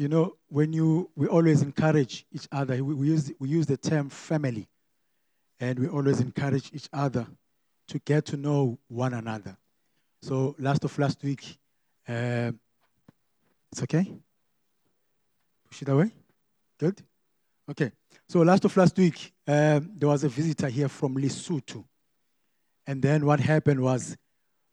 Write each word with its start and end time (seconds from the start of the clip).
you 0.00 0.08
know, 0.08 0.34
when 0.48 0.72
you, 0.72 1.10
we 1.14 1.26
always 1.26 1.60
encourage 1.60 2.24
each 2.32 2.48
other, 2.50 2.82
we, 2.82 2.94
we, 2.94 3.08
use, 3.08 3.30
we 3.38 3.50
use 3.50 3.66
the 3.66 3.76
term 3.76 4.08
family, 4.08 4.66
and 5.60 5.78
we 5.78 5.88
always 5.88 6.20
encourage 6.20 6.70
each 6.72 6.88
other 6.90 7.26
to 7.86 7.98
get 7.98 8.24
to 8.24 8.38
know 8.38 8.78
one 8.88 9.12
another. 9.12 9.58
So, 10.22 10.56
last 10.58 10.84
of 10.84 10.98
last 10.98 11.22
week, 11.22 11.58
uh, 12.08 12.52
it's 13.70 13.82
okay? 13.82 14.10
Push 15.68 15.82
it 15.82 15.88
away? 15.90 16.10
Good? 16.78 17.02
Okay. 17.70 17.92
So, 18.26 18.40
last 18.40 18.64
of 18.64 18.74
last 18.78 18.96
week, 18.96 19.34
um, 19.46 19.90
there 19.98 20.08
was 20.08 20.24
a 20.24 20.30
visitor 20.30 20.68
here 20.68 20.88
from 20.88 21.14
Lesotho. 21.16 21.84
And 22.86 23.02
then 23.02 23.26
what 23.26 23.38
happened 23.38 23.80
was 23.80 24.16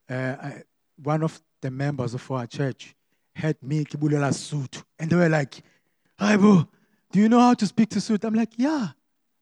uh, 0.09 0.13
I, 0.13 0.63
one 1.03 1.21
of 1.21 1.37
the 1.61 1.69
members 1.69 2.13
of 2.13 2.31
our 2.31 2.47
church 2.47 2.95
had 3.38 3.61
me 3.61 3.85
Kibulela 3.85 4.33
suit. 4.33 4.83
And 4.99 5.09
they 5.09 5.15
were 5.15 5.29
like, 5.29 5.61
Aibo, 6.19 6.68
do 7.11 7.19
you 7.19 7.29
know 7.29 7.39
how 7.39 7.54
to 7.54 7.65
speak 7.65 7.89
to 7.91 8.01
suit? 8.01 8.23
I'm 8.23 8.33
like, 8.33 8.51
yeah, 8.57 8.89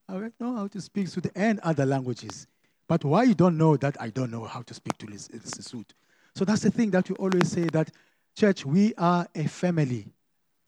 I 0.08 0.32
know 0.40 0.56
how 0.56 0.68
to 0.68 0.82
speak 0.82 1.08
suit 1.08 1.28
and 1.36 1.60
other 1.62 1.86
languages. 1.86 2.48
But 2.88 3.04
why 3.04 3.24
you 3.24 3.34
don't 3.34 3.58
know 3.58 3.78
that 3.78 4.00
I 4.00 4.10
don't 4.10 4.30
know 4.32 4.44
how 4.44 4.62
to 4.64 4.74
speak 4.74 4.98
to 5.00 5.08
this 5.08 5.30
suit? 5.60 5.94
So 6.36 6.46
that's 6.46 6.62
the 6.62 6.70
thing 6.70 6.92
that 6.92 7.10
we 7.10 7.16
always 7.16 7.50
say 7.50 7.64
that, 7.72 7.90
church, 8.38 8.66
we 8.66 8.94
are 8.96 9.28
a 9.34 9.48
family. 9.48 10.06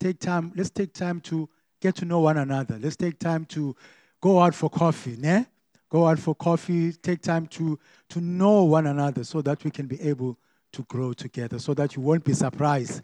Take 0.00 0.18
time, 0.18 0.52
let's 0.56 0.70
take 0.70 0.92
time 0.92 1.20
to 1.22 1.48
get 1.80 1.94
to 1.96 2.04
know 2.04 2.20
one 2.20 2.38
another. 2.38 2.78
Let's 2.80 2.96
take 2.96 3.18
time 3.18 3.44
to 3.46 3.76
go 4.20 4.40
out 4.40 4.54
for 4.54 4.70
coffee, 4.70 5.16
ne? 5.16 5.46
Go 5.90 6.06
out 6.06 6.18
for 6.18 6.34
coffee, 6.34 6.92
take 6.92 7.22
time 7.22 7.46
to, 7.48 7.78
to 8.08 8.20
know 8.20 8.64
one 8.64 8.86
another 8.86 9.22
so 9.24 9.42
that 9.42 9.62
we 9.64 9.70
can 9.70 9.86
be 9.86 10.00
able 10.00 10.38
to 10.72 10.82
grow 10.84 11.12
together, 11.12 11.58
so 11.58 11.74
that 11.74 11.96
you 11.96 12.02
won't 12.02 12.24
be 12.24 12.34
surprised 12.34 13.02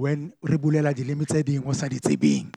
when 0.00 0.32
Ribulela 0.42 0.94
delimited 0.94 1.48
in 1.50 1.62
was 1.62 1.84
being. 2.18 2.54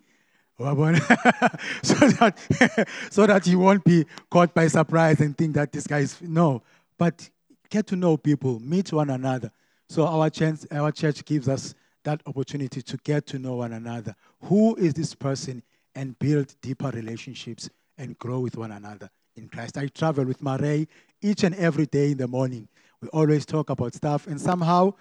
so 0.57 0.65
that 0.69 2.87
so 3.11 3.27
that 3.27 3.45
you 3.45 3.59
won't 3.59 3.83
be 3.83 4.05
caught 4.29 4.53
by 4.53 4.67
surprise 4.67 5.19
and 5.19 5.37
think 5.37 5.55
that 5.55 5.71
this 5.71 5.85
guy 5.85 5.99
is 5.99 6.21
no. 6.21 6.61
But 6.97 7.29
get 7.69 7.85
to 7.87 7.97
know 7.97 8.15
people, 8.15 8.59
meet 8.61 8.93
one 8.93 9.09
another. 9.09 9.51
So 9.89 10.07
our 10.07 10.29
chance, 10.29 10.65
our 10.71 10.91
church 10.91 11.25
gives 11.25 11.49
us 11.49 11.75
that 12.03 12.21
opportunity 12.25 12.81
to 12.81 12.97
get 12.97 13.25
to 13.27 13.39
know 13.39 13.55
one 13.55 13.73
another. 13.73 14.15
Who 14.43 14.75
is 14.75 14.93
this 14.93 15.13
person? 15.13 15.63
And 15.95 16.17
build 16.17 16.55
deeper 16.61 16.89
relationships 16.89 17.69
and 17.99 18.17
grow 18.17 18.39
with 18.39 18.57
one 18.57 18.71
another 18.71 19.11
in 19.35 19.47
Christ. 19.47 19.77
I 19.77 19.87
travel 19.87 20.25
with 20.25 20.41
Marie 20.41 20.87
each 21.21 21.43
and 21.43 21.55
every 21.55 21.85
day 21.85 22.11
in 22.11 22.17
the 22.17 22.27
morning. 22.27 22.67
We 23.01 23.09
always 23.09 23.45
talk 23.45 23.69
about 23.69 23.93
stuff, 23.93 24.27
and 24.27 24.39
somehow 24.39 24.93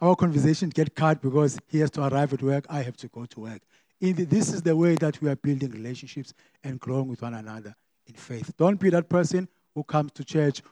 our 0.00 0.16
conversation 0.16 0.70
get 0.70 0.94
cut 0.94 1.20
because 1.20 1.58
he 1.66 1.78
has 1.80 1.90
to 1.92 2.06
arrive 2.06 2.32
at 2.32 2.42
work, 2.42 2.64
I 2.68 2.82
have 2.82 2.96
to 2.98 3.08
go 3.08 3.26
to 3.26 3.40
work. 3.40 3.62
The, 4.00 4.12
this 4.12 4.52
is 4.52 4.62
the 4.62 4.74
way 4.74 4.94
that 4.96 5.20
we 5.20 5.28
are 5.28 5.36
building 5.36 5.70
relationships 5.70 6.32
and 6.64 6.80
growing 6.80 7.08
with 7.08 7.22
one 7.22 7.34
another 7.34 7.74
in 8.06 8.14
faith. 8.14 8.52
Don't 8.56 8.80
be 8.80 8.88
that 8.90 9.08
person 9.08 9.46
who 9.74 9.84
comes 9.84 10.12
to 10.12 10.24
church 10.24 10.62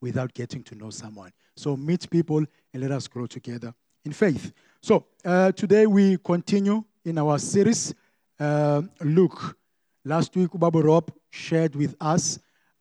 without 0.00 0.34
getting 0.34 0.62
to 0.62 0.74
know 0.74 0.90
someone. 0.90 1.32
So 1.56 1.76
meet 1.76 2.10
people 2.10 2.44
and 2.72 2.82
let 2.82 2.90
us 2.90 3.06
grow 3.06 3.26
together 3.26 3.72
in 4.04 4.12
faith. 4.12 4.52
So 4.82 5.06
uh, 5.24 5.52
today 5.52 5.86
we 5.86 6.18
continue 6.18 6.84
in 7.04 7.18
our 7.18 7.38
series, 7.38 7.94
uh, 8.38 8.82
Luke. 9.00 9.56
Last 10.04 10.34
week, 10.34 10.50
Ubaba 10.52 10.82
Rob 10.82 11.12
shared 11.30 11.76
with 11.76 11.94
us 12.00 12.38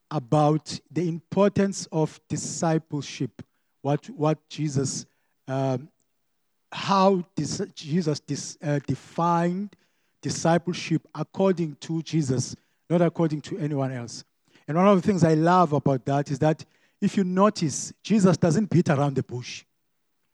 about 0.09 0.80
the 0.90 1.08
importance 1.08 1.88
of 1.92 2.20
discipleship, 2.30 3.42
what, 3.81 4.09
what 4.09 4.38
Jesus, 4.49 5.05
um, 5.47 5.89
how 6.72 7.23
dis- 7.35 7.61
Jesus 7.75 8.19
dis- 8.19 8.58
uh, 8.63 8.80
defined 8.85 9.75
discipleship 10.22 11.08
according 11.16 11.75
to 11.81 12.02
Jesus, 12.03 12.55
not 12.89 13.02
according 13.02 13.41
to 13.41 13.57
anyone 13.57 13.91
else. 13.91 14.23
And 14.67 14.77
one 14.77 14.88
of 14.88 15.02
the 15.02 15.07
things 15.07 15.23
I 15.23 15.34
love 15.34 15.73
about 15.73 16.06
that 16.06 16.29
is 16.29 16.39
that 16.39 16.63
if 17.01 17.16
you 17.16 17.23
notice, 17.23 17.94
Jesus 18.03 18.38
doesn't 18.38 18.69
beat 18.69 18.89
around 18.89 19.16
the 19.16 19.23
bush. 19.23 19.63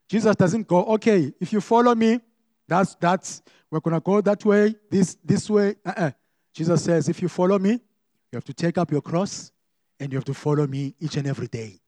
Jesus 0.10 0.36
doesn't 0.36 0.68
go, 0.68 0.84
okay, 0.86 1.32
if 1.40 1.54
you 1.54 1.62
follow 1.62 1.96
me, 1.96 2.20
that's, 2.68 2.96
that's, 2.96 3.42
we're 3.70 3.80
going 3.80 3.94
to 3.94 4.00
go 4.00 4.22
that 4.22 4.44
way, 4.44 4.76
this, 4.90 5.18
this 5.24 5.50
way. 5.50 5.76
Uh-uh. 5.86 6.12
Jesus 6.54 6.84
says, 6.84 7.10
if 7.10 7.22
you 7.22 7.30
follow 7.30 7.60
me, 7.60 7.72
you 7.72 7.80
have 8.34 8.44
to 8.46 8.54
take 8.54 8.78
up 8.78 8.92
your 8.92 9.02
cross 9.02 9.52
and 10.00 10.12
you 10.12 10.18
have 10.18 10.26
to 10.26 10.34
follow 10.34 10.66
me 10.66 10.96
each 11.00 11.18
and 11.18 11.28
every 11.28 11.48
day. 11.48 11.80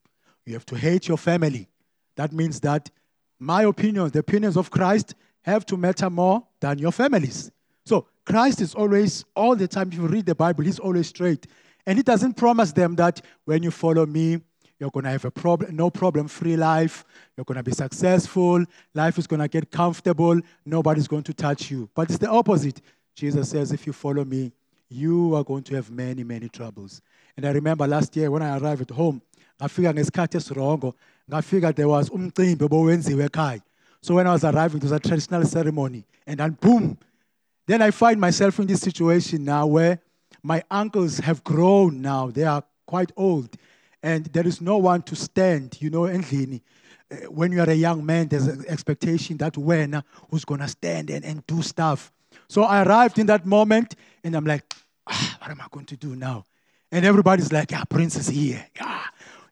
You 0.48 0.54
have 0.54 0.66
to 0.68 0.78
hate 0.78 1.10
your 1.10 1.18
family. 1.18 1.68
That 2.16 2.32
means 2.32 2.62
that 2.62 2.90
my 3.38 3.64
opinions, 3.64 4.14
the 4.14 4.20
opinions 4.20 4.56
of 4.56 4.72
Christ, 4.72 5.14
have 5.42 5.66
to 5.66 5.76
matter 5.76 6.10
more 6.10 6.42
than 6.62 6.80
your 6.80 6.94
families. 6.94 7.52
So 7.86 8.08
Christ 8.26 8.62
is 8.62 8.74
always, 8.74 9.26
all 9.36 9.58
the 9.58 9.68
time, 9.68 9.90
if 9.90 9.96
you 9.96 10.08
read 10.08 10.26
the 10.26 10.36
Bible, 10.36 10.64
he's 10.64 10.80
always 10.80 11.08
straight. 11.08 11.48
And 11.86 11.98
he 11.98 12.04
doesn't 12.04 12.36
promise 12.36 12.72
them 12.72 12.96
that 12.96 13.22
when 13.44 13.62
you 13.62 13.72
follow 13.72 14.06
me, 14.06 14.40
you're 14.80 14.90
going 14.90 15.04
to 15.04 15.10
have 15.10 15.26
a 15.26 15.32
problem, 15.32 15.76
no 15.76 15.90
problem 15.90 16.30
free 16.30 16.56
life. 16.56 17.04
You're 17.36 17.44
going 17.44 17.58
to 17.58 17.64
be 17.64 17.72
successful. 17.74 18.64
Life 18.94 19.18
is 19.18 19.28
going 19.28 19.42
to 19.42 19.48
get 19.50 19.70
comfortable. 19.70 20.40
Nobody's 20.66 21.10
going 21.10 21.24
to 21.24 21.34
touch 21.34 21.70
you. 21.70 21.90
But 21.94 22.10
it's 22.10 22.20
the 22.20 22.30
opposite. 22.30 22.80
Jesus 23.16 23.50
says, 23.50 23.74
if 23.74 23.86
you 23.86 23.92
follow 23.92 24.24
me, 24.24 24.54
you 24.88 25.36
are 25.36 25.44
going 25.44 25.64
to 25.64 25.76
have 25.76 25.92
many, 25.92 26.24
many 26.24 26.48
troubles. 26.48 27.02
And 27.36 27.46
I 27.46 27.52
remember 27.52 27.86
last 27.86 28.16
year 28.16 28.32
when 28.32 28.42
I 28.42 28.58
arrived 28.58 28.82
at 28.82 28.92
home, 28.92 29.22
ngafika 29.62 29.94
ngesikhathi 29.94 30.38
esirongo 30.38 30.96
ngafika 31.30 31.74
there 31.74 31.90
was 31.90 32.10
umcimbi 32.10 32.66
obowenziwe 32.66 33.26
ekhaya 33.26 33.62
so 34.02 34.16
when 34.16 34.28
i 34.28 34.32
was 34.32 34.44
arriving 34.44 34.78
it 34.78 34.84
was 34.84 34.92
a 34.92 35.00
traditional 35.00 35.46
ceremony 35.46 36.04
and 36.26 36.40
then 36.40 36.58
boom 36.62 36.98
then 37.68 37.82
i 37.82 37.92
find 37.92 38.20
myself 38.20 38.60
in 38.60 38.68
this 38.68 38.82
situation 38.82 39.44
now 39.46 39.66
where 39.66 40.00
my 40.44 40.64
uncles 40.72 41.20
have 41.20 41.44
grown 41.44 42.02
now 42.02 42.32
they 42.32 42.46
are 42.46 42.64
quite 42.86 43.12
old 43.18 43.50
and 44.04 44.26
there 44.28 44.48
is 44.48 44.62
no 44.62 44.78
one 44.78 45.02
to 45.04 45.16
stand, 45.16 45.78
you 45.82 45.90
know, 45.90 46.02
endlini. 46.02 46.62
Eh, 47.10 47.26
when 47.26 47.52
you 47.52 47.60
are 47.60 47.70
a 47.70 47.76
young 47.76 48.06
man, 48.06 48.28
there's 48.28 48.48
an 48.48 48.64
expectation 48.68 49.38
that 49.38 49.58
when 49.58 50.02
who's 50.30 50.46
gonna 50.46 50.68
stand 50.68 51.10
and, 51.10 51.26
and 51.26 51.46
do 51.48 51.62
stuff. 51.62 52.12
So 52.48 52.64
I 52.64 52.84
arrived 52.84 53.20
in 53.20 53.28
that 53.28 53.46
moment 53.46 53.96
and 54.24 54.36
I'm 54.36 54.46
like, 54.46 54.74
ah, 55.08 55.38
what 55.42 55.52
am 55.52 55.62
I 55.62 55.66
going 55.72 55.86
to 55.88 55.98
do 55.98 56.16
now? 56.16 56.46
And 56.92 57.06
everybody's 57.06 57.52
like, 57.52 57.72
yeah, 57.72 57.84
Prince 57.84 58.16
is 58.16 58.28
here. 58.28 58.66
Yeah. 58.76 59.04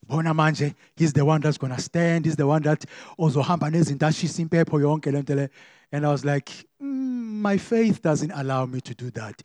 Manje, 0.09 0.75
he's 0.95 1.13
the 1.13 1.25
one 1.25 1.41
that's 1.41 1.57
gonna 1.57 1.79
stand, 1.79 2.25
he's 2.25 2.35
the 2.35 2.47
one 2.47 2.61
that 2.63 2.85
also 3.17 3.41
nezinto 3.41 4.07
impepho 4.47 4.79
yonke 4.79 5.11
lento 5.11 5.49
And 5.91 6.05
I 6.05 6.11
was 6.11 6.23
like, 6.23 6.49
mm, 6.81 7.41
my 7.41 7.57
faith 7.57 8.01
doesn't 8.01 8.31
allow 8.31 8.65
me 8.65 8.81
to 8.81 8.93
do 8.93 9.11
that. 9.11 9.41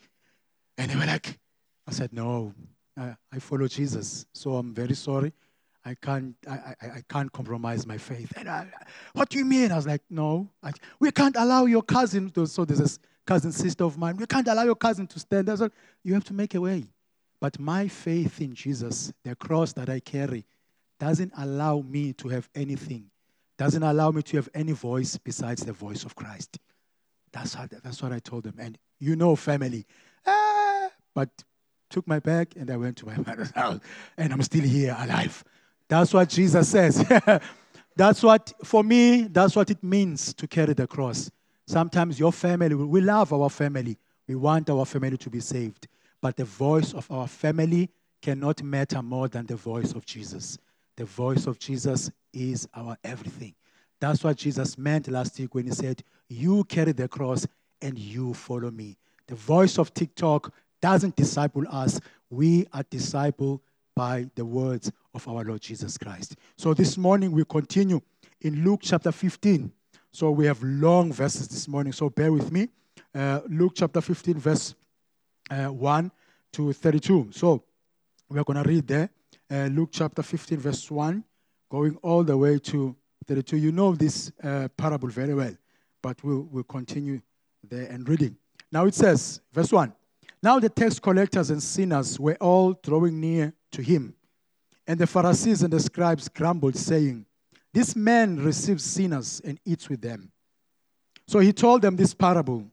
And 0.78 0.91
they 0.91 0.97
were 0.97 1.06
like, 1.06 1.38
I 1.87 1.93
said, 1.93 2.12
no, 2.12 2.54
I, 2.97 3.15
I 3.32 3.38
follow 3.38 3.69
Jesus, 3.69 4.26
so 4.32 4.56
I'm 4.56 4.75
very 4.75 4.94
sorry. 4.94 5.32
I 5.84 5.94
can't, 5.94 6.34
I, 6.49 6.75
I, 6.82 6.87
I 6.87 7.03
can't 7.09 7.32
compromise 7.32 7.87
my 7.87 7.97
faith. 7.97 8.32
And 8.37 8.49
I, 8.49 8.66
what 9.15 9.31
do 9.31 9.38
you 9.38 9.47
mean? 9.47 9.72
I 9.72 9.76
was 9.76 9.87
like, 9.87 10.03
no, 10.10 10.50
I, 10.62 10.72
we 10.99 11.10
can't 11.10 11.37
allow 11.37 11.65
your 11.65 11.82
cousin 11.82 12.31
to, 12.31 12.47
so 12.47 12.65
there's 12.65 12.81
a 12.81 12.99
cousin 13.26 13.53
sister 13.53 13.84
of 13.84 13.97
mine, 13.97 14.16
we 14.16 14.26
can't 14.26 14.47
allow 14.49 14.65
your 14.65 14.75
cousin 14.75 15.06
to 15.06 15.19
stand 15.19 15.49
there. 15.49 15.56
So 15.56 15.70
you 16.03 16.15
have 16.15 16.25
to 16.25 16.34
make 16.34 16.54
a 16.54 16.60
way. 16.60 16.84
But 17.41 17.59
my 17.59 17.89
faith 17.89 18.41
in 18.41 18.55
Jesus, 18.55 19.12
the 19.25 19.34
cross 19.34 19.73
that 19.73 19.89
I 19.89 20.01
carry, 20.01 20.45
doesn't 20.99 21.33
allow 21.39 21.81
me 21.81 22.12
to 22.15 22.28
have 22.28 22.49
anything, 22.55 23.11
doesn't 23.56 23.83
allow 23.83 24.11
me 24.11 24.23
to 24.23 24.37
have 24.37 24.49
any 24.55 24.73
voice 24.73 25.17
besides 25.17 25.65
the 25.65 25.73
voice 25.73 26.05
of 26.05 26.15
Christ. 26.15 26.59
That's, 27.33 27.55
how, 27.55 27.67
that's 27.83 28.03
what 28.03 28.12
I 28.12 28.19
told 28.19 28.45
them. 28.45 28.56
And 28.59 28.79
you 28.99 29.17
know, 29.17 29.37
family. 29.37 29.87
Ah, 30.27 30.91
but 31.15 31.31
took 31.89 32.06
my 32.06 32.19
bag, 32.19 32.53
and 32.56 32.71
I 32.71 32.77
went 32.77 32.97
to 32.99 33.06
my 33.06 33.17
mother's 33.27 33.50
house. 33.53 33.81
And 34.17 34.33
I'm 34.33 34.43
still 34.43 34.62
here 34.62 34.97
alive. 34.99 35.43
That's 35.89 36.12
what 36.12 36.29
Jesus 36.29 36.69
says. 36.69 37.05
that's 37.97 38.23
what, 38.23 38.53
for 38.65 38.84
me, 38.84 39.23
that's 39.23 39.56
what 39.56 39.71
it 39.71 39.83
means 39.83 40.34
to 40.34 40.47
carry 40.47 40.75
the 40.75 40.87
cross. 40.87 41.31
Sometimes 41.67 42.19
your 42.19 42.32
family, 42.32 42.75
we 42.75 43.00
love 43.00 43.32
our 43.32 43.50
family. 43.50 43.97
We 44.26 44.37
want 44.37 44.70
our 44.70 44.85
family 44.85 45.17
to 45.17 45.31
be 45.31 45.41
saved. 45.41 45.88
But 46.20 46.37
the 46.37 46.44
voice 46.44 46.93
of 46.93 47.11
our 47.11 47.26
family 47.26 47.90
cannot 48.20 48.62
matter 48.62 49.02
more 49.02 49.28
than 49.28 49.46
the 49.46 49.56
voice 49.56 49.93
of 49.93 50.05
Jesus. 50.05 50.58
The 50.96 51.05
voice 51.05 51.46
of 51.46 51.58
Jesus 51.58 52.11
is 52.32 52.69
our 52.75 52.96
everything. 53.05 53.55
That's 54.00 54.22
what 54.25 54.37
Jesus 54.37 54.78
meant 54.78 55.08
last 55.08 55.38
week 55.38 55.55
when 55.55 55.67
he 55.67 55.72
said, 55.72 56.02
You 56.28 56.64
carry 56.64 56.93
the 56.93 57.08
cross 57.08 57.46
and 57.81 57.99
you 57.99 58.34
follow 58.34 58.70
me. 58.70 58.96
The 59.26 59.34
voice 59.34 59.78
of 59.78 59.94
TikTok 59.94 60.52
doesn't 60.81 61.17
disciple 61.17 61.64
us. 61.70 62.00
We 62.31 62.66
are 62.73 62.84
discipled 62.84 63.61
by 63.94 64.31
the 64.34 64.44
words 64.44 64.90
of 65.14 65.26
our 65.28 65.44
Lord 65.44 65.61
Jesus 65.61 65.99
Christ. 65.99 66.37
So 66.56 66.75
this 66.75 66.96
morning 66.96 67.32
we 67.32 67.44
continue 67.44 68.00
in 68.40 68.64
Luke 68.64 68.81
chapter 68.82 69.12
15. 69.12 69.70
So 70.12 70.31
we 70.31 70.46
have 70.46 70.62
long 70.62 71.12
verses 71.12 71.49
this 71.49 71.69
morning, 71.69 71.93
so 71.93 72.08
bear 72.08 72.32
with 72.32 72.50
me. 72.50 72.69
Uh, 73.14 73.40
Luke 73.49 73.73
chapter 73.75 74.00
15, 74.00 74.38
verse 74.38 74.75
uh, 75.50 75.67
1 75.67 76.11
to 76.52 76.73
32. 76.73 77.31
So 77.32 77.62
we're 78.29 78.44
going 78.44 78.62
to 78.62 78.69
read 78.69 78.87
there. 78.87 79.11
Uh, 79.50 79.67
Luke 79.67 79.91
chapter 79.93 80.23
15, 80.23 80.58
verse 80.58 80.91
1, 80.91 81.25
going 81.70 81.97
all 82.02 82.23
the 82.23 82.37
way 82.37 82.58
to 82.58 82.94
32. 83.26 83.56
You 83.56 83.73
know 83.73 83.94
this 83.94 84.32
uh, 84.43 84.69
parable 84.76 85.08
very 85.08 85.35
well. 85.35 85.55
but 86.02 86.23
we'll, 86.25 86.49
we'll 86.50 86.64
continue 86.64 87.20
there 87.69 87.87
and 87.87 88.08
reading. 88.08 88.37
Now 88.73 88.87
it 88.87 88.94
says, 88.94 89.41
verse 89.52 89.73
1 89.73 89.93
Now 90.43 90.58
the 90.58 90.69
tax 90.69 90.99
collectors 90.99 91.50
and 91.50 91.62
sinners 91.62 92.19
were 92.19 92.37
all 92.41 92.75
drawing 92.82 93.20
near 93.20 93.52
to 93.73 93.82
him. 93.82 94.14
And 94.87 94.99
the 94.99 95.06
Pharisees 95.06 95.62
and 95.62 95.73
the 95.73 95.81
scribes 95.81 96.29
grumbled, 96.29 96.76
saying, 96.76 97.26
This 97.73 97.94
man 97.94 98.43
receives 98.43 98.85
sinners 98.85 99.41
and 99.44 99.58
eats 99.64 99.88
with 99.88 100.00
them. 100.00 100.32
So 101.29 101.38
he 101.38 101.52
told 101.52 101.82
them 101.82 101.97
this 101.97 102.14
parable 102.14 102.64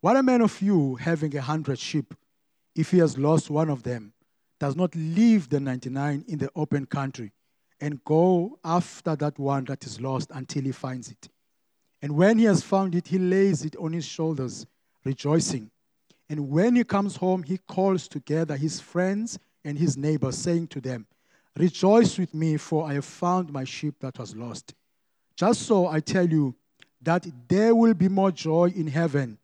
What 0.00 0.16
a 0.16 0.22
man 0.22 0.40
of 0.40 0.62
you, 0.62 0.94
having 0.94 1.36
a 1.36 1.42
hundred 1.42 1.78
sheep, 1.78 2.14
if 2.74 2.90
he 2.90 2.98
has 2.98 3.18
lost 3.18 3.50
one 3.50 3.68
of 3.68 3.82
them, 3.82 4.14
does 4.58 4.74
not 4.74 4.94
leave 4.94 5.48
the 5.50 5.60
99 5.60 6.24
in 6.26 6.38
the 6.38 6.50
open 6.56 6.86
country 6.86 7.32
and 7.80 8.02
go 8.04 8.58
after 8.64 9.14
that 9.16 9.38
one 9.38 9.64
that 9.66 9.84
is 9.84 10.00
lost 10.00 10.30
until 10.32 10.62
he 10.62 10.72
finds 10.72 11.10
it. 11.10 11.28
And 12.00 12.16
when 12.16 12.38
he 12.38 12.46
has 12.46 12.62
found 12.62 12.94
it, 12.94 13.08
he 13.08 13.18
lays 13.18 13.64
it 13.64 13.76
on 13.76 13.92
his 13.92 14.06
shoulders, 14.06 14.66
rejoicing. 15.04 15.70
And 16.30 16.48
when 16.48 16.76
he 16.76 16.84
comes 16.84 17.16
home, 17.16 17.42
he 17.42 17.58
calls 17.58 18.08
together 18.08 18.56
his 18.56 18.80
friends 18.80 19.38
and 19.64 19.78
his 19.78 19.98
neighbors, 19.98 20.38
saying 20.38 20.68
to 20.68 20.80
them, 20.80 21.06
Rejoice 21.56 22.16
with 22.16 22.32
me, 22.32 22.56
for 22.56 22.86
I 22.86 22.94
have 22.94 23.04
found 23.04 23.52
my 23.52 23.64
sheep 23.64 23.96
that 24.00 24.18
was 24.18 24.34
lost. 24.34 24.72
Just 25.36 25.62
so 25.62 25.88
I 25.88 26.00
tell 26.00 26.26
you 26.26 26.54
that 27.02 27.26
there 27.48 27.74
will 27.74 27.94
be 27.94 28.08
more 28.08 28.30
joy 28.30 28.72
in 28.74 28.86
heaven 28.86 29.38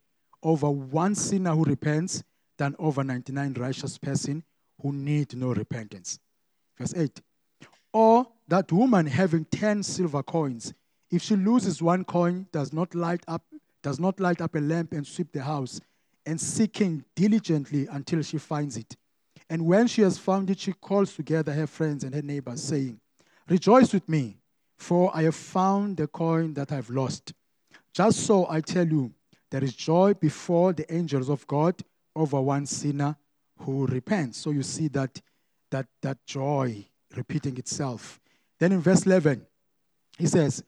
over 0.46 0.70
one 0.70 1.14
sinner 1.14 1.50
who 1.50 1.64
repents 1.64 2.22
than 2.56 2.76
over 2.78 3.02
99 3.02 3.54
righteous 3.54 3.98
person 3.98 4.44
who 4.80 4.92
need 4.92 5.36
no 5.36 5.48
repentance. 5.52 6.20
Verse 6.78 6.94
8. 6.94 7.20
Or 7.92 8.26
that 8.46 8.70
woman 8.70 9.06
having 9.06 9.44
10 9.46 9.82
silver 9.82 10.22
coins, 10.22 10.72
if 11.10 11.22
she 11.22 11.34
loses 11.34 11.82
one 11.82 12.04
coin, 12.04 12.46
does 12.52 12.72
not 12.72 12.94
light 12.94 13.24
up 13.26 13.42
does 13.82 14.00
not 14.00 14.18
light 14.18 14.40
up 14.40 14.54
a 14.56 14.58
lamp 14.58 14.92
and 14.92 15.06
sweep 15.06 15.30
the 15.30 15.42
house, 15.42 15.80
and 16.24 16.40
seeking 16.40 17.04
diligently 17.14 17.86
until 17.86 18.20
she 18.20 18.36
finds 18.36 18.76
it. 18.76 18.96
And 19.48 19.64
when 19.64 19.86
she 19.86 20.02
has 20.02 20.18
found 20.18 20.50
it, 20.50 20.58
she 20.58 20.72
calls 20.72 21.14
together 21.14 21.52
her 21.52 21.68
friends 21.68 22.02
and 22.02 22.12
her 22.12 22.22
neighbors, 22.22 22.60
saying, 22.64 22.98
Rejoice 23.48 23.92
with 23.92 24.08
me, 24.08 24.38
for 24.76 25.16
I 25.16 25.22
have 25.22 25.36
found 25.36 25.98
the 25.98 26.08
coin 26.08 26.54
that 26.54 26.72
I've 26.72 26.90
lost. 26.90 27.32
Just 27.92 28.26
so 28.26 28.46
I 28.50 28.60
tell 28.60 28.88
you, 28.88 29.12
there 29.56 29.64
is 29.64 29.72
joy 29.72 30.12
before 30.12 30.74
the 30.74 30.84
angels 30.94 31.30
of 31.30 31.46
God 31.46 31.82
over 32.14 32.38
one 32.38 32.66
sinner 32.66 33.16
who 33.60 33.86
repents. 33.86 34.36
So 34.36 34.50
you 34.50 34.62
see 34.62 34.88
that, 34.88 35.18
that, 35.70 35.86
that 36.02 36.18
joy 36.26 36.84
repeating 37.16 37.56
itself. 37.56 38.20
Then 38.58 38.72
in 38.72 38.82
verse 38.82 39.06
11, 39.06 39.46
he 40.18 40.26
says, 40.26 40.62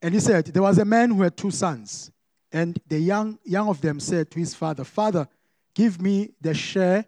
And 0.00 0.14
he 0.14 0.20
said, 0.20 0.46
There 0.46 0.62
was 0.62 0.78
a 0.78 0.86
man 0.86 1.10
who 1.10 1.20
had 1.20 1.36
two 1.36 1.50
sons. 1.50 2.10
And 2.50 2.80
the 2.88 2.98
young, 2.98 3.38
young 3.44 3.68
of 3.68 3.82
them 3.82 4.00
said 4.00 4.30
to 4.30 4.38
his 4.38 4.54
father, 4.54 4.84
Father, 4.84 5.28
give 5.74 6.00
me 6.00 6.30
the 6.40 6.54
share, 6.54 7.04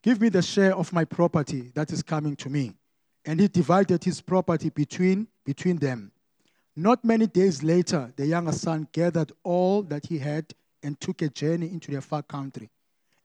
give 0.00 0.20
me 0.20 0.28
the 0.28 0.42
share 0.42 0.76
of 0.76 0.92
my 0.92 1.04
property 1.04 1.72
that 1.74 1.90
is 1.90 2.04
coming 2.04 2.36
to 2.36 2.48
me. 2.48 2.74
And 3.24 3.40
he 3.40 3.48
divided 3.48 4.04
his 4.04 4.20
property 4.20 4.70
between, 4.70 5.26
between 5.44 5.78
them. 5.78 6.12
Not 6.76 7.04
many 7.04 7.26
days 7.26 7.64
later, 7.64 8.12
the 8.14 8.26
younger 8.26 8.52
son 8.52 8.86
gathered 8.92 9.32
all 9.42 9.82
that 9.82 10.06
he 10.06 10.18
had 10.18 10.54
and 10.82 11.00
took 11.00 11.22
a 11.22 11.28
journey 11.28 11.66
into 11.66 11.90
the 11.90 12.00
far 12.00 12.22
country. 12.22 12.70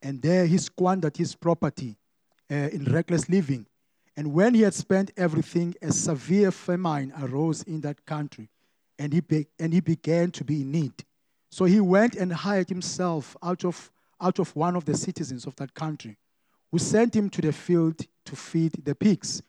And 0.02 0.22
there 0.22 0.46
he 0.46 0.58
squandered 0.58 1.18
his 1.18 1.36
property 1.36 1.96
uh, 2.52 2.56
in 2.56 2.86
reckless 2.86 3.30
living. 3.30 3.66
And 4.16 4.34
when 4.34 4.54
he 4.54 4.62
had 4.62 4.74
spent 4.74 5.12
everything, 5.18 5.74
a 5.82 5.92
severe 5.92 6.52
famine 6.52 7.14
arose 7.22 7.64
in 7.64 7.82
that 7.82 8.06
country, 8.06 8.50
and 9.00 9.12
he, 9.12 9.22
be- 9.22 9.48
and 9.58 9.74
he 9.74 9.80
began 9.80 10.30
to 10.32 10.44
be 10.44 10.62
in 10.62 10.72
need. 10.72 11.04
So 11.50 11.66
he 11.66 11.80
went 11.80 12.16
and 12.16 12.32
hired 12.32 12.70
himself 12.70 13.36
out 13.42 13.66
of, 13.66 13.92
out 14.22 14.40
of 14.40 14.56
one 14.56 14.76
of 14.76 14.86
the 14.86 14.96
citizens 14.96 15.46
of 15.46 15.56
that 15.56 15.74
country, 15.74 16.18
who 16.72 16.80
sent 16.80 17.16
him 17.16 17.30
to 17.32 17.42
the 17.42 17.52
field 17.52 18.06
to 18.26 18.36
feed 18.36 18.74
the 18.84 18.96
pigs. 18.96 19.42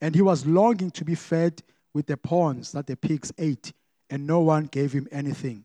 And 0.00 0.14
he 0.14 0.22
was 0.22 0.46
longing 0.46 0.90
to 0.92 1.04
be 1.04 1.14
fed 1.14 1.62
with 1.94 2.06
the 2.06 2.16
pawns 2.16 2.72
that 2.72 2.86
the 2.86 2.96
pigs 2.96 3.32
ate, 3.38 3.72
and 4.10 4.26
no 4.26 4.40
one 4.40 4.64
gave 4.64 4.92
him 4.92 5.08
anything. 5.10 5.64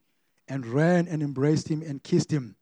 and 0.51 0.65
ran 0.65 1.07
and 1.07 1.23
embraced 1.23 1.69
him 1.69 1.81
and 1.81 2.03
kissed 2.03 2.29
him. 2.29 2.57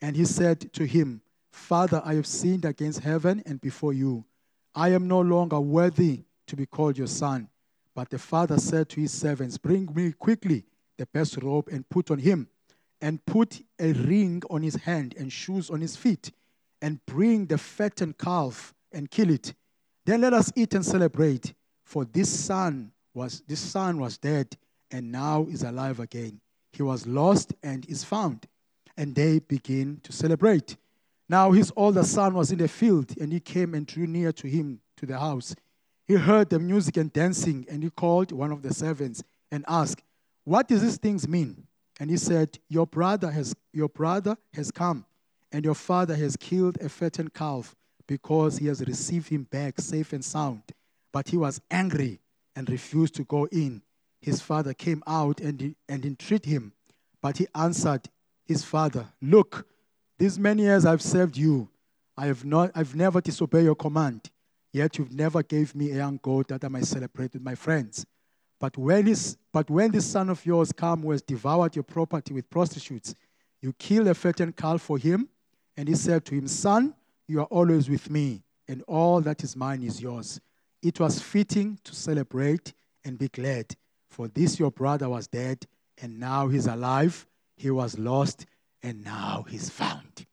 And 0.00 0.16
he 0.16 0.24
said 0.24 0.72
to 0.72 0.86
him, 0.86 1.20
Father, 1.52 2.00
I 2.02 2.14
have 2.14 2.26
sinned 2.26 2.64
against 2.64 3.00
heaven 3.00 3.42
and 3.44 3.60
before 3.60 3.92
you. 3.92 4.24
I 4.74 4.88
am 4.88 5.06
no 5.06 5.20
longer 5.20 5.60
worthy 5.60 6.22
to 6.46 6.56
be 6.56 6.64
called 6.64 6.96
your 6.96 7.06
son. 7.06 7.50
But 7.94 8.08
the 8.08 8.18
father 8.18 8.56
said 8.56 8.88
to 8.88 9.00
his 9.02 9.12
servants, 9.12 9.58
Bring 9.58 9.90
me 9.94 10.12
quickly 10.12 10.64
the 10.96 11.04
best 11.12 11.36
robe 11.42 11.68
and 11.70 11.86
put 11.90 12.10
on 12.10 12.18
him 12.18 12.48
and 13.02 13.22
put 13.26 13.60
a 13.78 13.92
ring 13.92 14.42
on 14.48 14.62
his 14.62 14.76
hand 14.76 15.14
and 15.18 15.30
shoes 15.30 15.68
on 15.68 15.82
his 15.82 15.96
feet, 15.96 16.32
and 16.80 17.04
bring 17.04 17.44
the 17.44 17.58
fattened 17.58 18.16
calf 18.16 18.72
and 18.90 19.10
kill 19.10 19.28
it. 19.28 19.52
Then 20.06 20.22
let 20.22 20.32
us 20.32 20.50
eat 20.56 20.72
and 20.72 20.84
celebrate, 20.84 21.52
for 21.84 22.06
this 22.06 22.30
son 22.30 22.92
was 23.12 23.42
this 23.46 23.60
son 23.60 23.98
was 24.00 24.16
dead 24.16 24.56
and 24.90 25.12
now 25.12 25.46
is 25.50 25.62
alive 25.62 26.00
again. 26.00 26.40
He 26.74 26.82
was 26.82 27.06
lost 27.06 27.54
and 27.62 27.88
is 27.88 28.04
found. 28.04 28.46
And 28.96 29.14
they 29.14 29.38
begin 29.38 30.00
to 30.02 30.12
celebrate. 30.12 30.76
Now 31.28 31.52
his 31.52 31.72
older 31.76 32.02
son 32.02 32.34
was 32.34 32.52
in 32.52 32.58
the 32.58 32.68
field, 32.68 33.14
and 33.18 33.32
he 33.32 33.40
came 33.40 33.74
and 33.74 33.86
drew 33.86 34.06
near 34.06 34.32
to 34.32 34.46
him 34.46 34.80
to 34.96 35.06
the 35.06 35.18
house. 35.18 35.54
He 36.06 36.14
heard 36.14 36.50
the 36.50 36.58
music 36.58 36.96
and 36.96 37.12
dancing, 37.12 37.66
and 37.68 37.82
he 37.82 37.90
called 37.90 38.30
one 38.30 38.52
of 38.52 38.62
the 38.62 38.74
servants 38.74 39.22
and 39.50 39.64
asked, 39.66 40.02
What 40.44 40.68
does 40.68 40.82
these 40.82 40.98
things 40.98 41.26
mean? 41.26 41.66
And 41.98 42.10
he 42.10 42.16
said, 42.16 42.58
Your 42.68 42.86
brother 42.86 43.30
has, 43.30 43.54
your 43.72 43.88
brother 43.88 44.36
has 44.52 44.70
come, 44.70 45.06
and 45.50 45.64
your 45.64 45.74
father 45.74 46.14
has 46.16 46.36
killed 46.36 46.78
a 46.80 46.88
fattened 46.88 47.32
calf 47.32 47.74
because 48.06 48.58
he 48.58 48.66
has 48.66 48.80
received 48.80 49.28
him 49.28 49.44
back 49.44 49.80
safe 49.80 50.12
and 50.12 50.24
sound. 50.24 50.62
But 51.12 51.28
he 51.28 51.36
was 51.36 51.60
angry 51.70 52.20
and 52.54 52.68
refused 52.68 53.14
to 53.14 53.24
go 53.24 53.46
in. 53.46 53.82
His 54.24 54.40
father 54.40 54.72
came 54.72 55.02
out 55.06 55.38
and, 55.40 55.76
and 55.86 56.06
entreated 56.06 56.46
him. 56.46 56.72
But 57.20 57.36
he 57.36 57.46
answered 57.54 58.08
his 58.46 58.64
father, 58.64 59.06
Look, 59.20 59.66
these 60.18 60.38
many 60.38 60.62
years 60.62 60.86
I've 60.86 61.02
served 61.02 61.36
you. 61.36 61.68
I 62.16 62.24
have 62.26 62.42
not, 62.42 62.70
I've 62.74 62.94
never 62.94 63.20
disobeyed 63.20 63.64
your 63.64 63.74
command. 63.74 64.30
Yet 64.72 64.96
you've 64.96 65.12
never 65.12 65.42
gave 65.42 65.74
me 65.74 65.90
a 65.90 65.96
young 65.96 66.18
goat 66.22 66.48
that 66.48 66.64
I 66.64 66.68
might 66.68 66.86
celebrate 66.86 67.34
with 67.34 67.42
my 67.42 67.54
friends. 67.54 68.06
But 68.58 68.78
when, 68.78 69.04
his, 69.04 69.36
but 69.52 69.68
when 69.68 69.90
this 69.90 70.06
son 70.06 70.30
of 70.30 70.46
yours 70.46 70.72
come 70.72 71.02
who 71.02 71.10
has 71.10 71.20
devoured 71.20 71.76
your 71.76 71.82
property 71.82 72.32
with 72.32 72.48
prostitutes, 72.48 73.14
you 73.60 73.74
kill 73.74 74.08
a 74.08 74.14
fattened 74.14 74.56
calf 74.56 74.80
for 74.80 74.96
him. 74.96 75.28
And 75.76 75.86
he 75.86 75.94
said 75.94 76.24
to 76.24 76.34
him, 76.34 76.48
Son, 76.48 76.94
you 77.28 77.40
are 77.40 77.46
always 77.46 77.90
with 77.90 78.08
me, 78.08 78.42
and 78.68 78.82
all 78.88 79.20
that 79.20 79.44
is 79.44 79.54
mine 79.54 79.82
is 79.82 80.00
yours. 80.00 80.40
It 80.82 80.98
was 80.98 81.20
fitting 81.20 81.78
to 81.84 81.94
celebrate 81.94 82.72
and 83.04 83.18
be 83.18 83.28
glad, 83.28 83.76
for 84.14 84.28
this 84.28 84.60
your 84.60 84.70
brother 84.70 85.08
was 85.08 85.26
dead, 85.26 85.66
and 86.00 86.20
now 86.20 86.46
he's 86.46 86.68
alive. 86.68 87.26
He 87.56 87.68
was 87.70 87.98
lost, 87.98 88.46
and 88.80 89.02
now 89.02 89.44
he's 89.48 89.68
found. 89.68 90.24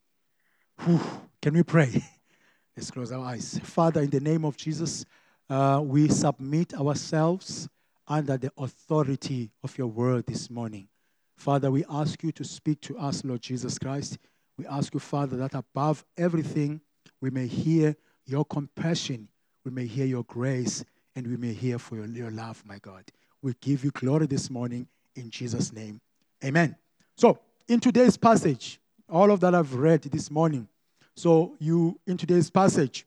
Whew. 0.82 1.02
Can 1.42 1.56
we 1.56 1.64
pray? 1.64 2.04
Let's 2.78 2.92
close 2.92 3.12
our 3.12 3.26
eyes. 3.26 3.60
Father, 3.64 4.02
in 4.02 4.12
the 4.12 4.20
name 4.20 4.46
of 4.46 4.56
Jesus, 4.56 5.04
uh, 5.50 5.82
we 5.84 6.10
submit 6.10 6.76
ourselves 6.76 7.68
under 8.08 8.38
the 8.38 8.52
authority 8.56 9.50
of 9.64 9.76
your 9.80 9.88
word 9.88 10.28
this 10.28 10.52
morning. 10.52 10.88
Father, 11.36 11.72
we 11.72 11.84
ask 11.90 12.22
you 12.22 12.32
to 12.34 12.44
speak 12.44 12.82
to 12.82 13.00
us, 13.00 13.26
Lord 13.26 13.42
Jesus 13.42 13.80
Christ. 13.80 14.20
We 14.60 14.68
ask 14.68 14.94
you, 14.94 15.00
Father, 15.00 15.38
that 15.38 15.56
above 15.56 16.06
everything, 16.18 16.82
we 17.20 17.32
may 17.32 17.48
hear 17.48 17.96
your 18.28 18.46
compassion, 18.46 19.28
we 19.66 19.72
may 19.72 19.88
hear 19.88 20.06
your 20.06 20.24
grace, 20.26 20.86
and 21.16 21.26
we 21.26 21.36
may 21.36 21.54
hear 21.54 21.80
for 21.80 21.96
your, 21.96 22.06
your 22.06 22.32
love, 22.32 22.64
my 22.64 22.78
God. 22.78 23.06
We 23.42 23.54
give 23.60 23.84
you 23.84 23.92
glory 23.92 24.28
this 24.28 24.50
morning 24.50 24.88
in 25.16 25.30
Jesus' 25.30 25.74
name. 25.74 26.00
Amen. 26.44 26.76
So, 27.16 27.40
in 27.68 27.80
today's 27.80 28.18
passage, 28.18 28.80
all 29.10 29.32
of 29.32 29.40
that 29.42 29.56
I've 29.56 29.74
read 29.74 30.04
this 30.04 30.30
morning. 30.30 30.68
So, 31.16 31.56
you 31.60 32.00
in 32.08 32.18
today's 32.18 32.50
passage, 32.50 33.06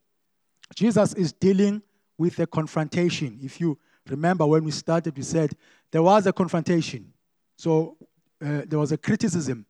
Jesus 0.74 1.14
is 1.14 1.32
dealing 1.32 1.82
with 2.18 2.38
a 2.38 2.46
confrontation. 2.46 3.38
If 3.42 3.60
you 3.60 3.78
Remember 4.08 4.46
when 4.46 4.64
we 4.64 4.70
started, 4.70 5.16
we 5.16 5.22
said 5.22 5.52
there 5.90 6.02
was 6.02 6.26
a 6.26 6.32
confrontation. 6.32 7.12
So 7.56 7.96
uh, 8.44 8.62
there 8.66 8.78
was 8.78 8.92
a 8.92 8.98
criticism 8.98 9.64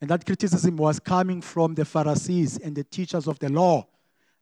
And 0.00 0.10
that 0.10 0.24
criticism 0.24 0.76
was 0.76 1.00
coming 1.00 1.40
from 1.40 1.74
the 1.74 1.84
Pharisees 1.84 2.58
and 2.58 2.76
the 2.76 2.84
teachers 2.84 3.26
of 3.26 3.38
the 3.38 3.48
law. 3.48 3.86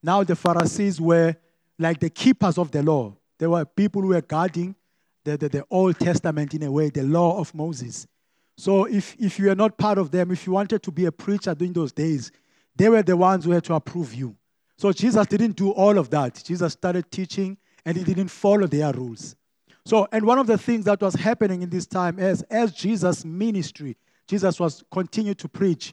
Now, 0.02 0.23
the 0.23 0.37
Pharisees 0.37 1.00
were 1.00 1.35
like 1.78 2.00
the 2.00 2.11
keepers 2.11 2.59
of 2.59 2.71
the 2.71 2.83
law. 2.83 3.16
They 3.38 3.47
were 3.47 3.64
people 3.64 4.02
who 4.02 4.09
were 4.09 4.21
guarding 4.21 4.75
the, 5.26 5.37
the, 5.37 5.49
the 5.49 5.64
Old 5.71 5.99
Testament 5.99 6.54
in 6.54 6.62
a 6.62 6.71
way, 6.71 6.88
the 6.88 7.02
law 7.02 7.38
of 7.38 7.54
Moses. 7.54 8.06
So, 8.56 8.85
if, 8.85 9.14
if 9.18 9.38
you 9.38 9.50
are 9.50 9.54
not 9.54 9.76
part 9.76 9.99
of 9.99 10.11
them, 10.11 10.30
if 10.30 10.47
you 10.47 10.52
wanted 10.52 10.83
to 10.85 10.90
be 10.90 11.04
a 11.04 11.12
preacher 11.12 11.54
during 11.54 11.75
those 11.75 11.92
days, 11.92 12.30
they 12.75 12.88
were 12.88 13.02
the 13.02 13.16
ones 13.16 13.45
who 13.45 13.50
had 13.50 13.64
to 13.64 13.75
approve 13.75 14.14
you. 14.14 14.37
So, 14.78 14.92
Jesus 14.92 15.26
didn't 15.26 15.56
do 15.56 15.73
all 15.73 15.99
of 15.99 16.09
that. 16.11 16.42
Jesus 16.45 16.73
started 16.73 17.11
teaching 17.11 17.59
and 17.85 17.97
he 17.97 18.04
didn't 18.04 18.28
follow 18.28 18.66
their 18.66 18.92
rules. 18.92 19.37
So, 19.85 20.09
and 20.11 20.25
one 20.25 20.38
of 20.38 20.47
the 20.47 20.59
things 20.59 20.85
that 20.87 21.00
was 21.00 21.14
happening 21.14 21.62
in 21.62 21.71
this 21.71 21.87
time 21.87 22.18
is 22.18 22.42
as 22.45 22.73
Jesus' 22.73 23.25
ministry, 23.25 23.97
Jesus 24.26 24.59
was 24.59 24.83
continued 24.90 25.38
to 25.38 25.49
preach, 25.49 25.92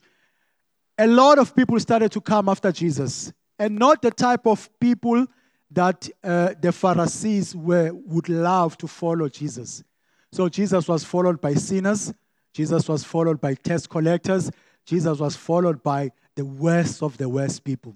a 0.97 1.07
lot 1.07 1.37
of 1.37 1.55
people 1.55 1.79
started 1.79 2.11
to 2.13 2.21
come 2.21 2.49
after 2.49 2.71
Jesus. 2.71 3.33
And 3.59 3.77
not 3.77 4.01
the 4.01 4.09
type 4.11 4.47
of 4.47 4.69
people 4.79 5.27
that 5.73 6.07
uh, 6.23 6.53
the 6.59 6.71
Pharisees 6.71 7.55
were, 7.55 7.91
would 7.93 8.29
love 8.29 8.77
to 8.77 8.87
follow 8.87 9.27
Jesus. 9.27 9.83
So 10.31 10.49
Jesus 10.49 10.87
was 10.87 11.03
followed 11.03 11.41
by 11.41 11.55
sinners, 11.55 12.13
Jesus 12.53 12.87
was 12.87 13.03
followed 13.03 13.41
by 13.41 13.55
tax 13.55 13.87
collectors, 13.87 14.51
Jesus 14.85 15.19
was 15.19 15.35
followed 15.35 15.81
by 15.81 16.11
the 16.35 16.45
worst 16.45 17.01
of 17.01 17.17
the 17.17 17.27
worst 17.29 17.63
people. 17.63 17.95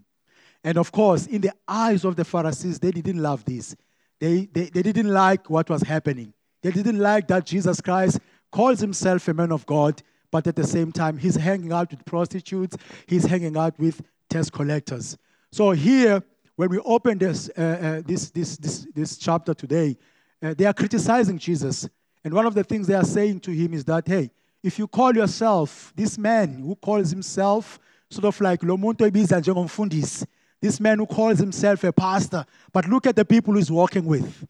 And 0.63 0.77
of 0.77 0.91
course, 0.91 1.27
in 1.27 1.41
the 1.41 1.53
eyes 1.67 2.03
of 2.03 2.15
the 2.15 2.25
Pharisees, 2.25 2.79
they 2.79 2.91
didn't 2.91 3.21
love 3.21 3.45
this. 3.45 3.75
They, 4.19 4.47
they, 4.51 4.65
they 4.65 4.81
didn't 4.81 5.13
like 5.13 5.49
what 5.49 5.69
was 5.69 5.81
happening. 5.83 6.33
They 6.63 6.71
didn't 6.71 6.99
like 6.99 7.27
that 7.27 7.45
Jesus 7.45 7.79
Christ 7.81 8.19
calls 8.51 8.79
himself 8.79 9.27
a 9.27 9.33
man 9.33 9.51
of 9.51 9.65
God, 9.65 10.01
but 10.31 10.47
at 10.47 10.55
the 10.55 10.65
same 10.65 10.91
time, 10.91 11.17
he's 11.17 11.35
hanging 11.35 11.71
out 11.71 11.91
with 11.91 12.03
prostitutes, 12.05 12.75
he's 13.05 13.25
hanging 13.25 13.55
out 13.55 13.77
with 13.79 14.01
tax 14.29 14.49
collectors. 14.49 15.17
So 15.51 15.71
here, 15.71 16.23
when 16.57 16.69
we 16.71 16.79
open 16.79 17.19
this, 17.19 17.49
uh, 17.55 17.61
uh, 17.61 18.01
this, 18.05 18.31
this, 18.31 18.57
this, 18.57 18.87
this 18.93 19.15
chapter 19.15 19.53
today, 19.53 19.95
uh, 20.41 20.55
they 20.57 20.65
are 20.65 20.73
criticizing 20.73 21.37
Jesus. 21.37 21.87
And 22.23 22.33
one 22.33 22.47
of 22.47 22.55
the 22.55 22.63
things 22.63 22.87
they 22.87 22.95
are 22.95 23.05
saying 23.05 23.41
to 23.41 23.51
him 23.51 23.73
is 23.73 23.85
that, 23.85 24.07
hey, 24.07 24.31
if 24.63 24.79
you 24.79 24.87
call 24.87 25.15
yourself 25.15 25.93
this 25.95 26.17
man 26.17 26.59
who 26.59 26.75
calls 26.75 27.11
himself 27.11 27.79
sort 28.09 28.25
of 28.25 28.41
like 28.41 28.61
Lomonto 28.61 29.07
Ibiza 29.07 29.39
Njengomfundis, 29.39 30.25
this 30.59 30.79
man 30.79 30.97
who 30.97 31.05
calls 31.05 31.37
himself 31.37 31.83
a 31.83 31.93
pastor, 31.93 32.43
but 32.73 32.87
look 32.87 33.05
at 33.05 33.15
the 33.15 33.23
people 33.23 33.53
he's 33.53 33.71
walking 33.71 34.05
with. 34.05 34.47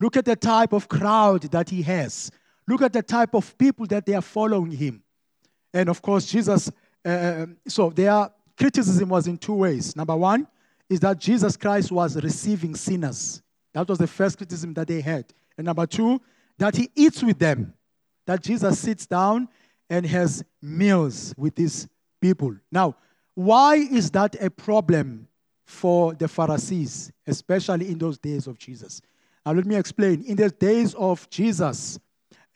Look 0.00 0.16
at 0.16 0.24
the 0.24 0.36
type 0.36 0.72
of 0.72 0.88
crowd 0.88 1.42
that 1.50 1.70
he 1.70 1.82
has. 1.82 2.30
Look 2.68 2.82
at 2.82 2.92
the 2.92 3.02
type 3.02 3.34
of 3.34 3.58
people 3.58 3.84
that 3.86 4.06
they 4.06 4.14
are 4.14 4.22
following 4.22 4.70
him. 4.70 5.02
And 5.74 5.88
of 5.88 6.00
course, 6.02 6.26
Jesus, 6.26 6.70
uh, 7.04 7.46
so 7.66 7.90
their 7.90 8.30
criticism 8.56 9.08
was 9.08 9.26
in 9.26 9.36
two 9.38 9.54
ways. 9.54 9.96
Number 9.96 10.16
one 10.16 10.46
is 10.88 11.00
that 11.00 11.18
Jesus 11.18 11.56
Christ 11.56 11.90
was 11.92 12.16
receiving 12.22 12.74
sinners. 12.74 13.42
That 13.74 13.88
was 13.88 13.98
the 13.98 14.06
first 14.06 14.38
criticism 14.38 14.74
that 14.74 14.88
they 14.88 15.00
had. 15.00 15.26
And 15.56 15.66
number 15.66 15.86
two, 15.86 16.20
that 16.56 16.76
he 16.76 16.90
eats 16.94 17.22
with 17.22 17.38
them. 17.38 17.74
That 18.26 18.42
Jesus 18.42 18.78
sits 18.78 19.06
down 19.06 19.48
and 19.90 20.04
has 20.06 20.44
meals 20.60 21.34
with 21.36 21.54
these 21.54 21.88
people. 22.20 22.56
Now, 22.70 22.96
why 23.34 23.76
is 23.76 24.10
that 24.12 24.36
a 24.42 24.50
problem 24.50 25.28
for 25.68 26.14
the 26.14 26.26
Pharisees, 26.26 27.12
especially 27.26 27.90
in 27.90 27.98
those 27.98 28.16
days 28.16 28.46
of 28.46 28.58
Jesus. 28.58 29.02
Now, 29.44 29.52
let 29.52 29.66
me 29.66 29.76
explain. 29.76 30.22
In 30.22 30.34
the 30.34 30.48
days 30.48 30.94
of 30.94 31.28
Jesus, 31.28 31.98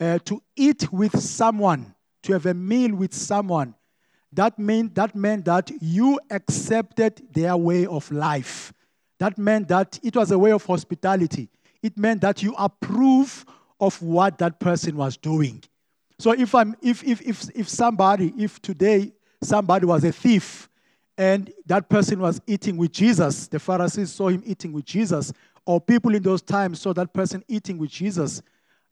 uh, 0.00 0.18
to 0.24 0.42
eat 0.56 0.90
with 0.90 1.20
someone, 1.20 1.94
to 2.22 2.32
have 2.32 2.46
a 2.46 2.54
meal 2.54 2.94
with 2.94 3.12
someone, 3.12 3.74
that 4.32 4.58
meant, 4.58 4.94
that 4.94 5.14
meant 5.14 5.44
that 5.44 5.70
you 5.80 6.18
accepted 6.30 7.22
their 7.32 7.56
way 7.56 7.86
of 7.86 8.10
life. 8.10 8.72
That 9.18 9.38
meant 9.38 9.68
that 9.68 9.98
it 10.02 10.16
was 10.16 10.30
a 10.30 10.38
way 10.38 10.52
of 10.52 10.64
hospitality. 10.64 11.48
It 11.82 11.98
meant 11.98 12.20
that 12.22 12.42
you 12.42 12.54
approve 12.56 13.44
of 13.80 14.00
what 14.00 14.38
that 14.38 14.58
person 14.58 14.96
was 14.96 15.16
doing. 15.16 15.62
So 16.18 16.32
if 16.32 16.54
I'm 16.54 16.76
if 16.82 17.02
if 17.04 17.20
if, 17.22 17.44
if 17.54 17.68
somebody, 17.68 18.32
if 18.38 18.62
today 18.62 19.12
somebody 19.42 19.86
was 19.86 20.04
a 20.04 20.12
thief 20.12 20.68
and 21.18 21.52
that 21.66 21.88
person 21.88 22.20
was 22.20 22.40
eating 22.46 22.76
with 22.76 22.92
Jesus. 22.92 23.48
The 23.48 23.58
Pharisees 23.58 24.12
saw 24.12 24.28
him 24.28 24.42
eating 24.46 24.72
with 24.72 24.84
Jesus, 24.84 25.32
or 25.66 25.80
people 25.80 26.14
in 26.14 26.22
those 26.22 26.42
times 26.42 26.80
saw 26.80 26.92
that 26.94 27.12
person 27.12 27.44
eating 27.48 27.78
with 27.78 27.90
Jesus. 27.90 28.42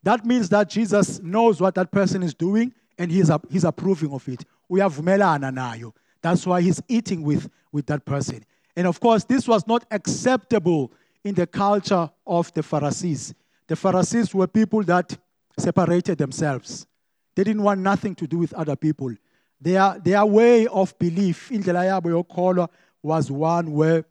That 0.03 0.25
means 0.25 0.49
that 0.49 0.69
Jesus 0.69 1.19
knows 1.21 1.59
what 1.59 1.75
that 1.75 1.91
person 1.91 2.23
is 2.23 2.33
doing 2.33 2.73
and 2.97 3.11
he's, 3.11 3.31
he's 3.49 3.63
approving 3.63 4.11
of 4.11 4.27
it. 4.27 4.45
We 4.71 4.79
have 4.79 4.93
nayo. 4.93 5.93
That's 6.21 6.47
why 6.47 6.61
he's 6.61 6.81
eating 6.87 7.23
with, 7.23 7.49
with 7.73 7.87
that 7.87 8.05
person. 8.05 8.45
And 8.77 8.87
of 8.87 9.01
course, 9.01 9.25
this 9.25 9.45
was 9.45 9.67
not 9.67 9.83
acceptable 9.91 10.93
in 11.25 11.35
the 11.35 11.45
culture 11.45 12.09
of 12.25 12.53
the 12.53 12.63
Pharisees. 12.63 13.33
The 13.67 13.75
Pharisees 13.75 14.33
were 14.33 14.47
people 14.47 14.81
that 14.83 15.17
separated 15.59 16.17
themselves. 16.17 16.87
They 17.35 17.43
didn't 17.43 17.63
want 17.63 17.81
nothing 17.81 18.15
to 18.15 18.27
do 18.27 18.37
with 18.37 18.53
other 18.53 18.77
people. 18.77 19.13
Their, 19.59 19.99
their 20.01 20.25
way 20.25 20.67
of 20.67 20.97
belief, 20.97 21.51
in 21.51 21.63
yokholwa, 21.63 22.69
was 23.03 23.29
one 23.29 23.73
where 23.73 24.05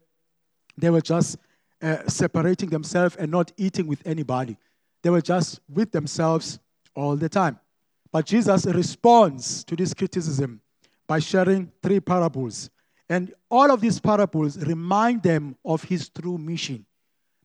they 0.77 0.91
were 0.91 1.01
just 1.01 1.39
uh, 1.81 2.07
separating 2.07 2.69
themselves 2.69 3.15
and 3.15 3.31
not 3.31 3.51
eating 3.57 3.87
with 3.87 4.05
anybody. 4.05 4.57
They 5.01 5.09
were 5.09 5.21
just 5.21 5.59
with 5.67 5.91
themselves 5.91 6.59
all 6.93 7.15
the 7.15 7.29
time. 7.29 7.59
But 8.11 8.25
Jesus 8.25 8.65
responds 8.65 9.63
to 9.63 9.75
this 9.75 9.93
criticism 9.93 10.59
by 11.07 11.19
sharing 11.19 11.71
three 11.81 11.99
parables. 11.99 12.69
And 13.09 13.33
all 13.49 13.71
of 13.71 13.81
these 13.81 13.99
parables 13.99 14.57
remind 14.57 15.23
them 15.23 15.55
of 15.63 15.83
his 15.83 16.09
true 16.09 16.37
mission. 16.37 16.85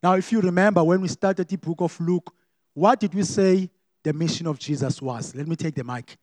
Now, 0.03 0.15
if 0.15 0.31
you 0.31 0.41
remember 0.41 0.83
when 0.85 1.01
we 1.01 1.09
started 1.09 1.49
the 1.49 1.57
book 1.57 1.81
of 1.81 1.99
Luke, 2.01 2.33
what 2.75 3.01
did 3.01 3.15
we 3.15 3.23
say 3.23 3.71
the 4.03 4.13
mission 4.13 4.47
of 4.47 4.59
Jesus 4.59 5.01
was? 5.01 5.35
Let 5.35 5.49
me 5.49 5.57
take 5.57 5.75
the 5.75 5.85
mic. 5.85 6.17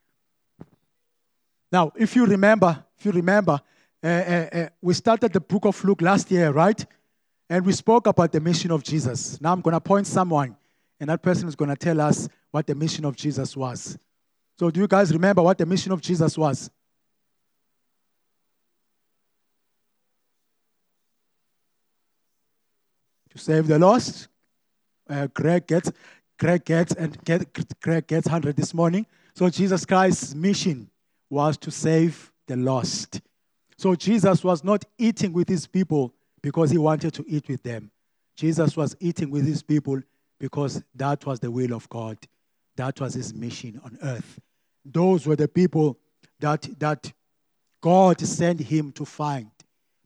Now, 1.71 1.91
if 1.95 2.15
you 2.15 2.25
remember, 2.25 2.83
if 2.97 3.05
you 3.05 3.11
remember, 3.11 3.59
uh, 4.03 4.07
uh, 4.07 4.49
uh, 4.53 4.69
we 4.81 4.93
started 4.93 5.33
the 5.33 5.41
book 5.41 5.65
of 5.65 5.83
Luke 5.83 6.01
last 6.01 6.29
year, 6.29 6.51
right? 6.51 6.85
And 7.49 7.65
we 7.65 7.73
spoke 7.73 8.07
about 8.07 8.31
the 8.31 8.39
mission 8.39 8.71
of 8.71 8.83
Jesus. 8.83 9.41
Now 9.41 9.51
I'm 9.51 9.61
going 9.61 9.73
to 9.73 9.81
point 9.81 10.07
someone, 10.07 10.55
and 10.99 11.09
that 11.09 11.21
person 11.21 11.47
is 11.47 11.55
going 11.55 11.69
to 11.69 11.75
tell 11.75 11.99
us 11.99 12.29
what 12.51 12.67
the 12.67 12.75
mission 12.75 13.05
of 13.05 13.15
Jesus 13.15 13.57
was. 13.57 13.97
So, 14.59 14.69
do 14.69 14.79
you 14.79 14.87
guys 14.87 15.11
remember 15.11 15.41
what 15.41 15.57
the 15.57 15.65
mission 15.65 15.91
of 15.91 16.01
Jesus 16.01 16.37
was? 16.37 16.69
To 23.31 23.37
save 23.37 23.67
the 23.67 23.79
lost. 23.79 24.27
Uh, 25.09 25.27
Greg 25.33 25.67
gets, 25.67 25.91
Greg 26.37 26.63
gets, 26.65 26.93
and 26.93 27.21
get, 27.25 27.81
Greg 27.81 28.07
gets 28.07 28.27
hundred 28.27 28.55
this 28.55 28.73
morning. 28.73 29.05
So 29.35 29.49
Jesus 29.49 29.85
Christ's 29.85 30.35
mission 30.35 30.89
was 31.29 31.57
to 31.57 31.71
save 31.71 32.31
the 32.47 32.55
lost. 32.55 33.21
So 33.77 33.95
Jesus 33.95 34.43
was 34.43 34.63
not 34.63 34.85
eating 34.97 35.33
with 35.33 35.49
his 35.49 35.65
people 35.65 36.13
because 36.41 36.69
he 36.69 36.77
wanted 36.77 37.13
to 37.15 37.25
eat 37.27 37.47
with 37.47 37.63
them. 37.63 37.89
Jesus 38.35 38.77
was 38.77 38.95
eating 38.99 39.31
with 39.31 39.45
his 39.45 39.63
people 39.63 40.01
because 40.39 40.83
that 40.95 41.25
was 41.25 41.39
the 41.39 41.49
will 41.49 41.73
of 41.73 41.89
God. 41.89 42.17
That 42.75 42.99
was 42.99 43.13
his 43.13 43.33
mission 43.33 43.79
on 43.83 43.97
earth. 44.01 44.39
Those 44.85 45.25
were 45.25 45.35
the 45.35 45.47
people 45.47 45.97
that, 46.39 46.67
that 46.79 47.11
God 47.81 48.19
sent 48.21 48.59
him 48.59 48.91
to 48.93 49.05
find. 49.05 49.51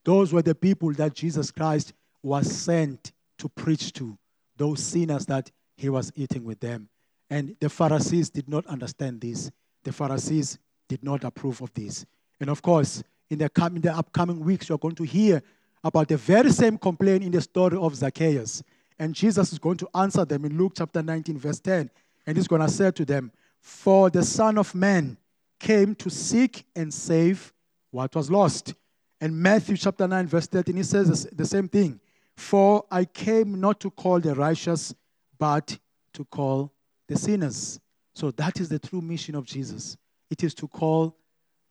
Those 0.03 0.33
were 0.33 0.41
the 0.41 0.55
people 0.55 0.91
that 0.93 1.13
Jesus 1.13 1.51
Christ 1.51 1.93
was 2.24 2.51
sent 2.51 3.12
to 3.39 3.50
preach 3.50 3.93
to, 3.93 4.17
those 4.55 4.81
sinners 4.81 5.25
that 5.27 5.51
he 5.75 5.89
was 5.89 6.12
eating 6.15 6.43
with 6.43 6.59
them. 6.59 6.89
And 7.29 7.55
the 7.59 7.69
Pharisees 7.69 8.29
did 8.29 8.47
not 8.47 8.65
understand 8.67 9.21
this. 9.21 9.51
The 9.83 9.91
Pharisees 9.91 10.57
did 10.88 11.03
not 11.03 11.24
approve 11.24 11.62
of 11.62 11.74
this. 11.74 12.05
And 12.39 12.50
of 12.50 12.62
course, 12.62 13.03
in 13.29 13.39
the, 13.39 13.50
in 13.75 13.81
the 13.81 13.95
upcoming 13.95 14.39
weeks, 14.39 14.69
you're 14.69 14.77
going 14.77 14.95
to 14.95 15.03
hear 15.03 15.41
about 15.83 16.07
the 16.07 16.17
very 16.17 16.51
same 16.51 16.77
complaint 16.77 17.24
in 17.24 17.31
the 17.31 17.41
story 17.41 17.77
of 17.77 17.95
Zacchaeus. 17.95 18.63
And 19.00 19.13
Jesus 19.13 19.51
is 19.51 19.59
going 19.59 19.77
to 19.77 19.89
answer 19.93 20.25
them 20.25 20.45
in 20.45 20.57
Luke 20.57 20.74
chapter 20.75 21.03
19, 21.03 21.38
verse 21.38 21.59
10. 21.59 21.89
And 22.27 22.36
he's 22.36 22.48
going 22.48 22.62
to 22.62 22.69
say 22.69 22.91
to 22.91 23.05
them, 23.05 23.31
For 23.62 24.10
the 24.10 24.24
Son 24.24 24.57
of 24.57 24.75
Man 24.75 25.17
came 25.60 25.96
to 25.96 26.10
seek 26.10 26.65
and 26.75 26.93
save 26.93 27.53
what 27.89 28.13
was 28.15 28.29
lost. 28.29 28.75
And 29.19 29.36
Matthew 29.36 29.77
chapter 29.77 30.07
9, 30.07 30.27
verse 30.27 30.46
13, 30.46 30.75
he 30.75 30.84
says 30.84 31.27
the 31.31 31.46
same 31.46 31.67
thing. 31.69 32.00
For 32.36 32.84
I 32.91 33.05
came 33.05 33.60
not 33.60 33.79
to 33.79 33.89
call 33.89 34.19
the 34.19 34.36
righteous, 34.36 34.93
but 35.39 35.79
to 36.13 36.25
call 36.25 36.72
the 37.07 37.17
sinners. 37.17 37.79
So 38.13 38.31
that 38.31 38.60
is 38.60 38.69
the 38.69 38.77
true 38.77 39.01
mission 39.01 39.34
of 39.34 39.46
Jesus. 39.46 39.98
It 40.29 40.43
is 40.43 40.53
to 40.55 40.67
call 40.67 41.15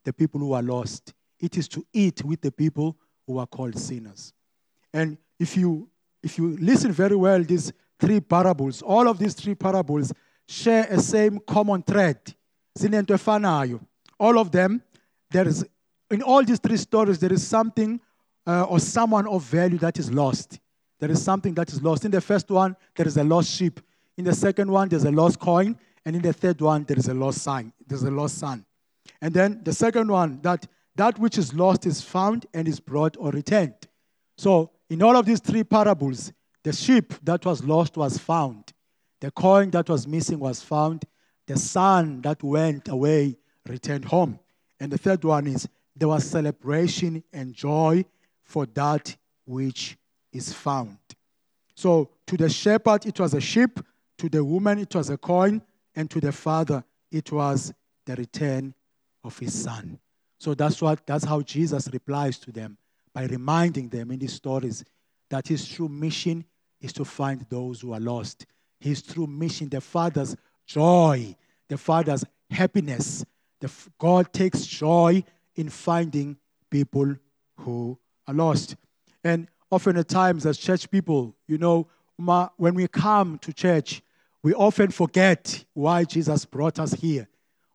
the 0.04 0.12
people 0.12 0.40
who 0.40 0.54
are 0.54 0.62
lost. 0.62 1.12
It 1.38 1.56
is 1.56 1.68
to 1.68 1.84
eat 1.92 2.24
with 2.24 2.40
the 2.40 2.50
people 2.50 2.96
who 3.26 3.38
are 3.38 3.46
called 3.46 3.78
sinners. 3.78 4.32
And 4.92 5.18
if 5.38 5.56
you 5.56 5.88
if 6.22 6.38
you 6.38 6.56
listen 6.56 6.90
very 6.90 7.14
well, 7.14 7.42
these 7.42 7.72
three 8.00 8.20
parables, 8.20 8.82
all 8.82 9.06
of 9.06 9.18
these 9.18 9.34
three 9.34 9.54
parables 9.54 10.12
share 10.48 10.86
a 10.90 11.00
same 11.00 11.40
common 11.46 11.82
thread. 11.82 12.18
All 14.18 14.38
of 14.38 14.50
them 14.52 14.82
there 15.30 15.48
is, 15.48 15.66
in 16.10 16.22
all 16.22 16.42
these 16.44 16.58
three 16.58 16.76
stories, 16.76 17.18
there 17.18 17.32
is 17.32 17.46
something 17.46 18.00
uh, 18.46 18.64
or 18.64 18.78
someone 18.78 19.26
of 19.26 19.42
value 19.42 19.78
that 19.78 19.98
is 19.98 20.10
lost. 20.10 20.60
There 21.00 21.10
is 21.10 21.22
something 21.22 21.54
that 21.54 21.70
is 21.70 21.82
lost. 21.82 22.04
In 22.04 22.10
the 22.10 22.20
first 22.20 22.50
one, 22.50 22.76
there 22.94 23.06
is 23.06 23.16
a 23.16 23.24
lost 23.24 23.50
sheep. 23.50 23.80
In 24.16 24.24
the 24.24 24.34
second 24.34 24.70
one, 24.70 24.88
there's 24.88 25.04
a 25.04 25.10
lost 25.10 25.38
coin. 25.38 25.78
And 26.04 26.16
in 26.16 26.22
the 26.22 26.32
third 26.32 26.60
one, 26.60 26.84
there 26.84 26.96
is 26.96 27.08
a 27.08 27.14
lost 27.14 27.42
son. 27.42 27.72
There's 27.86 28.04
a 28.04 28.10
lost 28.10 28.38
son. 28.38 28.64
And 29.20 29.34
then 29.34 29.60
the 29.64 29.72
second 29.72 30.08
one, 30.08 30.40
that 30.42 30.66
that 30.94 31.18
which 31.18 31.36
is 31.36 31.52
lost 31.52 31.84
is 31.84 32.00
found 32.00 32.46
and 32.54 32.66
is 32.66 32.80
brought 32.80 33.16
or 33.18 33.30
returned. 33.30 33.74
So 34.38 34.70
in 34.88 35.02
all 35.02 35.16
of 35.16 35.26
these 35.26 35.40
three 35.40 35.64
parables, 35.64 36.32
the 36.62 36.72
sheep 36.72 37.12
that 37.22 37.44
was 37.44 37.62
lost 37.62 37.96
was 37.96 38.16
found. 38.16 38.72
The 39.20 39.30
coin 39.30 39.70
that 39.70 39.88
was 39.88 40.06
missing 40.06 40.38
was 40.38 40.62
found. 40.62 41.04
The 41.46 41.56
son 41.56 42.20
that 42.22 42.42
went 42.42 42.88
away 42.88 43.36
returned 43.66 44.04
home. 44.04 44.38
And 44.80 44.92
the 44.92 44.98
third 44.98 45.24
one 45.24 45.46
is 45.46 45.68
there 45.94 46.08
was 46.08 46.24
celebration 46.24 47.24
and 47.32 47.54
joy 47.54 48.04
for 48.44 48.66
that 48.66 49.16
which 49.46 49.96
is 50.32 50.52
found. 50.52 50.98
So 51.74 52.10
to 52.26 52.36
the 52.36 52.48
shepherd, 52.48 53.06
it 53.06 53.18
was 53.18 53.34
a 53.34 53.40
sheep. 53.40 53.80
To 54.18 54.28
the 54.28 54.44
woman, 54.44 54.78
it 54.78 54.94
was 54.94 55.10
a 55.10 55.16
coin. 55.16 55.62
And 55.94 56.10
to 56.10 56.20
the 56.20 56.32
father, 56.32 56.84
it 57.10 57.32
was 57.32 57.72
the 58.04 58.16
return 58.16 58.74
of 59.24 59.38
his 59.38 59.54
son. 59.54 59.98
So 60.38 60.54
that's 60.54 60.82
what 60.82 61.06
that's 61.06 61.24
how 61.24 61.40
Jesus 61.40 61.88
replies 61.92 62.38
to 62.40 62.52
them 62.52 62.76
by 63.12 63.24
reminding 63.24 63.88
them 63.88 64.10
in 64.10 64.18
these 64.18 64.34
stories 64.34 64.84
that 65.30 65.48
his 65.48 65.66
true 65.66 65.88
mission 65.88 66.44
is 66.80 66.92
to 66.92 67.04
find 67.04 67.46
those 67.48 67.80
who 67.80 67.92
are 67.92 68.00
lost. 68.00 68.46
His 68.80 69.02
true 69.02 69.26
mission, 69.26 69.68
the 69.68 69.80
Father's 69.80 70.36
joy, 70.66 71.34
the 71.68 71.78
Father's 71.78 72.24
happiness. 72.50 73.24
The, 73.60 73.70
God 73.98 74.32
takes 74.32 74.66
joy 74.66 75.24
in 75.54 75.68
finding 75.68 76.36
people 76.70 77.16
who 77.58 77.98
are 78.26 78.34
lost. 78.34 78.76
And 79.24 79.48
often 79.70 79.96
at 79.96 80.08
times, 80.08 80.46
as 80.46 80.58
church 80.58 80.90
people, 80.90 81.34
you 81.46 81.58
know, 81.58 81.88
when 82.56 82.74
we 82.74 82.86
come 82.88 83.38
to 83.40 83.52
church, 83.52 84.02
we 84.42 84.54
often 84.54 84.90
forget 84.90 85.64
why 85.74 86.04
Jesus 86.04 86.44
brought 86.44 86.78
us 86.78 86.92
here. 86.92 87.28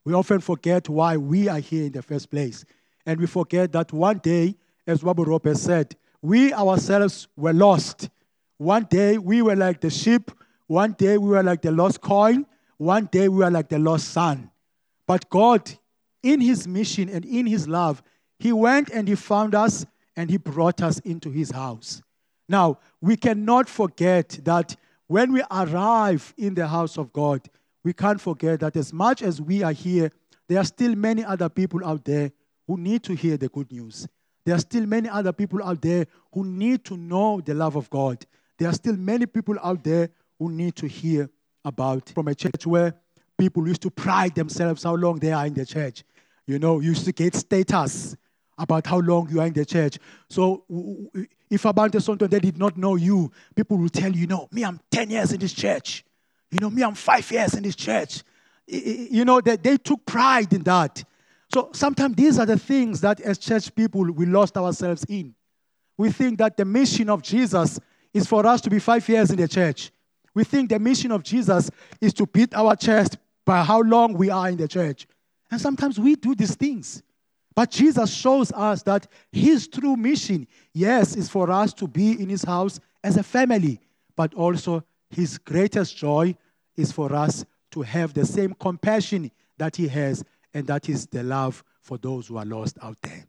We 0.05 0.13
often 0.13 0.39
forget 0.39 0.89
why 0.89 1.17
we 1.17 1.47
are 1.47 1.59
here 1.59 1.85
in 1.85 1.91
the 1.91 2.01
first 2.01 2.31
place. 2.31 2.65
And 3.05 3.19
we 3.19 3.27
forget 3.27 3.71
that 3.73 3.91
one 3.91 4.19
day, 4.19 4.55
as 4.87 5.01
Wabu 5.01 5.25
Rob 5.25 5.55
said, 5.55 5.95
we 6.21 6.53
ourselves 6.53 7.27
were 7.35 7.53
lost. 7.53 8.09
One 8.57 8.85
day 8.85 9.17
we 9.17 9.41
were 9.41 9.55
like 9.55 9.81
the 9.81 9.89
sheep. 9.89 10.31
One 10.71 10.93
day 10.93 11.17
we 11.17 11.31
were 11.31 11.43
like 11.43 11.61
the 11.61 11.71
lost 11.73 11.99
coin. 11.99 12.45
One 12.77 13.09
day 13.11 13.27
we 13.27 13.39
were 13.43 13.51
like 13.51 13.67
the 13.67 13.77
lost 13.77 14.07
son. 14.07 14.51
But 15.05 15.29
God, 15.29 15.69
in 16.23 16.39
his 16.39 16.65
mission 16.65 17.09
and 17.09 17.25
in 17.25 17.45
his 17.45 17.67
love, 17.67 18.01
he 18.39 18.53
went 18.53 18.89
and 18.89 19.05
he 19.05 19.15
found 19.15 19.53
us 19.53 19.85
and 20.15 20.29
he 20.29 20.37
brought 20.37 20.81
us 20.81 20.99
into 20.99 21.29
his 21.29 21.51
house. 21.51 22.01
Now, 22.47 22.79
we 23.01 23.17
cannot 23.17 23.67
forget 23.67 24.39
that 24.45 24.77
when 25.07 25.33
we 25.33 25.43
arrive 25.51 26.33
in 26.37 26.53
the 26.53 26.69
house 26.69 26.97
of 26.97 27.11
God, 27.11 27.41
we 27.83 27.91
can't 27.91 28.21
forget 28.21 28.61
that 28.61 28.77
as 28.77 28.93
much 28.93 29.21
as 29.21 29.41
we 29.41 29.63
are 29.63 29.73
here, 29.73 30.09
there 30.47 30.59
are 30.59 30.63
still 30.63 30.95
many 30.95 31.25
other 31.25 31.49
people 31.49 31.83
out 31.83 32.05
there 32.05 32.31
who 32.65 32.77
need 32.77 33.03
to 33.03 33.13
hear 33.13 33.35
the 33.35 33.49
good 33.49 33.69
news. 33.73 34.07
There 34.45 34.55
are 34.55 34.59
still 34.59 34.85
many 34.85 35.09
other 35.09 35.33
people 35.33 35.61
out 35.61 35.81
there 35.81 36.07
who 36.31 36.45
need 36.45 36.85
to 36.85 36.95
know 36.95 37.41
the 37.41 37.55
love 37.55 37.75
of 37.75 37.89
God. 37.89 38.25
There 38.57 38.69
are 38.69 38.73
still 38.73 38.95
many 38.95 39.25
people 39.25 39.57
out 39.61 39.83
there 39.83 40.11
who 40.41 40.51
need 40.51 40.75
to 40.75 40.87
hear 40.87 41.29
about 41.63 42.09
from 42.09 42.27
a 42.27 42.33
church 42.33 42.65
where 42.65 42.95
people 43.37 43.67
used 43.67 43.83
to 43.83 43.91
pride 43.91 44.33
themselves 44.33 44.81
how 44.81 44.95
long 44.95 45.19
they 45.19 45.31
are 45.31 45.45
in 45.45 45.53
the 45.53 45.63
church. 45.63 46.03
You 46.47 46.57
know, 46.57 46.79
used 46.79 47.05
to 47.05 47.11
get 47.11 47.35
status 47.35 48.15
about 48.57 48.87
how 48.87 48.97
long 49.01 49.29
you 49.29 49.39
are 49.39 49.45
in 49.45 49.53
the 49.53 49.63
church. 49.63 49.99
So 50.31 50.65
if 51.47 51.63
about 51.65 52.01
something 52.01 52.27
they 52.27 52.39
did 52.39 52.57
not 52.57 52.75
know 52.75 52.95
you, 52.95 53.31
people 53.55 53.77
will 53.77 53.89
tell 53.89 54.11
you, 54.11 54.25
know, 54.25 54.47
me, 54.51 54.65
I'm 54.65 54.79
10 54.89 55.11
years 55.11 55.31
in 55.31 55.39
this 55.39 55.53
church. 55.53 56.03
You 56.49 56.57
know, 56.59 56.71
me, 56.71 56.81
I'm 56.81 56.95
five 56.95 57.31
years 57.31 57.53
in 57.53 57.61
this 57.61 57.75
church. 57.75 58.23
You 58.65 59.23
know, 59.25 59.41
that 59.41 59.61
they 59.61 59.77
took 59.77 60.03
pride 60.07 60.51
in 60.53 60.63
that. 60.63 61.03
So 61.53 61.69
sometimes 61.71 62.15
these 62.15 62.39
are 62.39 62.47
the 62.47 62.57
things 62.57 62.99
that 63.01 63.21
as 63.21 63.37
church 63.37 63.75
people 63.75 64.01
we 64.11 64.25
lost 64.25 64.57
ourselves 64.57 65.05
in. 65.07 65.35
We 65.99 66.11
think 66.11 66.39
that 66.39 66.57
the 66.57 66.65
mission 66.65 67.11
of 67.11 67.21
Jesus 67.21 67.79
is 68.11 68.25
for 68.25 68.43
us 68.47 68.59
to 68.61 68.71
be 68.71 68.79
five 68.79 69.07
years 69.07 69.29
in 69.29 69.37
the 69.37 69.47
church. 69.47 69.91
We 70.33 70.43
think 70.43 70.69
the 70.69 70.79
mission 70.79 71.11
of 71.11 71.23
Jesus 71.23 71.69
is 71.99 72.13
to 72.15 72.25
beat 72.25 72.53
our 72.53 72.75
chest 72.75 73.17
by 73.45 73.63
how 73.63 73.81
long 73.81 74.13
we 74.13 74.29
are 74.29 74.49
in 74.49 74.57
the 74.57 74.67
church. 74.67 75.07
And 75.49 75.59
sometimes 75.59 75.99
we 75.99 76.15
do 76.15 76.35
these 76.35 76.55
things. 76.55 77.03
But 77.53 77.71
Jesus 77.71 78.13
shows 78.13 78.51
us 78.53 78.81
that 78.83 79.07
his 79.31 79.67
true 79.67 79.97
mission, 79.97 80.47
yes, 80.73 81.15
is 81.17 81.27
for 81.27 81.51
us 81.51 81.73
to 81.73 81.87
be 81.87 82.21
in 82.21 82.29
his 82.29 82.43
house 82.43 82.79
as 83.03 83.17
a 83.17 83.23
family, 83.23 83.79
but 84.15 84.33
also 84.33 84.83
his 85.09 85.37
greatest 85.37 85.97
joy 85.97 86.35
is 86.77 86.91
for 86.91 87.13
us 87.13 87.43
to 87.71 87.81
have 87.81 88.13
the 88.13 88.25
same 88.25 88.53
compassion 88.53 89.31
that 89.57 89.75
he 89.75 89.87
has, 89.89 90.23
and 90.53 90.65
that 90.67 90.87
is 90.87 91.07
the 91.07 91.23
love 91.23 91.63
for 91.81 91.97
those 91.97 92.27
who 92.27 92.37
are 92.37 92.45
lost 92.45 92.77
out 92.81 92.97
there. 93.01 93.25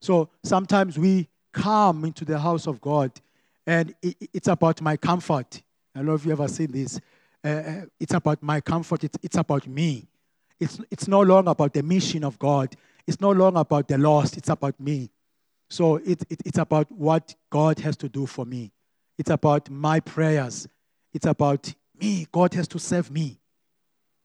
So 0.00 0.30
sometimes 0.42 0.98
we 0.98 1.28
come 1.52 2.04
into 2.04 2.24
the 2.24 2.38
house 2.38 2.66
of 2.66 2.80
God, 2.80 3.12
and 3.66 3.94
it's 4.02 4.48
about 4.48 4.80
my 4.80 4.96
comfort. 4.96 5.62
I 6.00 6.02
don't 6.02 6.06
know 6.06 6.14
if 6.14 6.24
you 6.24 6.32
ever 6.32 6.48
seen 6.48 6.72
this. 6.72 6.98
Uh, 7.44 7.48
uh, 7.48 7.82
it's 8.00 8.14
about 8.14 8.42
my 8.42 8.62
comfort, 8.62 9.04
it's, 9.04 9.18
it's 9.22 9.36
about 9.36 9.66
me. 9.66 10.08
It's, 10.58 10.80
it's 10.90 11.06
no 11.06 11.20
longer 11.20 11.50
about 11.50 11.74
the 11.74 11.82
mission 11.82 12.24
of 12.24 12.38
God, 12.38 12.74
it's 13.06 13.20
no 13.20 13.32
longer 13.32 13.60
about 13.60 13.86
the 13.86 13.98
lost, 13.98 14.38
it's 14.38 14.48
about 14.48 14.80
me. 14.80 15.10
So 15.68 15.96
it, 15.96 16.22
it, 16.30 16.40
it's 16.46 16.56
about 16.56 16.90
what 16.90 17.34
God 17.50 17.80
has 17.80 17.98
to 17.98 18.08
do 18.08 18.24
for 18.24 18.46
me. 18.46 18.72
It's 19.18 19.28
about 19.28 19.68
my 19.68 20.00
prayers. 20.00 20.66
It's 21.12 21.26
about 21.26 21.70
me. 22.00 22.26
God 22.32 22.54
has 22.54 22.66
to 22.68 22.78
serve 22.78 23.10
me. 23.10 23.38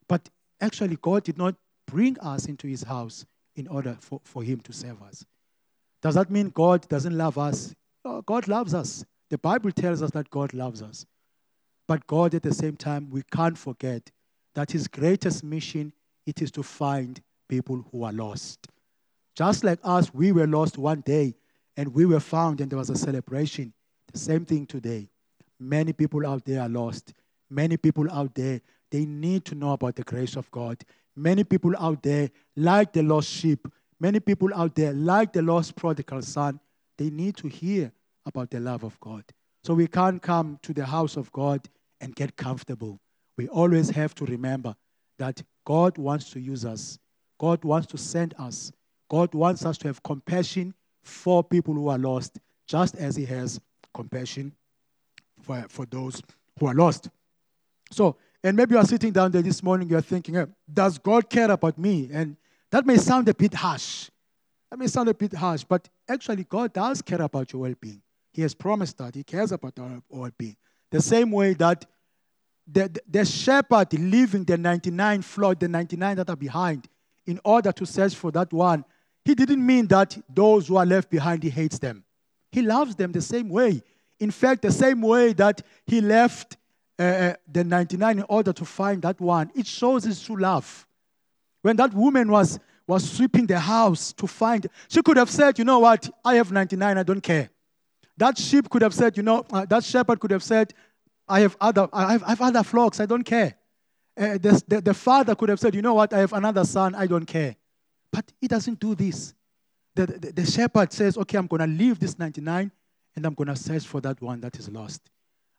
But 0.07 0.29
actually, 0.61 0.97
God 1.01 1.25
did 1.25 1.37
not 1.37 1.55
bring 1.87 2.17
us 2.19 2.45
into 2.45 2.67
his 2.67 2.83
house 2.83 3.25
in 3.57 3.67
order 3.67 3.97
for, 3.99 4.21
for 4.23 4.43
him 4.43 4.61
to 4.61 4.71
serve 4.71 5.03
us. 5.03 5.25
Does 6.01 6.15
that 6.15 6.31
mean 6.31 6.51
God 6.51 6.87
doesn't 6.87 7.17
love 7.17 7.37
us? 7.37 7.75
God 8.25 8.47
loves 8.47 8.73
us. 8.73 9.03
The 9.29 9.37
Bible 9.37 9.73
tells 9.73 10.01
us 10.01 10.11
that 10.11 10.29
God 10.29 10.53
loves 10.53 10.81
us. 10.81 11.05
But 11.87 12.07
God, 12.07 12.33
at 12.33 12.43
the 12.43 12.53
same 12.53 12.75
time, 12.75 13.09
we 13.09 13.21
can't 13.31 13.57
forget 13.57 14.11
that 14.55 14.71
his 14.71 14.87
greatest 14.87 15.43
mission 15.43 15.93
it 16.25 16.41
is 16.41 16.51
to 16.51 16.63
find 16.63 17.21
people 17.47 17.85
who 17.91 18.03
are 18.03 18.13
lost. 18.13 18.67
Just 19.35 19.63
like 19.63 19.79
us, 19.83 20.13
we 20.13 20.31
were 20.31 20.47
lost 20.47 20.77
one 20.77 21.01
day 21.01 21.35
and 21.77 21.93
we 21.93 22.05
were 22.05 22.19
found 22.19 22.61
and 22.61 22.71
there 22.71 22.79
was 22.79 22.89
a 22.89 22.95
celebration. 22.95 23.73
The 24.11 24.17
same 24.17 24.45
thing 24.45 24.65
today. 24.65 25.09
Many 25.59 25.93
people 25.93 26.25
out 26.25 26.45
there 26.45 26.61
are 26.61 26.69
lost. 26.69 27.13
Many 27.49 27.77
people 27.77 28.09
out 28.11 28.33
there, 28.33 28.61
they 28.89 29.05
need 29.05 29.45
to 29.45 29.55
know 29.55 29.73
about 29.73 29.95
the 29.95 30.03
grace 30.03 30.35
of 30.35 30.49
God. 30.51 30.83
Many 31.15 31.43
people 31.43 31.73
out 31.77 32.01
there, 32.01 32.29
like 32.55 32.93
the 32.93 33.03
lost 33.03 33.29
sheep, 33.29 33.67
many 33.99 34.19
people 34.19 34.53
out 34.53 34.75
there, 34.75 34.93
like 34.93 35.33
the 35.33 35.41
lost 35.41 35.75
prodigal 35.75 36.21
son, 36.21 36.59
they 36.97 37.09
need 37.09 37.35
to 37.37 37.47
hear 37.47 37.91
about 38.25 38.49
the 38.49 38.59
love 38.59 38.83
of 38.83 38.99
God. 38.99 39.23
So 39.63 39.73
we 39.73 39.87
can't 39.87 40.21
come 40.21 40.59
to 40.63 40.73
the 40.73 40.85
house 40.85 41.17
of 41.17 41.31
God 41.31 41.67
and 42.01 42.15
get 42.15 42.35
comfortable. 42.35 42.99
We 43.37 43.47
always 43.47 43.89
have 43.89 44.15
to 44.15 44.25
remember 44.25 44.75
that 45.17 45.41
God 45.65 45.97
wants 45.97 46.29
to 46.31 46.39
use 46.39 46.65
us, 46.65 46.99
God 47.39 47.63
wants 47.63 47.87
to 47.87 47.97
send 47.97 48.33
us, 48.37 48.71
God 49.09 49.33
wants 49.33 49.65
us 49.65 49.77
to 49.79 49.87
have 49.87 50.01
compassion 50.03 50.73
for 51.03 51.43
people 51.43 51.73
who 51.73 51.87
are 51.89 51.97
lost, 51.97 52.39
just 52.67 52.95
as 52.95 53.15
He 53.15 53.25
has 53.25 53.59
compassion 53.93 54.53
for, 55.41 55.65
for 55.69 55.85
those 55.85 56.21
who 56.59 56.67
are 56.67 56.73
lost. 56.73 57.09
So, 57.91 58.17
and 58.43 58.55
maybe 58.55 58.73
you 58.73 58.79
are 58.79 58.85
sitting 58.85 59.11
down 59.11 59.31
there 59.31 59.41
this 59.41 59.63
morning, 59.63 59.89
you're 59.89 60.01
thinking, 60.01 60.35
hey, 60.35 60.45
does 60.71 60.97
God 60.97 61.29
care 61.29 61.49
about 61.49 61.77
me? 61.77 62.09
And 62.11 62.37
that 62.71 62.85
may 62.85 62.97
sound 62.97 63.27
a 63.29 63.33
bit 63.33 63.53
harsh. 63.53 64.09
That 64.69 64.79
may 64.79 64.87
sound 64.87 65.09
a 65.09 65.13
bit 65.13 65.33
harsh, 65.33 65.63
but 65.63 65.87
actually, 66.09 66.43
God 66.43 66.73
does 66.73 67.01
care 67.01 67.21
about 67.21 67.53
your 67.53 67.63
well 67.63 67.75
being. 67.79 68.01
He 68.33 68.41
has 68.41 68.53
promised 68.53 68.97
that 68.97 69.15
He 69.15 69.23
cares 69.23 69.51
about 69.51 69.79
our 69.79 70.01
well 70.09 70.31
being. 70.37 70.57
The 70.95 71.01
same 71.01 71.29
way 71.29 71.53
that 71.55 71.83
the, 72.65 72.89
the, 73.05 73.25
shepherd 73.25 73.91
leaving 73.91 74.45
the 74.45 74.57
99 74.57 75.23
flock, 75.23 75.59
the 75.59 75.67
99 75.67 76.15
that 76.15 76.29
are 76.29 76.37
behind, 76.37 76.87
in 77.25 77.37
order 77.43 77.73
to 77.73 77.85
search 77.85 78.15
for 78.15 78.31
that 78.31 78.53
one, 78.53 78.85
he 79.25 79.35
didn't 79.35 79.65
mean 79.65 79.87
that 79.87 80.17
those 80.33 80.69
who 80.69 80.77
are 80.77 80.85
left 80.85 81.09
behind, 81.09 81.43
he 81.43 81.49
hates 81.49 81.79
them. 81.79 82.05
He 82.49 82.61
loves 82.61 82.95
them 82.95 83.11
the 83.11 83.21
same 83.21 83.49
way. 83.49 83.83
In 84.21 84.31
fact, 84.31 84.61
the 84.61 84.71
same 84.71 85.01
way 85.01 85.33
that 85.33 85.63
he 85.85 85.99
left 85.99 86.55
uh, 86.97 87.03
uh, 87.03 87.33
the 87.51 87.65
99 87.65 88.19
in 88.19 88.25
order 88.29 88.53
to 88.53 88.63
find 88.63 89.01
that 89.01 89.19
one, 89.19 89.51
it 89.53 89.67
shows 89.67 90.05
his 90.05 90.23
true 90.23 90.37
love. 90.37 90.87
When 91.61 91.75
that 91.75 91.93
woman 91.93 92.31
was, 92.31 92.57
was 92.87 93.11
sweeping 93.11 93.47
the 93.47 93.59
house 93.59 94.13
to 94.13 94.27
find, 94.27 94.65
she 94.87 95.01
could 95.01 95.17
have 95.17 95.29
said, 95.29 95.59
You 95.59 95.65
know 95.65 95.79
what? 95.79 96.09
I 96.23 96.35
have 96.35 96.53
99, 96.53 96.97
I 96.97 97.03
don't 97.03 97.19
care. 97.19 97.49
That 98.17 98.37
sheep 98.37 98.69
could 98.69 98.81
have 98.81 98.93
said, 98.93 99.17
You 99.17 99.23
know, 99.23 99.45
uh, 99.51 99.65
that 99.65 99.83
shepherd 99.83 100.19
could 100.19 100.31
have 100.31 100.43
said, 100.43 100.73
I 101.27 101.41
have 101.41 101.57
other, 101.59 101.87
I 101.91 102.13
have, 102.13 102.23
I 102.23 102.29
have 102.29 102.41
other 102.41 102.63
flocks, 102.63 102.99
I 102.99 103.05
don't 103.05 103.23
care. 103.23 103.55
Uh, 104.17 104.37
the, 104.37 104.63
the, 104.67 104.81
the 104.81 104.93
father 104.93 105.35
could 105.35 105.49
have 105.49 105.59
said, 105.59 105.75
You 105.75 105.81
know 105.81 105.93
what? 105.93 106.13
I 106.13 106.19
have 106.19 106.33
another 106.33 106.63
son, 106.63 106.95
I 106.95 107.07
don't 107.07 107.25
care. 107.25 107.55
But 108.11 108.31
he 108.39 108.47
doesn't 108.47 108.79
do 108.79 108.95
this. 108.95 109.33
The, 109.95 110.07
the, 110.07 110.31
the 110.31 110.45
shepherd 110.45 110.93
says, 110.93 111.17
Okay, 111.17 111.37
I'm 111.37 111.47
going 111.47 111.61
to 111.61 111.67
leave 111.67 111.99
this 111.99 112.17
99 112.17 112.71
and 113.15 113.25
I'm 113.25 113.33
going 113.33 113.47
to 113.47 113.55
search 113.55 113.85
for 113.85 114.01
that 114.01 114.21
one 114.21 114.41
that 114.41 114.57
is 114.57 114.69
lost. 114.69 115.01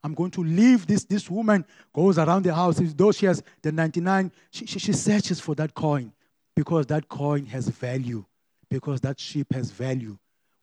I'm 0.03 0.15
going 0.15 0.31
to 0.33 0.45
leave 0.45 0.87
this. 0.87 1.05
This 1.05 1.29
woman 1.29 1.65
goes 1.93 2.19
around 2.19 2.45
the 2.45 2.55
house, 2.55 2.77
though 2.79 3.13
she 3.13 3.27
has 3.27 3.43
the 3.63 3.73
99, 3.73 4.31
she, 4.51 4.67
she, 4.67 4.79
she 4.79 4.93
searches 4.93 5.41
for 5.41 5.55
that 5.57 5.75
coin 5.75 6.13
because 6.55 6.87
that 6.87 7.09
coin 7.09 7.45
has 7.47 7.69
value, 7.69 8.25
because 8.71 9.01
that 9.01 9.19
sheep 9.19 9.53
has 9.53 9.71
value. 9.71 10.17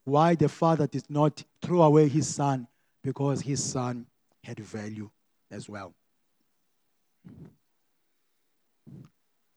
Why 0.05 0.35
the 0.35 0.49
father 0.49 0.87
did 0.87 1.09
not 1.09 1.43
throw 1.61 1.81
away 1.81 2.07
his 2.07 2.27
son? 2.27 2.67
Because 3.03 3.41
his 3.41 3.63
son 3.63 4.05
had 4.43 4.59
value 4.59 5.09
as 5.49 5.69
well. 5.69 5.93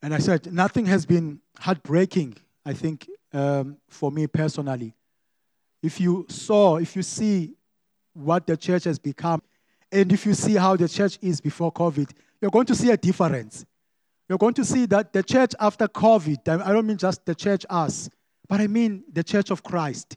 And 0.03 0.15
I 0.15 0.19
said, 0.19 0.53
nothing 0.53 0.87
has 0.87 1.05
been 1.05 1.41
heartbreaking, 1.59 2.37
I 2.65 2.75
think, 2.75 3.09
um, 3.33 3.79
for 3.89 4.13
me 4.13 4.27
personally. 4.27 4.95
If 5.83 6.01
you 6.01 6.27
saw, 6.29 6.77
if 6.77 6.95
you 6.95 7.03
see 7.03 7.55
what 8.13 8.47
the 8.47 8.57
church 8.57 8.85
has 8.85 8.99
become, 8.99 9.43
and 9.91 10.13
if 10.13 10.27
you 10.27 10.35
see 10.35 10.55
how 10.55 10.77
the 10.77 10.89
church 10.89 11.19
is 11.23 11.41
before 11.41 11.73
COVID, 11.73 12.11
you're 12.41 12.51
going 12.51 12.67
to 12.67 12.75
see 12.75 12.91
a 12.91 12.97
difference. 12.97 13.65
You're 14.29 14.39
going 14.39 14.55
to 14.55 14.65
see 14.65 14.87
that 14.87 15.13
the 15.13 15.23
church 15.23 15.55
after 15.59 15.87
COVID, 15.87 16.49
I 16.63 16.73
don't 16.73 16.87
mean 16.87 16.97
just 16.97 17.25
the 17.25 17.35
church 17.35 17.65
us, 17.71 18.11
but 18.49 18.61
I 18.61 18.67
mean 18.67 19.05
the 19.13 19.25
church 19.25 19.51
of 19.51 19.63
Christ. 19.63 20.17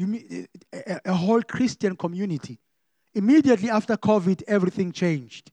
You 0.00 0.14
eh, 0.14 0.46
eh, 0.72 0.98
a, 1.04 1.10
a 1.10 1.14
whole 1.14 1.42
Christian 1.42 1.94
community. 1.94 2.58
Immediately 3.12 3.68
after 3.68 3.98
COVID, 3.98 4.42
everything 4.48 4.92
changed. 4.92 5.50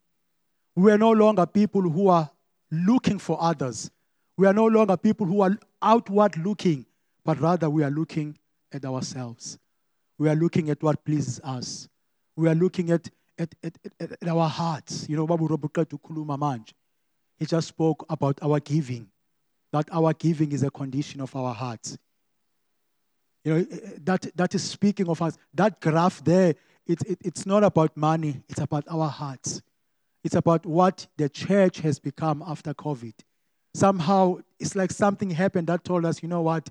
We 0.73 0.89
are 0.93 0.97
no 0.97 1.11
longer 1.11 1.45
people 1.45 1.81
who 1.81 2.07
are 2.07 2.31
looking 2.71 3.19
for 3.19 3.37
others. 3.41 3.91
We 4.37 4.47
are 4.47 4.53
no 4.53 4.67
longer 4.67 4.95
people 4.95 5.27
who 5.27 5.41
are 5.41 5.57
outward 5.81 6.37
looking, 6.37 6.85
but 7.25 7.41
rather 7.41 7.69
we 7.69 7.83
are 7.83 7.89
looking 7.89 8.37
at 8.71 8.85
ourselves. 8.85 9.59
We 10.17 10.29
are 10.29 10.35
looking 10.35 10.69
at 10.69 10.81
what 10.81 11.03
pleases 11.03 11.41
us. 11.43 11.89
We 12.37 12.47
are 12.47 12.55
looking 12.55 12.91
at, 12.91 13.09
at, 13.37 13.53
at, 13.61 13.77
at, 13.99 14.27
our 14.29 14.47
hearts. 14.47 15.09
You 15.09 15.17
know, 15.17 15.27
Babu 15.27 15.49
Robuka 15.49 15.83
Kuluma 15.85 16.39
Manj. 16.39 16.71
He 17.37 17.45
just 17.45 17.67
spoke 17.67 18.05
about 18.09 18.39
our 18.41 18.61
giving, 18.61 19.09
that 19.73 19.89
our 19.91 20.13
giving 20.13 20.53
is 20.53 20.63
a 20.63 20.71
condition 20.71 21.19
of 21.19 21.35
our 21.35 21.53
hearts. 21.53 21.97
You 23.47 23.53
know, 23.53 23.59
eh, 23.59 23.65
eh, 23.71 23.89
that, 24.03 24.27
that 24.35 24.55
is 24.55 24.63
speaking 24.63 25.07
of 25.07 25.21
us. 25.21 25.37
That 25.53 25.79
graph 25.79 26.21
there, 26.21 26.53
it, 26.85 27.01
it, 27.07 27.17
it's 27.23 27.45
not 27.45 27.63
about 27.63 27.95
money, 27.95 28.43
it's 28.49 28.59
about 28.59 28.83
our 28.89 29.07
hearts. 29.07 29.61
It's 30.21 30.35
about 30.35 30.65
what 30.65 31.07
the 31.15 31.29
church 31.29 31.79
has 31.79 31.97
become 31.97 32.43
after 32.45 32.73
COVID. 32.73 33.13
Somehow, 33.73 34.39
it's 34.59 34.75
like 34.75 34.91
something 34.91 35.29
happened 35.29 35.67
that 35.67 35.85
told 35.85 36.05
us, 36.05 36.21
you 36.21 36.27
know 36.27 36.41
what? 36.41 36.69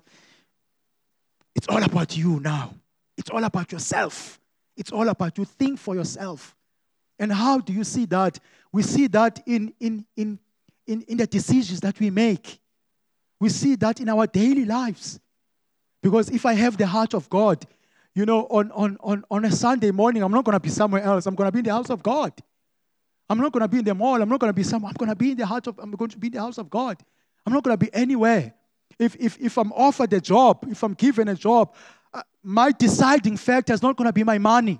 It's 1.55 1.67
all 1.67 1.81
about 1.81 2.15
you 2.15 2.39
now. 2.41 2.75
It's 3.17 3.31
all 3.31 3.43
about 3.43 3.71
yourself. 3.71 4.39
It's 4.75 4.91
all 4.91 5.09
about 5.09 5.35
you. 5.39 5.45
Think 5.45 5.79
for 5.79 5.95
yourself. 5.95 6.55
And 7.17 7.33
how 7.33 7.57
do 7.57 7.73
you 7.73 7.85
see 7.85 8.05
that? 8.05 8.37
We 8.71 8.83
see 8.83 9.07
that 9.07 9.41
in, 9.47 9.73
in, 9.79 10.05
in, 10.15 10.37
in, 10.85 11.01
in 11.07 11.17
the 11.17 11.25
decisions 11.25 11.79
that 11.79 11.99
we 11.99 12.11
make. 12.11 12.59
We 13.39 13.49
see 13.49 13.73
that 13.77 13.99
in 13.99 14.09
our 14.09 14.27
daily 14.27 14.65
lives. 14.65 15.19
Because 16.07 16.29
if 16.29 16.45
I 16.45 16.53
have 16.53 16.77
the 16.77 16.87
heart 16.87 17.13
of 17.13 17.29
God, 17.29 17.65
you 18.15 18.25
know, 18.25 18.45
on, 18.45 18.71
on, 18.71 18.97
on, 19.01 19.25
on 19.29 19.43
a 19.43 19.51
Sunday 19.51 19.91
morning, 19.91 20.23
I'm 20.23 20.31
not 20.31 20.45
going 20.45 20.53
to 20.53 20.59
be 20.61 20.69
somewhere 20.69 21.01
else. 21.01 21.25
I'm 21.25 21.35
going 21.35 21.49
to 21.49 21.51
be 21.51 21.59
in 21.59 21.65
the 21.65 21.73
house 21.73 21.89
of 21.89 22.01
God. 22.01 22.31
I'm 23.29 23.37
not 23.37 23.51
going 23.51 23.63
to 23.63 23.67
be 23.67 23.79
in 23.79 23.83
the 23.83 23.93
mall. 23.93 24.21
I'm 24.21 24.29
not 24.29 24.39
going 24.39 24.49
to 24.49 24.55
be 24.55 24.63
somewhere. 24.63 24.89
I'm 24.89 24.95
going 24.95 25.09
to 25.09 25.17
be 25.17 25.31
in 25.31 25.37
the 25.37 25.45
heart 25.45 25.67
of, 25.67 25.77
I'm 25.79 25.91
going 25.91 26.09
to 26.11 26.17
be 26.17 26.27
in 26.27 26.33
the 26.33 26.39
house 26.39 26.57
of 26.57 26.69
God. 26.69 26.95
I'm 27.45 27.51
not 27.51 27.61
going 27.61 27.77
to 27.77 27.85
be 27.85 27.93
anywhere. 27.93 28.53
If, 28.97 29.17
if, 29.19 29.37
if 29.41 29.57
I'm 29.57 29.73
offered 29.73 30.13
a 30.13 30.21
job, 30.21 30.65
if 30.69 30.81
I'm 30.81 30.93
given 30.93 31.27
a 31.27 31.35
job, 31.35 31.75
uh, 32.13 32.21
my 32.41 32.71
deciding 32.71 33.35
factor 33.35 33.73
is 33.73 33.81
not 33.81 33.97
going 33.97 34.07
to 34.07 34.13
be 34.13 34.23
my 34.23 34.37
money. 34.37 34.79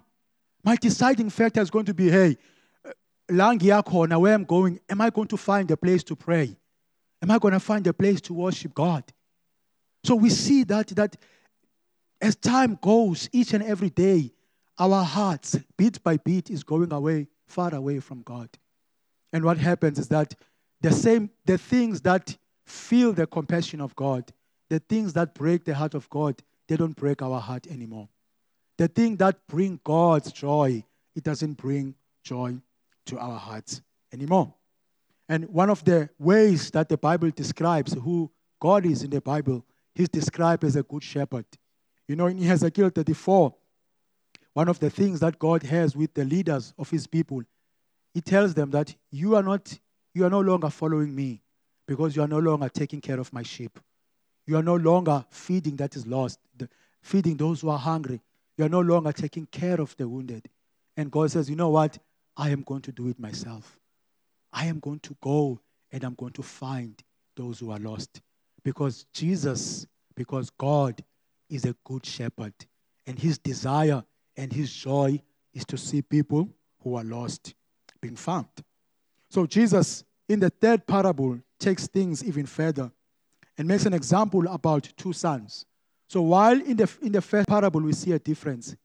My 0.63 0.77
deciding 0.77 1.29
factor 1.29 1.59
is 1.59 1.69
going 1.69 1.85
to 1.85 1.93
be, 1.93 2.09
hey, 2.09 2.37
uh, 2.85 2.91
Langiakona, 3.29 4.17
where 4.17 4.33
I'm 4.33 4.45
going, 4.45 4.79
am 4.89 5.01
I 5.01 5.09
going 5.09 5.27
to 5.27 5.35
find 5.35 5.69
a 5.71 5.75
place 5.75 6.05
to 6.05 6.15
pray? 6.15 6.55
Am 7.21 7.31
I 7.31 7.37
going 7.37 7.53
to 7.53 7.59
find 7.59 7.85
a 7.85 7.93
place 7.93 8.21
to 8.21 8.33
worship 8.33 8.73
God? 8.73 9.03
So 10.07 10.15
we 10.15 10.29
see 10.29 10.63
that, 10.63 10.87
that 10.95 11.17
as 12.21 12.37
time 12.37 12.79
goes, 12.81 13.27
each 13.33 13.53
and 13.53 13.61
every 13.61 13.89
day, 13.89 14.31
our 14.79 15.03
hearts, 15.03 15.59
bit 15.75 16.01
by 16.01 16.15
bit, 16.15 16.49
is 16.49 16.63
going 16.63 16.93
away, 16.93 17.27
far 17.45 17.75
away 17.75 17.99
from 17.99 18.21
God. 18.21 18.47
And 19.33 19.43
what 19.43 19.57
happens 19.57 19.99
is 19.99 20.07
that 20.07 20.33
the 20.79 20.93
same, 20.93 21.29
the 21.43 21.57
things 21.57 21.99
that 22.03 22.37
feel 22.65 23.11
the 23.11 23.27
compassion 23.27 23.81
of 23.81 23.93
God, 23.97 24.31
the 24.69 24.79
things 24.79 25.11
that 25.11 25.33
break 25.33 25.65
the 25.65 25.75
heart 25.75 25.93
of 25.93 26.09
God, 26.09 26.41
they 26.69 26.77
don't 26.77 26.95
break 26.95 27.21
our 27.21 27.41
heart 27.41 27.67
anymore. 27.67 28.07
The 28.77 28.87
thing 28.87 29.17
that 29.17 29.45
bring 29.47 29.77
God's 29.83 30.31
joy, 30.31 30.85
it 31.17 31.23
doesn't 31.25 31.57
bring 31.57 31.95
joy 32.23 32.55
to 33.07 33.19
our 33.19 33.37
hearts 33.37 33.81
anymore. 34.13 34.53
And 35.27 35.49
one 35.49 35.69
of 35.69 35.83
the 35.83 36.07
ways 36.17 36.71
that 36.71 36.87
the 36.87 36.97
Bible 36.97 37.29
describes 37.31 37.91
who 37.91 38.31
God 38.61 38.85
is 38.85 39.03
in 39.03 39.09
the 39.09 39.19
Bible, 39.19 39.65
he's 39.97 40.09
described 40.09 40.63
as 40.63 40.75
a 40.75 40.83
good 40.83 41.03
shepherd. 41.03 41.45
You 42.07 42.15
know, 42.15 42.27
in 42.27 42.41
Ezekiel 42.43 42.89
34, 42.89 43.53
one 44.53 44.69
of 44.69 44.79
the 44.79 44.89
things 44.89 45.19
that 45.19 45.39
God 45.39 45.63
has 45.63 45.95
with 45.95 46.13
the 46.13 46.23
leaders 46.23 46.73
of 46.77 46.89
his 46.89 47.07
people, 47.07 47.41
he 48.13 48.21
tells 48.21 48.53
them 48.53 48.71
that 48.71 48.95
you 49.11 49.35
are 49.35 49.43
not, 49.43 49.77
you 50.13 50.25
are 50.25 50.29
no 50.29 50.39
longer 50.39 50.69
following 50.69 51.13
me 51.13 51.41
because 51.87 52.15
you 52.15 52.21
are 52.21 52.27
no 52.27 52.39
longer 52.39 52.69
taking 52.69 53.01
care 53.01 53.19
of 53.19 53.33
my 53.33 53.43
sheep. 53.43 53.79
You 54.45 54.57
are 54.57 54.63
no 54.63 54.75
longer 54.75 55.25
feeding 55.29 55.75
that 55.77 55.95
is 55.95 56.05
lost, 56.05 56.39
feeding 57.01 57.35
those 57.35 57.61
who 57.61 57.69
are 57.69 57.79
hungry. 57.79 58.21
You 58.57 58.65
are 58.65 58.69
no 58.69 58.81
longer 58.81 59.11
taking 59.11 59.45
care 59.47 59.81
of 59.81 59.95
the 59.97 60.07
wounded. 60.07 60.47
And 60.95 61.11
God 61.11 61.31
says, 61.31 61.49
you 61.49 61.55
know 61.55 61.69
what? 61.69 61.97
I 62.35 62.49
am 62.49 62.61
going 62.61 62.81
to 62.81 62.91
do 62.91 63.09
it 63.09 63.19
myself. 63.19 63.79
I 64.53 64.65
am 64.65 64.79
going 64.79 64.99
to 65.01 65.15
go 65.21 65.59
and 65.91 66.03
I'm 66.03 66.13
going 66.13 66.33
to 66.33 66.43
find 66.43 67.01
those 67.35 67.59
who 67.59 67.71
are 67.71 67.79
lost. 67.79 68.21
Because 68.67 69.05
Jesus, 69.13 69.87
because 70.13 70.49
God 70.49 71.01
is 71.49 71.63
a 71.63 71.73
good 71.85 72.05
shepherd. 72.05 72.53
And 73.05 73.17
his 73.17 73.37
desire 73.37 74.03
and 74.35 74.51
his 74.51 74.73
joy 74.73 75.21
is 75.53 75.63
to 75.67 75.77
see 75.77 76.01
people 76.01 76.49
who 76.83 76.95
are 76.95 77.03
lost 77.05 77.55
being 78.01 78.17
found. 78.17 78.49
So 79.29 79.45
Jesus, 79.45 80.03
in 80.27 80.41
the 80.41 80.49
third 80.49 80.85
parable, 80.85 81.39
takes 81.57 81.87
things 81.87 82.21
even 82.25 82.45
further 82.45 82.91
and 83.57 83.69
makes 83.69 83.85
an 83.85 83.93
example 83.93 84.45
about 84.49 84.91
two 84.97 85.13
sons. 85.13 85.65
So 86.09 86.21
while 86.23 86.59
in 86.59 86.75
the, 86.75 86.91
in 87.01 87.13
the 87.13 87.21
first 87.21 87.47
parable 87.47 87.79
we 87.79 87.93
see 87.93 88.11
a 88.11 88.19
difference, 88.19 88.75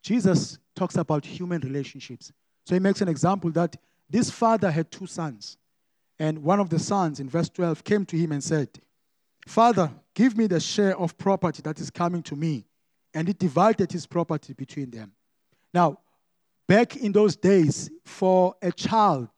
Jesus 0.00 0.60
talks 0.76 0.94
about 0.94 1.26
human 1.26 1.60
relationships. 1.60 2.30
So 2.66 2.76
he 2.76 2.78
makes 2.78 3.00
an 3.00 3.08
example 3.08 3.50
that 3.50 3.74
this 4.08 4.30
father 4.30 4.70
had 4.70 4.92
two 4.92 5.08
sons. 5.08 5.56
And 6.20 6.44
one 6.44 6.60
of 6.60 6.70
the 6.70 6.78
sons 6.78 7.18
in 7.18 7.28
verse 7.28 7.48
12 7.48 7.82
came 7.82 8.06
to 8.06 8.16
him 8.16 8.30
and 8.30 8.44
said, 8.44 8.68
Father, 9.46 9.90
give 10.14 10.36
me 10.36 10.46
the 10.46 10.60
share 10.60 10.96
of 10.98 11.16
property 11.18 11.62
that 11.62 11.78
is 11.80 11.90
coming 11.90 12.22
to 12.24 12.36
me. 12.36 12.64
And 13.12 13.28
he 13.28 13.34
divided 13.34 13.92
his 13.92 14.06
property 14.06 14.52
between 14.54 14.90
them. 14.90 15.12
Now, 15.72 15.98
back 16.66 16.96
in 16.96 17.12
those 17.12 17.36
days, 17.36 17.90
for 18.04 18.54
a 18.62 18.72
child 18.72 19.28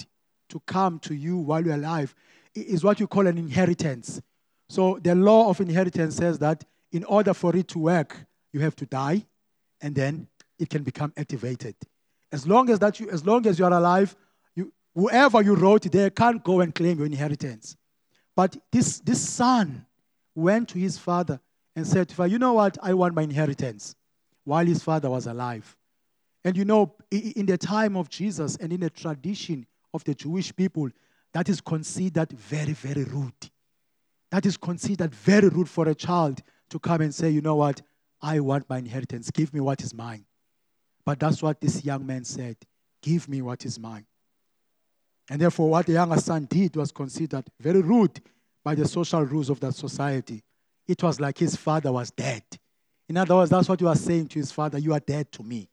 to 0.49 0.61
come 0.61 0.99
to 1.01 1.15
you 1.15 1.37
while 1.37 1.65
you're 1.65 1.75
alive, 1.75 2.15
is 2.55 2.85
what 2.85 3.01
you 3.01 3.07
call 3.07 3.27
an 3.27 3.37
inheritance. 3.37 4.21
So 4.69 4.99
the 5.03 5.15
law 5.15 5.49
of 5.51 5.61
inheritance 5.61 6.17
says 6.17 6.39
that 6.39 6.65
in 6.93 7.05
order 7.05 7.35
for 7.35 7.55
it 7.55 7.69
to 7.69 7.79
work, 7.79 8.17
you 8.53 8.61
have 8.61 8.77
to 8.77 8.87
die, 8.87 9.27
and 9.81 9.95
then 9.95 10.29
it 10.59 10.71
can 10.71 10.83
become 10.83 11.13
activated. 11.17 11.75
As 12.33 12.47
long 12.47 12.71
as 12.71 12.79
that 12.79 12.99
you, 12.99 13.11
as 13.11 13.27
long 13.27 13.47
as 13.47 13.59
you 13.59 13.65
are 13.67 13.73
alive, 13.73 14.17
you, 14.55 14.73
whoever 14.95 15.43
you 15.43 15.55
wrote 15.55 15.83
there 15.83 16.11
can't 16.11 16.43
go 16.43 16.61
and 16.61 16.75
claim 16.75 16.97
your 16.97 17.07
inheritance. 17.07 17.77
But 18.35 18.57
this, 18.73 19.01
this 19.01 19.27
son 19.27 19.87
went 20.37 20.69
to 20.69 20.79
his 20.79 20.99
father 20.99 21.41
and 21.75 21.85
said, 21.87 22.13
You 22.17 22.39
know 22.39 22.53
what? 22.53 22.79
I 22.83 22.95
want 22.95 23.15
my 23.15 23.23
inheritance 23.23 23.97
while 24.45 24.65
his 24.65 24.83
father 24.83 25.11
was 25.11 25.27
alive. 25.27 25.77
And 26.45 26.57
you 26.57 26.65
know, 26.65 26.95
in 27.11 27.47
the 27.47 27.59
time 27.59 27.97
of 27.97 28.09
Jesus 28.09 28.55
and 28.57 28.73
in 28.73 28.81
the 28.81 28.91
tradition 28.91 29.67
of 29.93 30.05
the 30.05 30.15
Jewish 30.15 30.55
people, 30.55 30.89
that 31.33 31.49
is 31.49 31.61
considered 31.61 32.31
very, 32.33 32.73
very 32.73 33.03
rude. 33.05 33.51
That 34.31 34.47
is 34.47 34.57
considered 34.57 35.13
very 35.13 35.49
rude 35.49 35.69
for 35.69 35.89
a 35.89 35.95
child 35.95 36.43
to 36.71 36.79
come 36.79 37.01
and 37.01 37.15
say, 37.15 37.31
you 37.31 37.41
know 37.41 37.57
what, 37.57 37.83
I 38.23 38.41
want 38.41 38.69
my 38.69 38.79
inheritance. 38.79 39.31
Give 39.31 39.53
me 39.53 39.61
what 39.61 39.83
is 39.83 39.93
mine. 39.93 40.25
But 41.05 41.21
that's 41.21 41.43
what 41.43 41.61
this 41.61 41.85
young 41.85 42.07
man 42.07 42.25
said 42.25 42.57
give 43.03 43.29
me 43.29 43.41
what 43.41 43.65
is 43.65 43.79
mine. 43.79 44.07
And 45.31 45.41
therefore, 45.41 45.71
what 45.71 45.87
the 45.87 45.93
younger 45.93 46.19
son 46.19 46.47
did 46.49 46.75
was 46.75 46.91
considered 46.91 47.45
very 47.61 47.81
rude 47.81 48.21
by 48.67 48.75
the 48.75 48.89
social 48.89 49.23
rules 49.23 49.49
of 49.49 49.61
that 49.61 49.77
society. 49.77 50.43
It 50.89 51.01
was 51.01 51.21
like 51.21 51.39
his 51.39 51.55
father 51.55 51.93
was 51.93 52.11
dead. 52.11 52.43
In 53.09 53.17
other 53.17 53.37
words, 53.37 53.49
that's 53.49 53.69
what 53.69 53.81
you 53.81 53.87
are 53.87 53.95
saying 53.95 54.27
to 54.31 54.41
his 54.41 54.51
father 54.51 54.77
You 54.77 54.93
are 54.93 54.99
dead 54.99 55.31
to 55.33 55.45
me. 55.45 55.71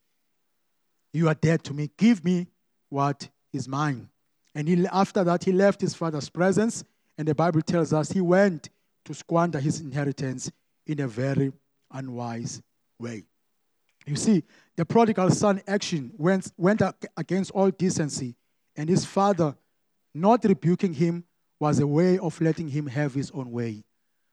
You 1.12 1.28
are 1.28 1.34
dead 1.34 1.64
to 1.64 1.74
me. 1.74 1.90
Give 1.98 2.24
me 2.24 2.46
what 2.90 3.28
is 3.52 3.68
mine. 3.68 4.10
And 4.54 4.68
he, 4.68 4.86
after 4.92 5.24
that, 5.24 5.44
he 5.44 5.52
left 5.52 5.82
his 5.82 5.96
father's 5.96 6.30
presence. 6.30 6.84
And 7.18 7.28
the 7.28 7.34
Bible 7.34 7.64
tells 7.64 7.94
us 7.94 8.12
he 8.12 8.22
went 8.22 8.70
to 9.06 9.16
squander 9.16 9.60
his 9.60 9.82
inheritance 9.82 10.52
in 10.86 11.00
a 11.00 11.08
very 11.08 11.52
unwise 11.90 12.62
way. 13.00 13.24
You 14.06 14.18
see, 14.18 14.44
the 14.76 14.86
prodigal 14.86 15.32
son 15.32 15.64
action 15.66 16.12
went, 16.16 16.52
went 16.58 16.84
against 17.18 17.50
all 17.52 17.72
decency, 17.72 18.36
and 18.76 18.88
his 18.88 19.04
father 19.04 19.56
not 20.14 20.46
rebuking 20.46 20.94
him 20.94 21.24
was 21.64 21.80
a 21.80 21.88
way 21.88 22.18
of 22.18 22.40
letting 22.42 22.68
him 22.68 22.88
have 22.88 23.14
his 23.14 23.32
own 23.32 23.50
way. 23.50 23.86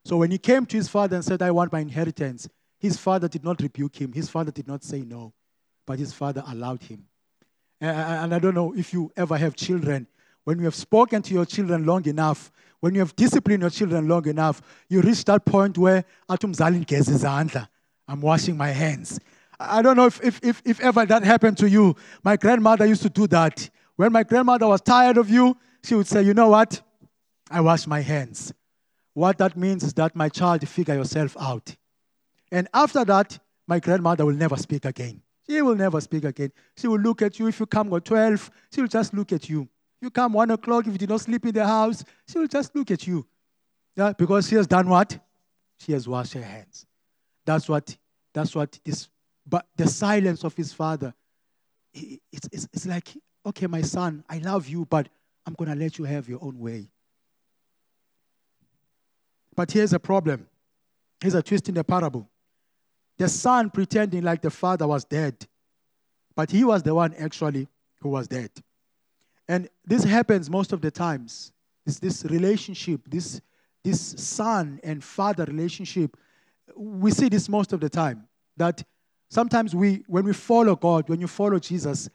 So 0.05 0.17
when 0.17 0.33
he 0.33 0.39
came 0.39 0.67
to 0.67 0.77
his 0.77 0.89
father 0.89 1.15
and 1.15 1.25
said, 1.25 1.41
I 1.43 1.53
want 1.53 1.73
my 1.73 1.79
inheritance, 1.79 2.49
his 2.77 2.97
father 2.97 3.29
did 3.29 3.45
not 3.45 3.61
rebuke 3.61 4.01
him. 4.01 4.13
His 4.13 4.29
father 4.29 4.51
did 4.51 4.67
not 4.67 4.83
say 4.83 5.03
no, 5.03 5.33
but 5.87 6.01
his 6.01 6.13
father 6.13 6.43
allowed 6.49 6.83
him. 6.83 7.05
And 7.81 8.35
I 8.35 8.41
don't 8.41 8.57
know 8.57 8.75
if 8.77 8.93
you 8.93 9.13
ever 9.17 9.37
have 9.37 9.55
children. 9.55 10.09
When 10.43 10.59
you 10.59 10.65
have 10.65 10.75
spoken 10.75 11.23
to 11.23 11.33
your 11.33 11.47
children 11.47 11.87
long 11.87 12.05
enough, 12.09 12.51
when 12.81 12.95
you 12.95 13.01
have 13.01 13.15
disciplined 13.15 13.63
your 13.63 13.71
children 13.71 14.09
long 14.09 14.27
enough, 14.27 14.61
you 14.89 15.01
reach 15.01 15.25
that 15.27 15.45
point 15.45 15.79
where. 15.79 16.05
I'm 18.09 18.21
washing 18.21 18.57
my 18.57 18.71
hands. 18.71 19.21
I 19.61 19.83
don't 19.83 19.97
know 19.97 20.07
if, 20.07 20.21
if, 20.25 20.41
if, 20.43 20.63
if 20.65 20.81
ever 20.81 21.07
that 21.07 21.23
happened 21.23 21.59
to 21.59 21.71
you. 21.71 21.95
My 22.25 22.37
grandmother 22.37 22.87
used 22.87 23.03
to 23.03 23.09
do 23.09 23.29
that. 23.29 23.71
When 23.95 24.11
my 24.11 24.25
grandmother 24.25 24.67
was 24.67 24.81
tired 24.81 25.17
of 25.17 25.31
you, 25.31 25.57
she 25.85 25.95
would 25.95 26.09
say, 26.09 26.23
You 26.23 26.35
know 26.35 26.49
what? 26.49 26.83
I 27.51 27.61
wash 27.61 27.87
my 27.87 28.01
hands. 28.01 28.53
What 29.15 29.39
that 29.39 29.57
means 29.57 29.83
is 29.83 29.93
that 29.95 30.15
my 30.15 30.29
child, 30.29 30.67
figure 30.69 30.95
yourself 30.95 31.37
out. 31.39 31.75
And 32.53 32.69
after 32.73 33.05
that, 33.05 33.39
my 33.67 33.81
grandmother 33.81 34.25
will 34.25 34.35
never 34.35 34.57
speak 34.57 34.85
again. 34.85 35.23
She 35.49 35.61
will 35.63 35.75
never 35.75 36.01
speak 36.01 36.25
again. 36.25 36.53
She 36.77 36.87
will 36.87 37.01
look 37.01 37.23
at 37.23 37.39
you. 37.39 37.49
If 37.49 37.59
you 37.59 37.67
come 37.67 37.93
at 37.93 38.05
12, 38.05 38.51
she 38.73 38.81
will 38.81 38.89
just 38.89 39.13
look 39.13 39.33
at 39.33 39.49
you. 39.49 39.69
You 40.01 40.11
come 40.11 40.33
1 40.33 40.51
o'clock, 40.53 40.87
if 40.87 40.93
you 40.93 40.99
did 40.99 41.09
not 41.09 41.21
sleep 41.21 41.45
in 41.45 41.53
the 41.53 41.67
house, 41.67 42.05
she 42.27 42.39
will 42.39 42.47
just 42.47 42.75
look 42.75 42.91
at 42.91 43.07
you. 43.07 43.27
Yeah, 43.97 44.13
because 44.17 44.49
she 44.49 44.55
has 44.55 44.67
done 44.67 44.89
what? 44.89 45.19
She 45.79 45.93
has 45.93 46.07
washed 46.07 46.35
her 46.35 46.43
hands. 46.43 46.87
That's 47.45 47.69
what, 47.69 47.97
that's 48.33 48.55
what 48.55 48.79
this, 48.85 49.09
but 49.47 49.67
the 49.77 49.89
silence 49.89 50.45
of 50.45 50.55
his 50.55 50.73
father, 50.73 51.13
it's, 51.93 52.49
it's, 52.53 52.69
it's 52.73 52.87
like, 52.87 53.09
okay, 53.45 53.67
my 53.67 53.83
son, 53.83 54.25
I 54.29 54.39
love 54.39 54.69
you, 54.69 54.87
but 54.87 55.09
I'm 55.47 55.55
going 55.55 55.71
to 55.71 55.77
let 55.77 55.99
you 55.99 56.05
have 56.05 56.29
your 56.29 56.39
own 56.43 56.59
way. 56.59 56.89
But 59.61 59.73
here's 59.73 59.93
a 59.93 59.99
problem. 59.99 60.47
Here's 61.21 61.35
a 61.35 61.43
twist 61.43 61.69
in 61.69 61.75
the 61.75 61.85
parable. 61.85 62.27
The 63.19 63.29
son 63.29 63.69
pretending 63.69 64.23
like 64.23 64.41
the 64.41 64.49
father 64.49 64.87
was 64.87 65.05
dead, 65.05 65.37
but 66.35 66.51
he 66.51 66.65
was 66.65 66.83
the 66.83 66.95
one 66.95 67.13
actually 67.19 67.69
who 68.01 68.09
was 68.09 68.27
dead. 68.27 68.51
And 69.47 69.69
this 69.85 70.03
happens 70.03 70.49
most 70.49 70.73
of 70.73 70.81
the 70.81 70.91
times. 70.91 71.53
This, 71.85 72.25
relationship, 72.25 73.03
this, 73.07 73.43
this 73.85 74.01
son 74.01 74.81
and 74.83 75.05
father 75.05 75.45
relationship, 75.45 76.17
we 76.75 77.11
see 77.11 77.29
this 77.29 77.47
most 77.47 77.75
of 77.75 77.81
the 77.81 77.91
time. 77.91 78.27
That 78.57 78.83
sometimes 79.29 79.75
we, 79.75 80.05
when 80.07 80.25
we 80.25 80.33
follow 80.33 80.75
God, 80.75 81.07
when 81.07 81.21
you 81.21 81.27
follow 81.27 81.59
Jesus, 81.59 82.09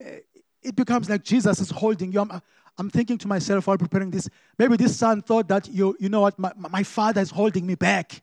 eh, 0.00 0.18
it 0.64 0.74
becomes 0.74 1.08
like 1.08 1.22
Jesus 1.22 1.60
is 1.60 1.70
holding 1.70 2.10
you. 2.10 2.22
I'm, 2.22 2.42
I'm 2.78 2.90
thinking 2.90 3.18
to 3.18 3.28
myself 3.28 3.66
while 3.66 3.76
preparing 3.76 4.10
this, 4.10 4.28
maybe 4.56 4.76
this 4.76 4.96
son 4.96 5.20
thought 5.20 5.48
that, 5.48 5.68
you, 5.68 5.96
you 5.98 6.08
know 6.08 6.20
what, 6.20 6.38
my, 6.38 6.52
my 6.56 6.82
father 6.84 7.20
is 7.20 7.30
holding 7.30 7.66
me 7.66 7.74
back. 7.74 8.22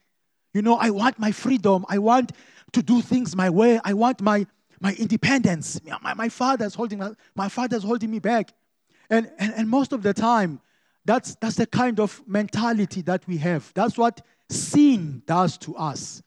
You 0.53 0.61
know, 0.61 0.77
I 0.77 0.89
want 0.89 1.19
my 1.19 1.33
freedom. 1.33 1.85
I 1.89 1.97
want 1.97 2.31
to 2.71 2.81
do 2.81 3.01
things 3.01 3.35
my 3.35 3.49
way. 3.49 3.81
I 3.83 3.93
want 3.93 4.21
my, 4.21 4.47
my 4.79 4.93
independence. 4.93 5.79
My, 6.01 6.13
my 6.13 6.29
father's 6.29 6.73
holding 6.73 7.03
my 7.35 7.49
father's 7.49 7.83
holding 7.83 8.09
me 8.09 8.19
back. 8.19 8.53
And, 9.09 9.29
and, 9.37 9.53
and 9.53 9.69
most 9.69 9.91
of 9.91 10.01
the 10.01 10.13
time, 10.13 10.61
that's, 11.03 11.35
that's 11.35 11.57
the 11.57 11.67
kind 11.67 11.99
of 11.99 12.21
mentality 12.25 13.01
that 13.03 13.27
we 13.27 13.37
have. 13.37 13.71
That's 13.75 13.97
what 13.97 14.25
sin 14.49 15.21
does 15.25 15.57
to 15.59 15.75
us. 15.75 16.23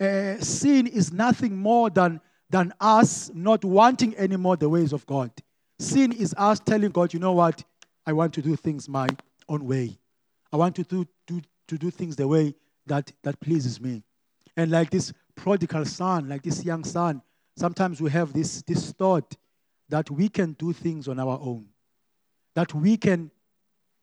Uh, 0.00 0.38
sin 0.38 0.86
is 0.86 1.12
nothing 1.12 1.56
more 1.56 1.90
than, 1.90 2.20
than 2.50 2.72
us 2.80 3.30
not 3.32 3.64
wanting 3.64 4.16
anymore 4.16 4.56
the 4.56 4.68
ways 4.68 4.92
of 4.92 5.06
God. 5.06 5.30
Sin 5.78 6.12
is 6.12 6.34
us 6.36 6.60
telling 6.60 6.90
God, 6.90 7.12
you 7.12 7.20
know 7.20 7.32
what? 7.32 7.62
I 8.06 8.12
want 8.12 8.34
to 8.34 8.42
do 8.42 8.56
things 8.56 8.88
my 8.88 9.08
own 9.48 9.66
way. 9.66 9.98
I 10.52 10.56
want 10.56 10.74
to 10.76 10.82
do, 10.82 11.06
do, 11.26 11.40
to 11.68 11.78
do 11.78 11.90
things 11.90 12.16
the 12.16 12.26
way 12.26 12.54
that, 12.86 13.12
that 13.22 13.38
pleases 13.40 13.80
me. 13.80 14.02
And 14.56 14.70
like 14.70 14.90
this 14.90 15.12
prodigal 15.36 15.84
son, 15.84 16.28
like 16.28 16.42
this 16.42 16.64
young 16.64 16.84
son, 16.84 17.22
sometimes 17.56 18.00
we 18.00 18.10
have 18.10 18.32
this, 18.32 18.62
this 18.62 18.92
thought 18.92 19.36
that 19.88 20.10
we 20.10 20.28
can 20.28 20.52
do 20.54 20.72
things 20.72 21.06
on 21.06 21.18
our 21.20 21.38
own, 21.40 21.66
that 22.54 22.74
we 22.74 22.96
can, 22.96 23.30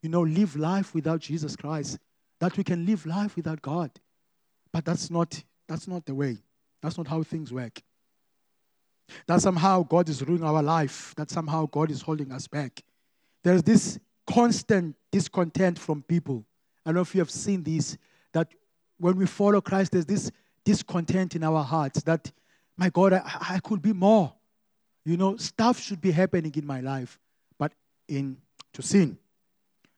you 0.01 0.09
know, 0.09 0.21
live 0.21 0.55
life 0.55 0.93
without 0.93 1.19
Jesus 1.19 1.55
Christ, 1.55 1.99
that 2.39 2.57
we 2.57 2.63
can 2.63 2.85
live 2.85 3.05
life 3.05 3.35
without 3.35 3.61
God. 3.61 3.91
But 4.71 4.85
that's 4.85 5.09
not, 5.09 5.43
that's 5.67 5.87
not 5.87 6.05
the 6.05 6.15
way. 6.15 6.37
That's 6.81 6.97
not 6.97 7.07
how 7.07 7.23
things 7.23 7.51
work. 7.51 7.81
That 9.27 9.41
somehow 9.41 9.83
God 9.83 10.09
is 10.09 10.21
ruining 10.21 10.45
our 10.45 10.63
life, 10.63 11.13
that 11.15 11.29
somehow 11.29 11.67
God 11.67 11.91
is 11.91 12.01
holding 12.01 12.31
us 12.31 12.47
back. 12.47 12.83
There's 13.43 13.63
this 13.63 13.99
constant 14.25 14.95
discontent 15.11 15.77
from 15.77 16.01
people. 16.01 16.45
I 16.85 16.89
don't 16.89 16.95
know 16.95 17.01
if 17.01 17.13
you 17.13 17.21
have 17.21 17.31
seen 17.31 17.63
this, 17.63 17.97
that 18.33 18.51
when 18.97 19.15
we 19.17 19.25
follow 19.25 19.61
Christ, 19.61 19.91
there's 19.91 20.05
this 20.05 20.31
discontent 20.63 21.35
in 21.35 21.43
our 21.43 21.63
hearts 21.63 22.01
that, 22.03 22.31
my 22.77 22.89
God, 22.89 23.13
I, 23.13 23.21
I 23.51 23.59
could 23.59 23.81
be 23.81 23.93
more. 23.93 24.33
You 25.05 25.17
know, 25.17 25.37
stuff 25.37 25.79
should 25.79 26.01
be 26.01 26.11
happening 26.11 26.53
in 26.55 26.65
my 26.65 26.81
life, 26.81 27.19
but 27.59 27.71
in 28.07 28.37
to 28.73 28.81
sin. 28.81 29.17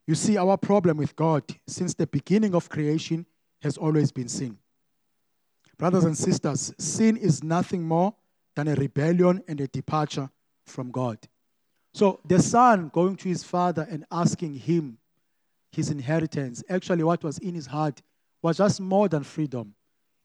You 0.05 0.15
see, 0.15 0.37
our 0.37 0.57
problem 0.57 0.97
with 0.97 1.15
God 1.15 1.43
since 1.67 1.93
the 1.93 2.07
beginning 2.07 2.53
of 2.53 2.69
creation 2.69 3.25
has 3.61 3.77
always 3.77 4.11
been 4.11 4.27
sin. 4.27 4.57
Brothers 5.77 6.05
and 6.05 6.17
sisters, 6.17 6.73
sin 6.77 7.17
is 7.17 7.43
nothing 7.43 7.83
more 7.83 8.13
than 8.57 8.67
a 8.69 8.75
rebellion 8.75 9.43
and 9.47 9.61
a 9.61 9.67
departure 9.67 10.27
from 10.65 10.89
God. 10.89 11.19
So 11.93 12.19
the 12.25 12.41
son 12.41 12.89
going 12.91 13.15
to 13.17 13.29
his 13.29 13.43
father 13.43 13.87
and 13.87 14.03
asking 14.11 14.55
him 14.55 14.97
his 15.71 15.91
inheritance, 15.91 16.63
actually, 16.67 17.03
what 17.03 17.23
was 17.23 17.37
in 17.37 17.53
his 17.53 17.67
heart 17.67 18.01
was 18.41 18.57
just 18.57 18.81
more 18.81 19.07
than 19.09 19.23
freedom. 19.23 19.75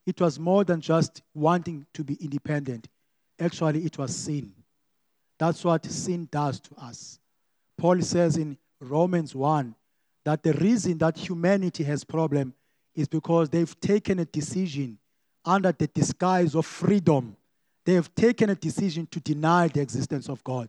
It 0.07 0.19
was 0.19 0.39
more 0.39 0.65
than 0.65 0.81
just 0.81 1.21
wanting 1.35 1.85
to 1.93 2.03
be 2.03 2.15
independent. 2.15 2.89
Actually, 3.39 3.85
it 3.85 3.99
was 3.99 4.17
sin. 4.17 4.55
That's 5.39 5.63
what 5.63 5.85
sin 5.85 6.27
does 6.33 6.59
to 6.61 6.75
us. 6.79 7.19
Paul 7.77 8.01
says 8.01 8.39
in 8.39 8.57
Romans 8.81 9.35
1 9.35 9.75
that 10.25 10.43
the 10.43 10.55
reason 10.55 10.97
that 10.99 11.19
humanity 11.19 11.85
has 11.85 12.03
problem 12.03 12.55
is 12.95 13.09
because 13.09 13.51
they've 13.51 13.79
taken 13.81 14.21
a 14.21 14.25
decision 14.25 14.97
under 15.45 15.73
the 15.73 15.89
disguise 15.89 16.55
of 16.55 16.65
freedom 16.65 17.37
they 17.85 17.95
have 17.95 18.15
taken 18.15 18.51
a 18.51 18.55
decision 18.55 19.07
to 19.11 19.21
deny 19.21 19.69
the 19.69 19.81
existence 19.81 20.29
of 20.29 20.43
God. 20.45 20.69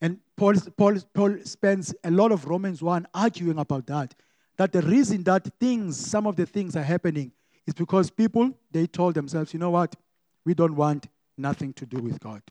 And 0.00 0.18
Paul, 0.36 0.54
Paul, 0.76 0.98
Paul 1.14 1.38
spends 1.44 1.94
a 2.04 2.10
lot 2.10 2.32
of 2.32 2.44
Romans 2.44 2.82
1 2.82 3.08
arguing 3.14 3.58
about 3.58 3.86
that. 3.86 4.14
That 4.56 4.72
the 4.72 4.82
reason 4.82 5.22
that 5.24 5.48
things, 5.58 5.98
some 5.98 6.26
of 6.26 6.36
the 6.36 6.46
things 6.46 6.76
are 6.76 6.82
happening 6.82 7.32
is 7.66 7.74
because 7.74 8.10
people, 8.10 8.52
they 8.70 8.86
told 8.86 9.14
themselves, 9.14 9.52
you 9.52 9.58
know 9.58 9.70
what? 9.70 9.96
We 10.44 10.54
don't 10.54 10.76
want 10.76 11.08
nothing 11.36 11.72
to 11.74 11.86
do 11.86 11.98
with 11.98 12.20
God. 12.20 12.42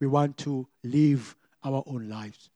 We 0.00 0.06
want 0.06 0.36
to 0.38 0.66
live 0.84 1.34
our 1.64 1.82
own 1.86 2.08
lives. 2.08 2.50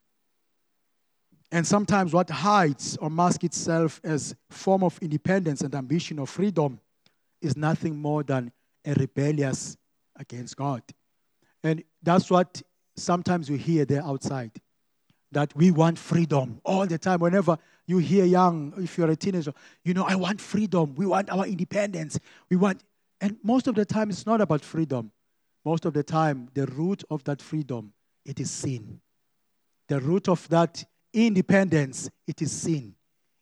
And 1.51 1.65
sometimes 1.65 2.13
what 2.13 2.29
hides 2.29 2.97
or 2.97 3.09
masks 3.09 3.43
itself 3.43 4.01
as 4.03 4.35
form 4.49 4.83
of 4.83 4.97
independence 5.01 5.61
and 5.61 5.73
ambition 5.75 6.19
or 6.19 6.27
freedom 6.27 6.79
is 7.41 7.55
nothing 7.55 7.97
more 7.97 8.23
than 8.23 8.51
a 8.83 8.93
rebellious 8.93 9.77
against 10.17 10.57
God. 10.57 10.81
And 11.63 11.83
that's 12.03 12.29
what 12.29 12.61
sometimes 12.95 13.49
you 13.49 13.57
hear 13.57 13.85
there 13.85 14.03
outside 14.03 14.51
that 15.31 15.55
we 15.55 15.69
want 15.69 15.99
freedom 15.99 16.61
all 16.63 16.85
the 16.85 16.97
time. 16.97 17.19
Whenever 17.19 17.57
you 17.87 17.97
hear 17.97 18.23
young, 18.23 18.73
if 18.77 18.97
you're 18.97 19.09
a 19.09 19.15
teenager, 19.15 19.53
you 19.83 19.93
know, 19.93 20.05
I 20.05 20.15
want 20.15 20.39
freedom. 20.39 20.95
We 20.95 21.05
want 21.05 21.29
our 21.29 21.45
independence. 21.45 22.19
We 22.49 22.55
want, 22.55 22.83
and 23.19 23.37
most 23.43 23.67
of 23.67 23.75
the 23.75 23.83
time, 23.83 24.09
it's 24.09 24.25
not 24.25 24.39
about 24.39 24.61
freedom. 24.61 25.11
Most 25.65 25.85
of 25.85 25.93
the 25.93 26.03
time, 26.03 26.49
the 26.53 26.67
root 26.67 27.03
of 27.09 27.23
that 27.25 27.41
freedom, 27.41 27.91
it 28.25 28.39
is 28.39 28.49
sin. 28.49 29.01
The 29.87 29.99
root 29.99 30.29
of 30.29 30.47
that 30.49 30.85
independence, 31.13 32.09
it 32.27 32.41
is 32.41 32.51
sin. 32.51 32.95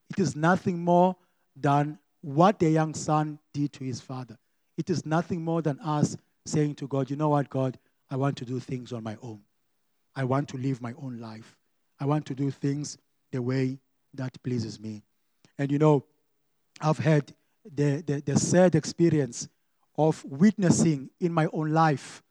It 0.09 0.19
is 0.19 0.35
nothing 0.35 0.79
more 0.79 1.15
than 1.55 1.99
what 2.21 2.59
the 2.59 2.69
young 2.69 2.93
son 2.93 3.39
did 3.53 3.73
to 3.73 3.83
his 3.83 4.01
father. 4.01 4.37
It 4.77 4.89
is 4.89 5.05
nothing 5.05 5.43
more 5.43 5.61
than 5.61 5.79
us 5.79 6.17
saying 6.45 6.75
to 6.75 6.87
God, 6.87 7.09
you 7.09 7.15
know 7.15 7.29
what, 7.29 7.49
God, 7.49 7.77
I 8.09 8.15
want 8.15 8.37
to 8.37 8.45
do 8.45 8.59
things 8.59 8.91
on 8.93 9.03
my 9.03 9.17
own. 9.21 9.39
I 10.15 10.23
want 10.23 10.49
to 10.49 10.57
live 10.57 10.81
my 10.81 10.93
own 11.01 11.19
life. 11.19 11.55
I 11.99 12.05
want 12.05 12.25
to 12.27 12.35
do 12.35 12.51
things 12.51 12.97
the 13.31 13.41
way 13.41 13.79
that 14.13 14.41
pleases 14.43 14.79
me. 14.79 15.03
And 15.57 15.71
you 15.71 15.79
know, 15.79 16.03
I've 16.81 16.97
had 16.97 17.33
the, 17.63 18.03
the, 18.05 18.21
the 18.21 18.39
sad 18.39 18.75
experience 18.75 19.47
of 19.97 20.23
witnessing 20.25 21.09
in 21.19 21.31
my 21.31 21.47
own 21.53 21.71
life, 21.71 22.21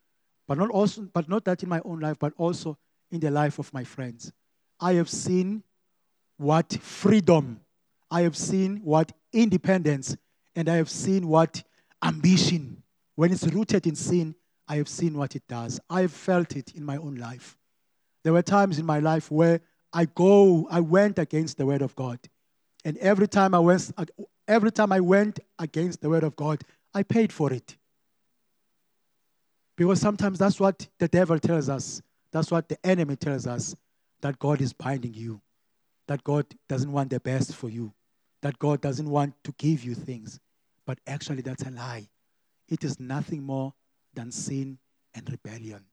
but 0.46 0.58
not 0.58 0.70
also, 0.70 1.02
but 1.12 1.28
not 1.28 1.44
that 1.44 1.62
in 1.62 1.68
my 1.68 1.80
own 1.84 2.00
life, 2.00 2.18
but 2.18 2.32
also 2.36 2.76
in 3.10 3.20
the 3.20 3.30
life 3.30 3.58
of 3.58 3.72
my 3.72 3.84
friends. 3.84 4.32
I 4.80 4.94
have 4.94 5.08
seen 5.08 5.62
what 6.36 6.72
freedom, 6.72 7.60
I 8.10 8.22
have 8.22 8.36
seen 8.36 8.78
what 8.78 9.12
independence, 9.32 10.16
and 10.54 10.68
I 10.68 10.76
have 10.76 10.90
seen 10.90 11.28
what 11.28 11.62
ambition, 12.02 12.81
when 13.14 13.32
it's 13.32 13.46
rooted 13.46 13.86
in 13.86 13.94
sin, 13.94 14.34
I 14.68 14.76
have 14.76 14.88
seen 14.88 15.16
what 15.16 15.36
it 15.36 15.42
does. 15.48 15.80
I 15.90 16.02
have 16.02 16.12
felt 16.12 16.56
it 16.56 16.74
in 16.74 16.84
my 16.84 16.96
own 16.96 17.16
life. 17.16 17.56
There 18.22 18.32
were 18.32 18.42
times 18.42 18.78
in 18.78 18.86
my 18.86 19.00
life 19.00 19.30
where 19.30 19.60
I 19.92 20.06
go, 20.06 20.66
I 20.70 20.80
went 20.80 21.18
against 21.18 21.58
the 21.58 21.66
word 21.66 21.82
of 21.82 21.94
God. 21.94 22.18
And 22.84 22.96
every 22.98 23.28
time 23.28 23.54
I 23.54 23.58
went, 23.58 23.92
every 24.48 24.72
time 24.72 24.92
I 24.92 25.00
went 25.00 25.40
against 25.58 26.00
the 26.00 26.08
word 26.08 26.24
of 26.24 26.36
God, 26.36 26.62
I 26.94 27.02
paid 27.02 27.32
for 27.32 27.52
it. 27.52 27.76
Because 29.76 30.00
sometimes 30.00 30.38
that's 30.38 30.60
what 30.60 30.88
the 30.98 31.08
devil 31.08 31.38
tells 31.38 31.68
us. 31.68 32.00
That's 32.30 32.50
what 32.50 32.68
the 32.68 32.78
enemy 32.86 33.16
tells 33.16 33.46
us 33.46 33.74
that 34.20 34.38
God 34.38 34.60
is 34.60 34.72
binding 34.72 35.14
you, 35.14 35.40
that 36.06 36.24
God 36.24 36.46
doesn't 36.68 36.90
want 36.90 37.10
the 37.10 37.20
best 37.20 37.54
for 37.54 37.68
you, 37.68 37.92
that 38.40 38.58
God 38.58 38.80
doesn't 38.80 39.08
want 39.08 39.34
to 39.44 39.54
give 39.58 39.84
you 39.84 39.94
things. 39.94 40.40
But 40.86 40.98
actually, 41.06 41.42
that's 41.42 41.64
a 41.64 41.70
lie. 41.70 42.08
It 42.68 42.84
is 42.84 42.98
nothing 43.00 43.42
more 43.42 43.74
than 44.14 44.30
sin 44.30 44.78
and 45.14 45.28
rebellion. 45.30 45.84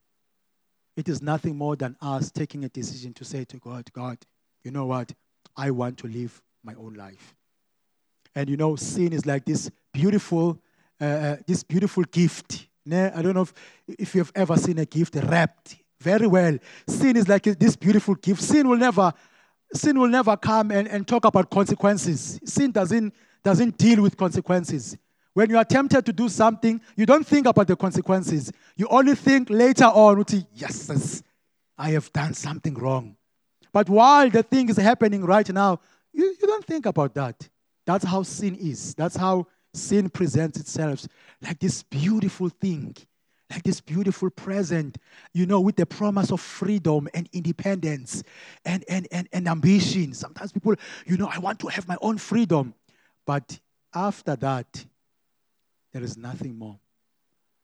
It 0.95 1.07
is 1.07 1.21
nothing 1.21 1.55
more 1.55 1.75
than 1.75 1.95
us 2.01 2.31
taking 2.31 2.65
a 2.65 2.69
decision 2.69 3.13
to 3.13 3.25
say 3.25 3.45
to 3.45 3.57
God, 3.57 3.91
God, 3.93 4.17
you 4.63 4.71
know 4.71 4.85
what? 4.85 5.13
I 5.55 5.71
want 5.71 5.97
to 5.99 6.07
live 6.07 6.41
my 6.63 6.73
own 6.75 6.93
life. 6.93 7.35
And 8.35 8.49
you 8.49 8.57
know, 8.57 8.75
sin 8.75 9.13
is 9.13 9.25
like 9.25 9.45
this 9.45 9.69
beautiful, 9.93 10.59
uh, 11.01 11.05
uh 11.05 11.37
this 11.47 11.63
beautiful 11.63 12.03
gift. 12.03 12.67
I 12.91 13.21
don't 13.21 13.35
know 13.35 13.43
if, 13.43 13.53
if 13.87 14.15
you've 14.15 14.31
ever 14.35 14.57
seen 14.57 14.79
a 14.79 14.85
gift 14.85 15.15
wrapped 15.15 15.77
very 16.01 16.27
well. 16.27 16.57
Sin 16.87 17.17
is 17.17 17.27
like 17.27 17.43
this 17.43 17.75
beautiful 17.75 18.15
gift. 18.15 18.41
Sin 18.41 18.67
will 18.67 18.77
never, 18.77 19.13
sin 19.73 19.99
will 19.99 20.07
never 20.07 20.35
come 20.37 20.71
and, 20.71 20.87
and 20.87 21.07
talk 21.07 21.25
about 21.25 21.49
consequences. 21.49 22.39
Sin 22.45 22.71
doesn't, 22.71 23.13
doesn't 23.43 23.77
deal 23.77 24.01
with 24.01 24.17
consequences. 24.17 24.97
When 25.39 25.49
you 25.49 25.57
are 25.57 25.63
tempted 25.63 26.05
to 26.05 26.11
do 26.11 26.27
something, 26.27 26.81
you 26.97 27.05
don't 27.05 27.25
think 27.25 27.47
about 27.47 27.65
the 27.65 27.77
consequences. 27.77 28.51
You 28.75 28.89
only 28.89 29.15
think 29.15 29.49
later 29.49 29.85
on, 29.85 30.25
yes, 30.53 31.23
I 31.77 31.91
have 31.91 32.11
done 32.11 32.33
something 32.33 32.73
wrong. 32.73 33.15
But 33.71 33.87
while 33.87 34.29
the 34.29 34.43
thing 34.43 34.67
is 34.67 34.75
happening 34.75 35.23
right 35.23 35.49
now, 35.49 35.79
you, 36.11 36.25
you 36.41 36.45
don't 36.45 36.65
think 36.65 36.85
about 36.87 37.13
that. 37.13 37.47
That's 37.85 38.03
how 38.03 38.23
sin 38.23 38.53
is. 38.55 38.93
That's 38.95 39.15
how 39.15 39.47
sin 39.73 40.09
presents 40.09 40.59
itself 40.59 41.07
like 41.41 41.57
this 41.59 41.83
beautiful 41.83 42.49
thing, 42.49 42.97
like 43.49 43.63
this 43.63 43.79
beautiful 43.79 44.29
present, 44.29 44.97
you 45.33 45.45
know, 45.45 45.61
with 45.61 45.77
the 45.77 45.85
promise 45.85 46.33
of 46.33 46.41
freedom 46.41 47.07
and 47.13 47.29
independence 47.31 48.23
and, 48.65 48.83
and, 48.89 49.07
and, 49.09 49.29
and 49.31 49.47
ambition. 49.47 50.13
Sometimes 50.13 50.51
people, 50.51 50.75
you 51.05 51.15
know, 51.15 51.29
I 51.33 51.39
want 51.39 51.59
to 51.59 51.67
have 51.67 51.87
my 51.87 51.95
own 52.01 52.17
freedom. 52.17 52.73
But 53.25 53.57
after 53.93 54.35
that, 54.35 54.85
there 55.93 56.03
is 56.03 56.17
nothing 56.17 56.57
more. 56.57 56.79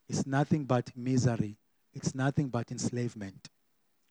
It's 0.09 0.25
nothing 0.25 0.65
but 0.65 0.91
misery. 0.95 1.57
It's 1.93 2.13
nothing 2.13 2.49
but 2.49 2.71
enslavement. 2.71 3.49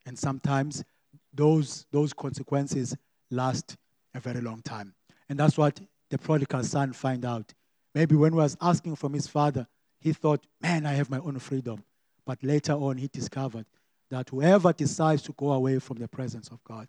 And 0.07 0.19
sometimes 0.19 0.85
those, 1.33 1.87
those 1.91 2.13
consequences 2.13 2.97
last 3.31 3.77
a 4.15 4.21
very 4.21 4.41
long 4.41 4.63
time. 4.63 4.95
And 5.29 5.39
that's 5.39 5.59
what 5.59 5.81
the 6.11 6.19
prodigal 6.19 6.63
son 6.65 6.93
find 6.93 7.25
out. 7.25 7.53
Maybe 7.95 8.15
when 8.17 8.33
he 8.33 8.39
was 8.39 8.57
asking 8.61 8.97
from 8.97 9.13
his 9.13 9.27
father, 9.27 9.67
he 10.01 10.13
thought, 10.13 10.45
man, 10.61 10.87
I 10.87 10.93
have 10.93 11.11
my 11.11 11.19
own 11.19 11.39
freedom. 11.39 11.83
But 12.27 12.43
later 12.43 12.73
on, 12.73 12.99
he 12.99 13.09
discovered 13.09 13.67
that 14.11 14.29
whoever 14.31 14.73
decides 14.73 15.23
to 15.23 15.33
go 15.33 15.53
away 15.53 15.79
from 15.79 15.99
the 15.99 16.09
presence 16.09 16.49
of 16.49 16.63
God 16.65 16.89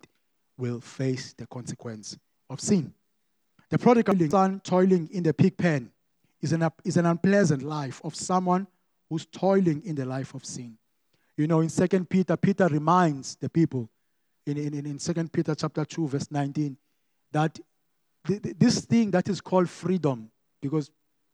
will 0.58 0.80
face 0.80 1.34
the 1.36 1.46
consequence 1.46 2.16
of 2.48 2.60
sin. 2.60 2.92
The 3.70 3.78
prodigal 3.78 4.16
son 4.30 4.60
toiling 4.60 5.08
in 5.12 5.22
the 5.22 5.34
pig 5.34 5.56
pen 5.56 5.90
is 6.40 6.52
an, 6.52 6.68
is 6.84 6.96
an 6.96 7.06
unpleasant 7.06 7.62
life 7.62 8.00
of 8.04 8.14
someone 8.14 8.66
who's 9.08 9.26
toiling 9.26 9.82
in 9.84 9.94
the 9.94 10.04
life 10.04 10.34
of 10.34 10.44
sin. 10.44 10.76
You 11.36 11.46
know, 11.46 11.60
in 11.60 11.68
Second 11.68 12.08
Peter, 12.08 12.36
Peter 12.36 12.66
reminds 12.66 13.36
the 13.36 13.48
people 13.48 13.88
in, 14.46 14.56
in, 14.56 14.86
in 14.86 14.98
2 14.98 15.28
Peter 15.28 15.54
chapter 15.54 15.84
2, 15.84 16.08
verse 16.08 16.30
19, 16.30 16.76
that 17.32 17.58
this 18.24 18.80
thing 18.80 19.10
that 19.10 19.28
is 19.28 19.40
called 19.40 19.68
freedom, 19.68 20.30
because 20.60 20.90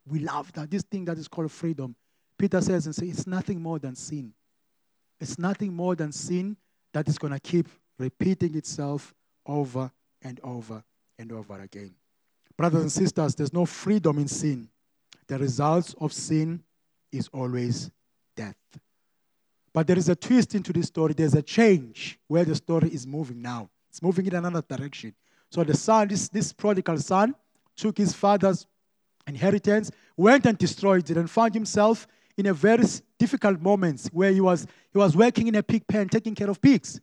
we 0.07 0.19
love 0.21 0.53
that, 0.53 0.71
this 0.71 0.83
thing 0.83 1.05
that 1.05 1.19
is 1.19 1.29
called 1.29 1.51
freedom, 1.51 1.95
Peter 2.39 2.61
says 2.61 2.87
and 2.87 2.95
says 2.95 3.09
it's 3.09 3.27
nothing 3.27 3.61
more 3.61 3.79
than 3.79 3.95
sin. 3.95 4.33
It's 5.21 5.39
nothing 5.39 5.73
more 5.73 5.95
than 5.95 6.11
sin 6.11 6.57
that 6.93 7.07
is 7.07 7.19
going 7.19 7.33
to 7.33 7.41
keep 7.41 7.69
repeating 7.99 8.57
itself 8.57 9.15
over 9.47 9.91
and 10.23 10.41
over 10.43 10.83
and 11.19 11.33
over 11.33 11.61
again. 11.61 11.95
Brothers 12.57 12.83
and 12.83 12.93
sisters, 12.93 13.35
there's 13.35 13.53
no 13.53 13.65
freedom 13.65 14.19
in 14.19 14.29
sin. 14.29 14.69
The 15.29 15.39
result 15.39 15.95
of 16.01 16.13
sin 16.13 16.63
is 17.11 17.29
always 17.33 17.91
death. 18.37 18.57
But 19.73 19.87
there 19.87 19.99
is 19.99 20.09
a 20.09 20.17
twist 20.17 20.55
into 20.55 20.73
this 20.73 20.87
story. 20.87 21.15
There's 21.15 21.35
a 21.35 21.43
change 21.43 22.19
where 22.29 22.45
the 22.45 22.55
story 22.55 22.91
is 22.91 23.07
moving 23.07 23.41
now. 23.41 23.71
It's 23.89 24.03
moving 24.03 24.27
in 24.27 24.35
another 24.35 24.63
direction. 24.63 25.15
So 25.51 25.65
the 25.65 25.77
son, 25.77 26.09
this, 26.09 26.29
this 26.29 26.53
prodigal 26.53 26.99
son, 26.99 27.35
took 27.77 27.99
his 27.99 28.13
father's 28.13 28.67
inheritance, 29.27 29.91
went 30.17 30.47
and 30.47 30.59
destroyed 30.59 31.09
it, 31.11 31.17
and 31.17 31.31
found 31.31 31.55
himself 31.55 32.07
in 32.37 32.47
a 32.47 32.55
very 32.55 32.85
difficult 33.19 33.61
moment 33.61 34.09
where 34.13 34.33
he 34.33 34.41
was, 34.41 34.67
he 34.93 34.99
was 34.99 35.17
working 35.17 35.47
in 35.47 35.55
a 35.55 35.63
pig 35.63 35.87
pen, 35.87 36.09
taking 36.09 36.35
care 36.35 36.51
of 36.51 36.61
pigs. 36.61 37.01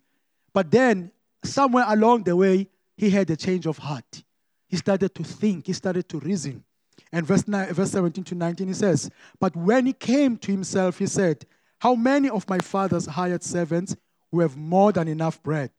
But 0.54 0.72
then, 0.72 1.12
somewhere 1.44 1.86
along 1.88 2.24
the 2.24 2.36
way, 2.36 2.68
he 2.98 3.10
had 3.10 3.30
a 3.30 3.36
change 3.36 3.66
of 3.66 3.78
heart. 3.78 4.24
He 4.68 4.78
started 4.78 5.14
to 5.16 5.24
think, 5.24 5.68
he 5.68 5.74
started 5.74 6.10
to 6.10 6.20
reason. 6.20 6.64
And 7.12 7.26
verse, 7.26 7.48
9, 7.48 7.74
verse 7.74 7.91
17 7.91 8.24
to 8.26 8.36
19, 8.36 8.67
he 8.67 8.74
says, 8.74 9.10
But 9.39 9.56
when 9.56 9.86
he 9.86 9.93
came 9.93 10.38
to 10.38 10.52
himself, 10.52 11.00
he 11.00 11.08
said, 11.08 11.45
How 11.80 11.95
many 11.95 12.30
of 12.30 12.48
my 12.48 12.60
father's 12.60 13.08
hired 13.08 13.43
servants 13.43 13.95
who 14.32 14.41
have 14.41 14.56
more 14.56 14.91
than 14.91 15.08
enough 15.08 15.41
bread, 15.41 15.72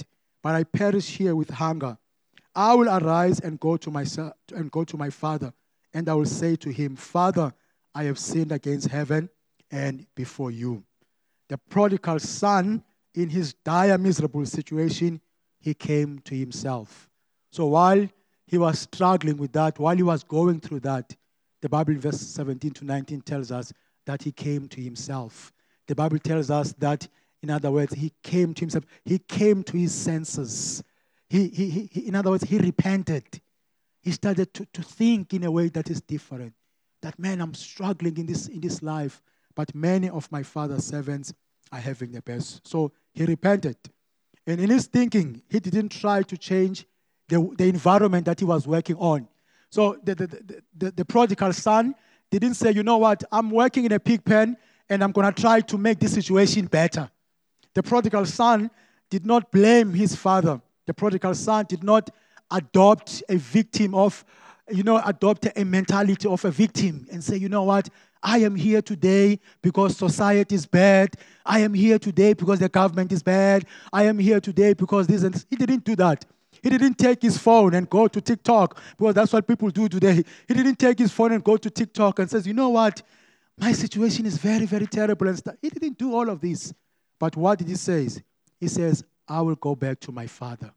but 0.42 0.54
I 0.54 0.64
perish 0.64 1.16
here 1.16 1.36
with 1.36 1.50
hunger? 1.50 1.98
I 2.54 2.74
will 2.74 2.88
arise 2.88 3.38
and 3.40 3.60
go 3.60 3.76
to 3.76 3.90
my, 3.90 4.04
and 4.54 4.70
go 4.70 4.82
to 4.84 4.96
my 4.96 5.10
father, 5.10 5.52
and 5.94 6.08
I 6.08 6.14
will 6.14 6.24
say 6.24 6.56
to 6.56 6.70
him, 6.70 6.96
Father, 6.96 7.52
I 7.94 8.04
have 8.04 8.18
sinned 8.18 8.52
against 8.52 8.88
heaven 8.88 9.30
and 9.70 10.06
before 10.14 10.50
you. 10.50 10.82
The 11.48 11.58
prodigal 11.58 12.18
son, 12.18 12.82
in 13.14 13.28
his 13.28 13.54
dire, 13.54 13.98
miserable 13.98 14.46
situation, 14.46 15.20
he 15.60 15.74
came 15.74 16.18
to 16.20 16.34
himself. 16.34 17.08
So 17.50 17.66
while 17.66 18.08
he 18.46 18.58
was 18.58 18.80
struggling 18.80 19.36
with 19.36 19.52
that, 19.52 19.78
while 19.78 19.96
he 19.96 20.02
was 20.02 20.24
going 20.24 20.60
through 20.60 20.80
that, 20.80 21.14
the 21.60 21.68
Bible, 21.68 21.94
verse 21.94 22.20
17 22.20 22.70
to 22.72 22.84
19, 22.84 23.20
tells 23.22 23.50
us 23.50 23.72
that 24.06 24.22
he 24.22 24.32
came 24.32 24.68
to 24.68 24.80
himself. 24.80 25.52
The 25.86 25.94
Bible 25.94 26.18
tells 26.18 26.50
us 26.50 26.72
that, 26.78 27.06
in 27.42 27.50
other 27.50 27.70
words, 27.70 27.94
he 27.94 28.12
came 28.22 28.54
to 28.54 28.60
himself. 28.60 28.84
He 29.04 29.18
came 29.18 29.62
to 29.64 29.76
his 29.76 29.94
senses. 29.94 30.82
He, 31.28 31.48
he, 31.48 31.88
he, 31.92 32.08
in 32.08 32.14
other 32.14 32.30
words, 32.30 32.44
he 32.44 32.58
repented. 32.58 33.40
He 34.02 34.12
started 34.12 34.52
to, 34.54 34.66
to 34.72 34.82
think 34.82 35.34
in 35.34 35.44
a 35.44 35.50
way 35.50 35.68
that 35.68 35.90
is 35.90 36.00
different. 36.00 36.54
That, 37.02 37.18
man, 37.18 37.40
I'm 37.40 37.54
struggling 37.54 38.16
in 38.16 38.26
this, 38.26 38.48
in 38.48 38.60
this 38.60 38.82
life, 38.82 39.22
but 39.54 39.74
many 39.74 40.08
of 40.08 40.30
my 40.32 40.42
father's 40.42 40.84
servants 40.84 41.32
are 41.72 41.80
having 41.80 42.12
the 42.12 42.22
best. 42.22 42.66
So 42.66 42.92
he 43.12 43.24
repented. 43.24 43.76
And 44.46 44.60
in 44.60 44.70
his 44.70 44.86
thinking, 44.86 45.42
he 45.48 45.60
didn't 45.60 45.90
try 45.90 46.22
to 46.22 46.36
change 46.36 46.86
the, 47.28 47.48
the 47.56 47.68
environment 47.68 48.26
that 48.26 48.40
he 48.40 48.44
was 48.44 48.66
working 48.66 48.96
on. 48.96 49.28
So 49.70 49.96
the, 50.02 50.14
the, 50.14 50.62
the, 50.76 50.90
the, 50.90 51.04
prodigal 51.04 51.52
son 51.52 51.94
didn't 52.30 52.54
say, 52.54 52.72
you 52.72 52.82
know 52.82 52.98
what, 52.98 53.22
I'm 53.30 53.50
working 53.50 53.84
in 53.84 53.92
a 53.92 54.00
pig 54.00 54.24
pen 54.24 54.56
and 54.88 55.02
I'm 55.02 55.12
going 55.12 55.32
to 55.32 55.40
try 55.40 55.60
to 55.60 55.78
make 55.78 56.00
this 56.00 56.12
situation 56.12 56.66
better. 56.66 57.08
The 57.74 57.82
prodigal 57.82 58.26
son 58.26 58.70
did 59.08 59.24
not 59.24 59.52
blame 59.52 59.94
his 59.94 60.16
father. 60.16 60.60
The 60.86 60.94
prodigal 60.94 61.34
son 61.36 61.66
did 61.68 61.84
not 61.84 62.10
adopt 62.50 63.22
a 63.28 63.36
victim 63.36 63.94
of, 63.94 64.24
you 64.68 64.82
know, 64.82 65.00
adopt 65.04 65.46
a 65.56 65.64
mentality 65.64 66.26
of 66.26 66.44
a 66.44 66.50
victim 66.50 67.06
and 67.12 67.22
say, 67.22 67.36
you 67.36 67.48
know 67.48 67.62
what, 67.62 67.88
I 68.22 68.38
am 68.38 68.56
here 68.56 68.82
today 68.82 69.38
because 69.62 69.96
society 69.96 70.54
is 70.54 70.66
bad. 70.66 71.14
I 71.46 71.60
am 71.60 71.74
here 71.74 71.98
today 71.98 72.34
because 72.34 72.58
the 72.58 72.68
government 72.68 73.12
is 73.12 73.22
bad. 73.22 73.66
I 73.92 74.04
am 74.04 74.18
here 74.18 74.40
today 74.40 74.74
because 74.74 75.06
this 75.06 75.22
and 75.22 75.44
he 75.48 75.56
didn't 75.56 75.84
do 75.84 75.96
that. 75.96 76.26
He 76.62 76.70
didn't 76.70 76.98
take 76.98 77.22
his 77.22 77.38
phone 77.38 77.74
and 77.74 77.88
go 77.88 78.06
to 78.08 78.20
TikTok 78.20 78.78
because 78.98 79.14
that's 79.14 79.32
what 79.32 79.46
people 79.46 79.70
do 79.70 79.88
today. 79.88 80.24
He 80.46 80.54
didn't 80.54 80.78
take 80.78 80.98
his 80.98 81.10
phone 81.10 81.32
and 81.32 81.42
go 81.42 81.56
to 81.56 81.70
TikTok 81.70 82.18
and 82.18 82.30
says, 82.30 82.46
you 82.46 82.52
know 82.52 82.68
what? 82.68 83.02
My 83.58 83.72
situation 83.72 84.26
is 84.26 84.36
very, 84.36 84.66
very 84.66 84.86
terrible 84.86 85.28
and. 85.28 85.42
He 85.60 85.70
didn't 85.70 85.98
do 85.98 86.14
all 86.14 86.28
of 86.28 86.40
this. 86.40 86.72
But 87.18 87.36
what 87.36 87.58
did 87.58 87.68
he 87.68 87.74
say? 87.74 88.08
He 88.58 88.68
says, 88.68 89.04
I 89.28 89.40
will 89.42 89.54
go 89.56 89.74
back 89.74 90.00
to 90.00 90.12
my 90.12 90.26
father. 90.26 90.72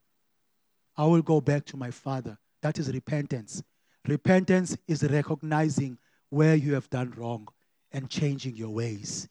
I 0.96 1.06
will 1.06 1.22
go 1.22 1.42
back 1.42 1.66
to 1.66 1.78
my 1.78 1.92
father. 1.92 2.38
That 2.62 2.78
is 2.78 2.92
repentance. 2.92 3.64
Repentance 4.08 4.78
is 4.88 5.04
recognizing 5.04 5.98
where 6.30 6.56
you 6.56 6.74
have 6.74 6.90
done 6.90 7.14
wrong 7.18 7.48
and 7.92 8.10
changing 8.10 8.56
your 8.56 8.70
ways. 8.70 9.28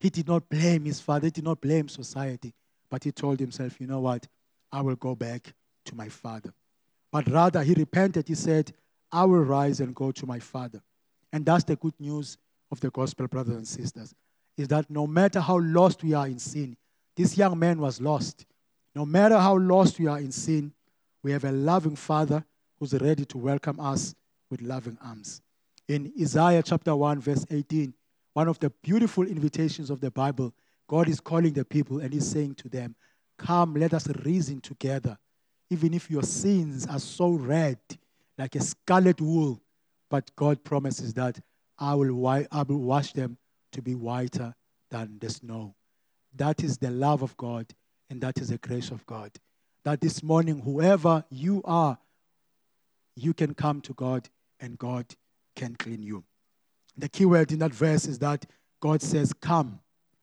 He 0.00 0.10
did 0.10 0.28
not 0.28 0.48
blame 0.48 0.84
his 0.84 1.00
father, 1.00 1.26
he 1.26 1.30
did 1.30 1.44
not 1.44 1.60
blame 1.60 1.88
society, 1.88 2.54
but 2.90 3.04
he 3.04 3.12
told 3.12 3.40
himself, 3.40 3.80
you 3.80 3.86
know 3.86 4.00
what? 4.00 4.26
I 4.72 4.80
will 4.80 4.96
go 4.96 5.14
back 5.14 5.54
to 5.86 5.96
my 5.96 6.08
father. 6.08 6.52
But 7.10 7.28
rather, 7.28 7.62
he 7.62 7.74
repented. 7.74 8.28
He 8.28 8.34
said, 8.34 8.72
I 9.10 9.24
will 9.24 9.44
rise 9.44 9.80
and 9.80 9.94
go 9.94 10.12
to 10.12 10.26
my 10.26 10.38
Father. 10.38 10.82
And 11.32 11.44
that's 11.44 11.64
the 11.64 11.76
good 11.76 11.94
news 11.98 12.36
of 12.70 12.80
the 12.80 12.90
gospel, 12.90 13.26
brothers 13.26 13.56
and 13.56 13.66
sisters, 13.66 14.14
is 14.56 14.68
that 14.68 14.90
no 14.90 15.06
matter 15.06 15.40
how 15.40 15.58
lost 15.58 16.02
we 16.02 16.12
are 16.14 16.26
in 16.26 16.38
sin, 16.38 16.76
this 17.14 17.36
young 17.36 17.58
man 17.58 17.80
was 17.80 18.00
lost. 18.00 18.44
No 18.94 19.06
matter 19.06 19.38
how 19.38 19.56
lost 19.56 19.98
we 19.98 20.06
are 20.06 20.18
in 20.18 20.32
sin, 20.32 20.72
we 21.22 21.32
have 21.32 21.44
a 21.44 21.52
loving 21.52 21.96
Father 21.96 22.44
who's 22.78 22.94
ready 22.94 23.24
to 23.26 23.38
welcome 23.38 23.80
us 23.80 24.14
with 24.50 24.62
loving 24.62 24.98
arms. 25.04 25.42
In 25.88 26.12
Isaiah 26.20 26.62
chapter 26.62 26.94
1, 26.94 27.20
verse 27.20 27.46
18, 27.50 27.94
one 28.32 28.48
of 28.48 28.58
the 28.58 28.70
beautiful 28.82 29.26
invitations 29.26 29.88
of 29.88 30.00
the 30.00 30.10
Bible, 30.10 30.52
God 30.88 31.08
is 31.08 31.20
calling 31.20 31.52
the 31.52 31.64
people 31.64 32.00
and 32.00 32.12
He's 32.12 32.28
saying 32.28 32.56
to 32.56 32.68
them, 32.68 32.94
Come, 33.38 33.74
let 33.74 33.94
us 33.94 34.08
reason 34.24 34.60
together. 34.60 35.18
Even 35.70 35.94
if 35.94 36.10
your 36.10 36.22
sins 36.22 36.86
are 36.86 36.98
so 36.98 37.30
red, 37.30 37.78
like 38.38 38.54
a 38.54 38.60
scarlet 38.60 39.20
wool, 39.20 39.60
but 40.08 40.30
God 40.36 40.62
promises 40.62 41.14
that 41.14 41.40
I 41.78 41.94
will, 41.94 42.26
I 42.26 42.46
will 42.62 42.78
wash 42.78 43.12
them 43.12 43.36
to 43.72 43.82
be 43.82 43.94
whiter 43.94 44.54
than 44.90 45.18
the 45.20 45.30
snow. 45.30 45.74
That 46.36 46.62
is 46.62 46.78
the 46.78 46.90
love 46.90 47.22
of 47.22 47.36
God, 47.36 47.66
and 48.10 48.20
that 48.20 48.38
is 48.38 48.48
the 48.48 48.58
grace 48.58 48.90
of 48.90 49.04
God. 49.06 49.32
That 49.84 50.00
this 50.00 50.22
morning, 50.22 50.60
whoever 50.60 51.24
you 51.30 51.62
are, 51.64 51.98
you 53.14 53.32
can 53.32 53.54
come 53.54 53.80
to 53.82 53.94
God 53.94 54.28
and 54.60 54.78
God 54.78 55.06
can 55.54 55.74
clean 55.76 56.02
you. 56.02 56.24
The 56.96 57.08
key 57.08 57.24
word 57.24 57.52
in 57.52 57.58
that 57.60 57.72
verse 57.72 58.06
is 58.06 58.18
that 58.20 58.46
God 58.80 59.02
says, 59.02 59.32
Come. 59.32 59.80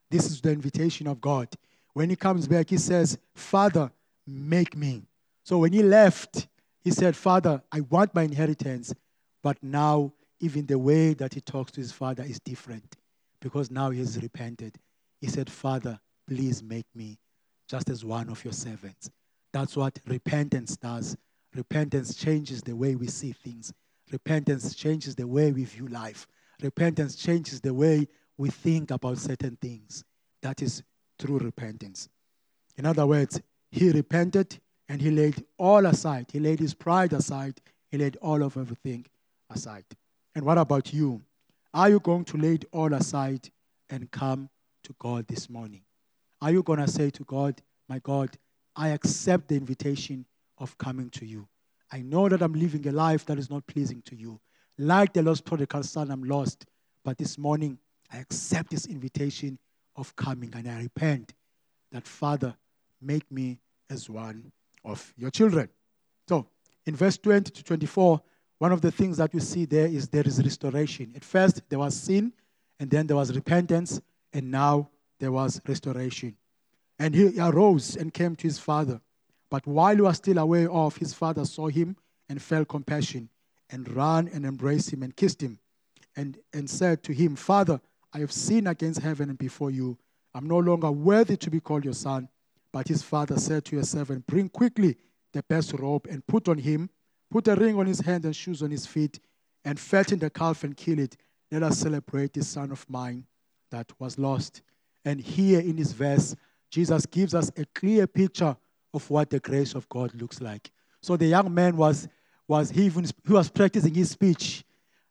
This 0.10 0.26
is 0.28 0.42
the 0.42 0.52
invitation 0.52 1.08
of 1.08 1.20
God. 1.20 1.50
When 1.94 2.10
he 2.10 2.16
comes 2.16 2.48
back, 2.48 2.70
he 2.70 2.78
says, 2.78 3.18
Father, 3.34 3.92
make 4.28 4.76
me. 4.76 5.04
So 5.44 5.58
when 5.60 5.74
he 5.74 5.84
left, 5.84 6.48
he 6.82 6.92
said, 6.92 7.16
Father, 7.16 7.62
I 7.72 7.82
want 7.82 8.16
my 8.16 8.24
inheritance. 8.24 8.94
But 9.42 9.62
now, 9.62 10.14
even 10.40 10.66
the 10.66 10.80
way 10.80 11.14
that 11.14 11.34
he 11.34 11.42
talks 11.42 11.72
to 11.74 11.82
his 11.82 11.92
father 11.92 12.24
is 12.24 12.40
different 12.40 12.96
because 13.42 13.70
now 13.70 13.90
he 13.90 14.00
has 14.00 14.22
repented. 14.22 14.78
He 15.20 15.28
said, 15.28 15.50
Father, 15.50 16.00
please 16.28 16.64
make 16.64 16.88
me 16.96 17.18
just 17.68 17.90
as 17.90 18.04
one 18.04 18.30
of 18.30 18.44
your 18.44 18.54
servants. 18.54 19.10
That's 19.52 19.76
what 19.76 20.00
repentance 20.08 20.76
does. 20.78 21.16
Repentance 21.56 22.16
changes 22.16 22.62
the 22.62 22.76
way 22.76 22.96
we 22.96 23.08
see 23.08 23.32
things, 23.32 23.72
repentance 24.12 24.74
changes 24.74 25.16
the 25.16 25.28
way 25.28 25.52
we 25.52 25.66
view 25.66 25.88
life, 25.88 26.26
repentance 26.64 27.16
changes 27.16 27.62
the 27.62 27.74
way 27.74 28.08
we 28.38 28.50
think 28.50 28.90
about 28.90 29.20
certain 29.20 29.56
things. 29.62 30.04
That 30.42 30.64
is 30.64 30.82
true 31.20 31.38
repentance. 31.38 32.10
In 32.76 32.88
other 32.88 33.06
words, 33.06 33.40
he 33.70 33.92
repented 33.92 34.60
and 34.94 35.02
he 35.02 35.10
laid 35.10 35.44
all 35.58 35.88
aside. 35.88 36.28
He 36.32 36.40
laid 36.40 36.60
his 36.60 36.76
pride 36.76 37.14
aside. 37.14 37.60
He 37.90 37.98
laid 37.98 38.16
all 38.18 38.44
of 38.44 38.56
everything 38.58 39.08
aside. 39.50 39.86
And 40.36 40.46
what 40.46 40.60
about 40.60 40.94
you? 40.94 41.20
Are 41.74 41.90
you 41.90 42.00
going 42.00 42.26
to 42.26 42.38
lay 42.38 42.54
it 42.54 42.66
all 42.72 42.94
aside 42.94 43.50
and 43.90 44.12
come 44.12 44.52
to 44.84 44.94
God 45.00 45.28
this 45.28 45.50
morning? 45.50 45.82
Are 46.44 46.52
you 46.52 46.62
going 46.62 46.78
to 46.78 46.88
say 46.88 47.10
to 47.10 47.24
God, 47.24 47.60
My 47.90 47.98
God, 47.98 48.38
I 48.76 48.90
accept 48.90 49.48
the 49.48 49.56
invitation 49.56 50.28
of 50.60 50.78
coming 50.78 51.10
to 51.10 51.26
you. 51.26 51.48
I 51.92 52.04
know 52.04 52.30
that 52.30 52.44
I'm 52.44 52.54
living 52.54 52.88
a 52.88 52.92
life 52.92 53.26
that 53.26 53.40
is 53.40 53.50
not 53.50 53.66
pleasing 53.66 54.04
to 54.04 54.16
you. 54.16 54.40
Like 54.78 55.12
the 55.12 55.24
lost 55.24 55.44
prodigal 55.44 55.82
son, 55.82 56.12
I'm 56.12 56.24
lost. 56.24 56.68
But 57.04 57.18
this 57.18 57.40
morning, 57.40 57.80
I 58.12 58.18
accept 58.20 58.70
this 58.70 58.86
invitation 58.86 59.58
of 59.96 60.16
coming 60.16 60.54
and 60.54 60.70
I 60.70 60.84
repent 60.84 61.34
that, 61.92 62.08
Father, 62.08 62.56
make 63.02 63.32
me 63.32 63.58
as 63.90 64.08
one 64.08 64.52
of 64.84 65.14
your 65.18 65.32
children. 65.32 65.70
So, 66.28 66.48
in 66.86 66.96
verse 66.96 67.18
20 67.18 67.52
to 67.52 67.64
24, 67.64 68.22
one 68.60 68.72
of 68.72 68.82
the 68.82 68.92
things 68.92 69.18
that 69.18 69.34
we 69.34 69.40
see 69.40 69.66
there 69.66 69.88
is 69.88 70.08
there 70.08 70.26
is 70.26 70.42
restoration. 70.42 71.14
At 71.16 71.24
first, 71.24 71.62
there 71.70 71.80
was 71.80 71.96
sin, 71.96 72.34
and 72.80 72.90
then 72.90 73.08
there 73.08 73.18
was 73.18 73.36
repentance, 73.36 74.02
and 74.32 74.50
now 74.52 74.90
there 75.20 75.32
was 75.32 75.62
restoration. 75.68 76.36
And 77.00 77.16
he 77.16 77.40
arose 77.40 77.96
and 77.96 78.14
came 78.14 78.36
to 78.38 78.44
his 78.44 78.60
father. 78.60 79.02
But 79.50 79.68
while 79.68 79.96
he 79.96 80.02
was 80.02 80.18
still 80.18 80.38
away 80.38 80.68
off, 80.68 80.98
his 80.98 81.14
father 81.14 81.46
saw 81.46 81.68
him 81.68 81.96
and 82.30 82.42
felt 82.42 82.68
compassion, 82.68 83.30
and 83.70 83.90
ran 83.96 84.30
and 84.34 84.46
embraced 84.46 84.92
him 84.92 85.04
and 85.04 85.16
kissed 85.16 85.42
him, 85.42 85.60
and, 86.16 86.38
and 86.54 86.70
said 86.70 87.04
to 87.04 87.14
him, 87.14 87.36
Father, 87.36 87.80
I 88.14 88.20
have 88.20 88.32
sinned 88.32 88.68
against 88.68 89.02
heaven 89.02 89.30
and 89.30 89.38
before 89.38 89.72
you. 89.72 89.98
I'm 90.36 90.48
no 90.48 90.60
longer 90.60 90.92
worthy 90.92 91.38
to 91.38 91.50
be 91.50 91.60
called 91.60 91.84
your 91.84 91.94
son. 91.94 92.30
But 92.74 92.88
his 92.88 93.04
father 93.04 93.38
said 93.38 93.64
to 93.66 93.78
his 93.78 93.92
servant, 93.92 94.28
Bring 94.28 94.50
quickly 94.50 94.98
the 95.32 95.44
best 95.44 95.74
robe 95.74 96.08
and 96.10 96.26
put 96.26 96.50
on 96.50 96.58
him, 96.58 96.90
put 97.32 97.48
a 97.48 97.56
ring 97.56 97.78
on 97.78 97.86
his 97.86 98.00
hand 98.00 98.26
and 98.26 98.36
shoes 98.36 98.62
on 98.62 98.72
his 98.72 98.86
feet, 98.86 99.20
and 99.64 99.80
fatten 99.80 100.20
the 100.20 100.30
calf 100.30 100.64
and 100.64 100.76
kill 100.76 101.00
it. 101.00 101.16
Let 101.52 101.64
us 101.64 101.78
celebrate 101.78 102.34
this 102.34 102.48
son 102.48 102.72
of 102.72 102.90
mine 102.90 103.26
that 103.70 103.92
was 104.00 104.18
lost. 104.18 104.64
And 105.06 105.22
here 105.22 105.60
in 105.60 105.76
this 105.76 105.92
verse, 105.92 106.36
Jesus 106.72 107.06
gives 107.06 107.36
us 107.36 107.52
a 107.56 107.66
clear 107.76 108.08
picture 108.08 108.58
of 108.94 109.10
what 109.10 109.30
the 109.30 109.40
grace 109.40 109.76
of 109.76 109.88
God 109.88 110.14
looks 110.20 110.42
like. 110.42 110.72
So 111.02 111.16
the 111.16 111.28
young 111.28 111.54
man 111.54 111.78
was, 111.78 112.08
was 112.48 112.72
he, 112.72 112.86
even, 112.86 113.06
he 113.06 113.34
was 113.34 113.50
practicing 113.50 113.94
his 113.94 114.10
speech. 114.12 114.64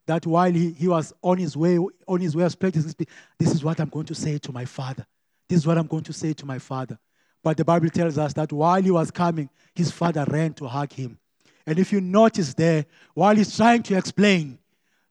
That 0.07 0.27
while 0.27 0.51
he, 0.51 0.73
he 0.73 0.89
was 0.89 1.13
on 1.23 1.39
his 1.39 1.57
way, 1.57 1.79
on 2.09 2.21
his 2.21 2.35
way 2.35 2.43
of 2.43 2.59
practicing 2.59 2.91
speech, 2.91 3.09
this 3.39 3.53
is 3.53 3.63
what 3.63 3.79
I'm 3.79 3.89
going 3.89 4.07
to 4.07 4.17
say 4.17 4.39
to 4.39 4.53
my 4.53 4.65
father. 4.65 5.07
This 5.49 5.61
is 5.61 5.67
what 5.67 5.79
I'm 5.79 5.87
going 5.87 6.03
to 6.05 6.13
say 6.13 6.33
to 6.33 6.45
my 6.45 6.59
father. 6.59 6.99
But 7.43 7.57
the 7.57 7.65
Bible 7.65 7.89
tells 7.89 8.19
us 8.19 8.33
that 8.35 8.53
while 8.53 8.81
he 8.83 8.91
was 8.91 9.11
coming, 9.11 9.51
his 9.75 9.91
father 9.91 10.25
ran 10.29 10.55
to 10.55 10.67
hug 10.67 10.93
him. 10.93 11.19
And 11.67 11.79
if 11.79 11.93
you 11.93 12.01
notice 12.01 12.55
there, 12.55 12.87
while 13.15 13.37
he's 13.37 13.57
trying 13.57 13.83
to 13.85 13.97
explain, 13.97 14.59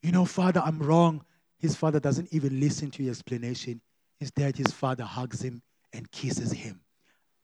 you 0.02 0.12
know, 0.12 0.26
Father, 0.26 0.62
I'm 0.64 0.80
wrong, 0.80 1.24
his 1.60 1.76
father 1.76 2.00
doesn't 2.00 2.34
even 2.34 2.60
listen 2.60 2.90
to 2.92 3.04
his 3.04 3.20
explanation. 3.20 3.82
Instead, 4.20 4.58
his 4.58 4.68
father 4.68 5.04
hugs 5.04 5.42
him 5.42 5.62
and 5.94 6.10
kisses 6.12 6.52
him. 6.52 6.80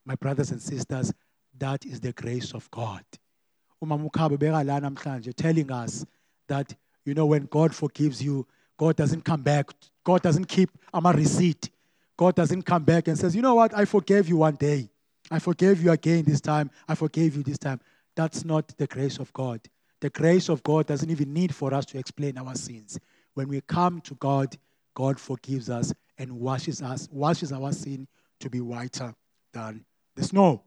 My 0.05 0.15
brothers 0.15 0.51
and 0.51 0.61
sisters, 0.61 1.13
that 1.59 1.85
is 1.85 1.99
the 1.99 2.13
grace 2.13 2.53
of 2.53 2.69
God. 2.71 3.03
telling 5.33 5.71
us 5.71 6.05
that, 6.47 6.75
you 7.05 7.13
know, 7.13 7.25
when 7.25 7.45
God 7.45 7.75
forgives 7.75 8.23
you, 8.23 8.47
God 8.77 8.95
doesn't 8.95 9.23
come 9.23 9.41
back. 9.41 9.69
God 10.03 10.21
doesn't 10.21 10.45
keep 10.45 10.69
a 10.93 11.01
receipt. 11.13 11.69
God 12.17 12.33
doesn't 12.33 12.63
come 12.63 12.83
back 12.83 13.07
and 13.07 13.17
says, 13.17 13.35
you 13.35 13.43
know 13.43 13.55
what, 13.55 13.77
I 13.77 13.85
forgave 13.85 14.27
you 14.27 14.37
one 14.37 14.55
day. 14.55 14.89
I 15.29 15.39
forgave 15.39 15.83
you 15.83 15.91
again 15.91 16.23
this 16.25 16.41
time. 16.41 16.71
I 16.87 16.95
forgave 16.95 17.35
you 17.35 17.43
this 17.43 17.59
time. 17.59 17.79
That's 18.15 18.43
not 18.43 18.75
the 18.77 18.87
grace 18.87 19.19
of 19.19 19.31
God. 19.33 19.61
The 20.01 20.09
grace 20.09 20.49
of 20.49 20.63
God 20.63 20.87
doesn't 20.87 21.09
even 21.09 21.33
need 21.33 21.53
for 21.53 21.73
us 21.73 21.85
to 21.87 21.99
explain 21.99 22.37
our 22.37 22.55
sins. 22.55 22.99
When 23.35 23.47
we 23.47 23.61
come 23.61 24.01
to 24.01 24.15
God, 24.15 24.57
God 24.95 25.19
forgives 25.19 25.69
us 25.69 25.93
and 26.17 26.39
washes 26.39 26.81
us, 26.81 27.07
washes 27.11 27.51
our 27.51 27.71
sin 27.71 28.07
to 28.39 28.49
be 28.49 28.61
whiter 28.61 29.13
than 29.53 29.85
the 30.15 30.23
snow. 30.23 30.63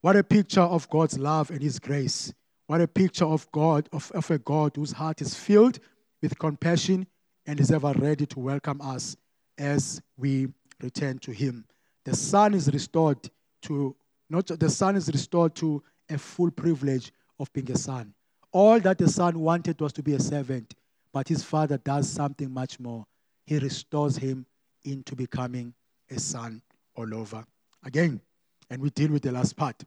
What 0.00 0.16
a 0.16 0.22
picture 0.22 0.60
of 0.60 0.88
God's 0.90 1.18
love 1.18 1.50
and 1.50 1.62
His 1.62 1.78
grace. 1.80 2.32
What 2.66 2.80
a 2.80 2.88
picture 2.88 3.24
of 3.24 3.50
God, 3.50 3.88
of, 3.92 4.12
of 4.12 4.30
a 4.30 4.38
God 4.38 4.76
whose 4.76 4.92
heart 4.92 5.20
is 5.20 5.34
filled 5.34 5.80
with 6.22 6.38
compassion 6.38 7.06
and 7.46 7.58
is 7.58 7.72
ever 7.72 7.92
ready 7.92 8.26
to 8.26 8.38
welcome 8.38 8.80
us 8.80 9.16
as 9.58 10.02
we 10.16 10.48
return 10.80 11.18
to 11.20 11.32
him. 11.32 11.64
The 12.04 12.14
son 12.14 12.54
is 12.54 12.72
restored 12.72 13.18
to 13.62 13.96
not 14.30 14.46
the 14.46 14.70
son 14.70 14.96
is 14.96 15.08
restored 15.08 15.54
to 15.56 15.82
a 16.10 16.18
full 16.18 16.50
privilege 16.50 17.12
of 17.38 17.52
being 17.52 17.70
a 17.70 17.78
son. 17.78 18.14
All 18.52 18.80
that 18.80 18.98
the 18.98 19.08
son 19.08 19.38
wanted 19.40 19.80
was 19.80 19.92
to 19.94 20.02
be 20.02 20.14
a 20.14 20.20
servant, 20.20 20.74
but 21.12 21.28
his 21.28 21.42
father 21.42 21.78
does 21.78 22.08
something 22.08 22.50
much 22.50 22.80
more. 22.80 23.04
He 23.46 23.58
restores 23.58 24.16
him 24.16 24.46
into 24.84 25.14
becoming 25.14 25.74
a 26.10 26.18
son 26.18 26.62
all 26.96 27.14
over 27.14 27.44
again. 27.84 28.20
And 28.70 28.80
we 28.80 28.90
deal 28.90 29.10
with 29.10 29.22
the 29.22 29.32
last 29.32 29.56
part. 29.56 29.82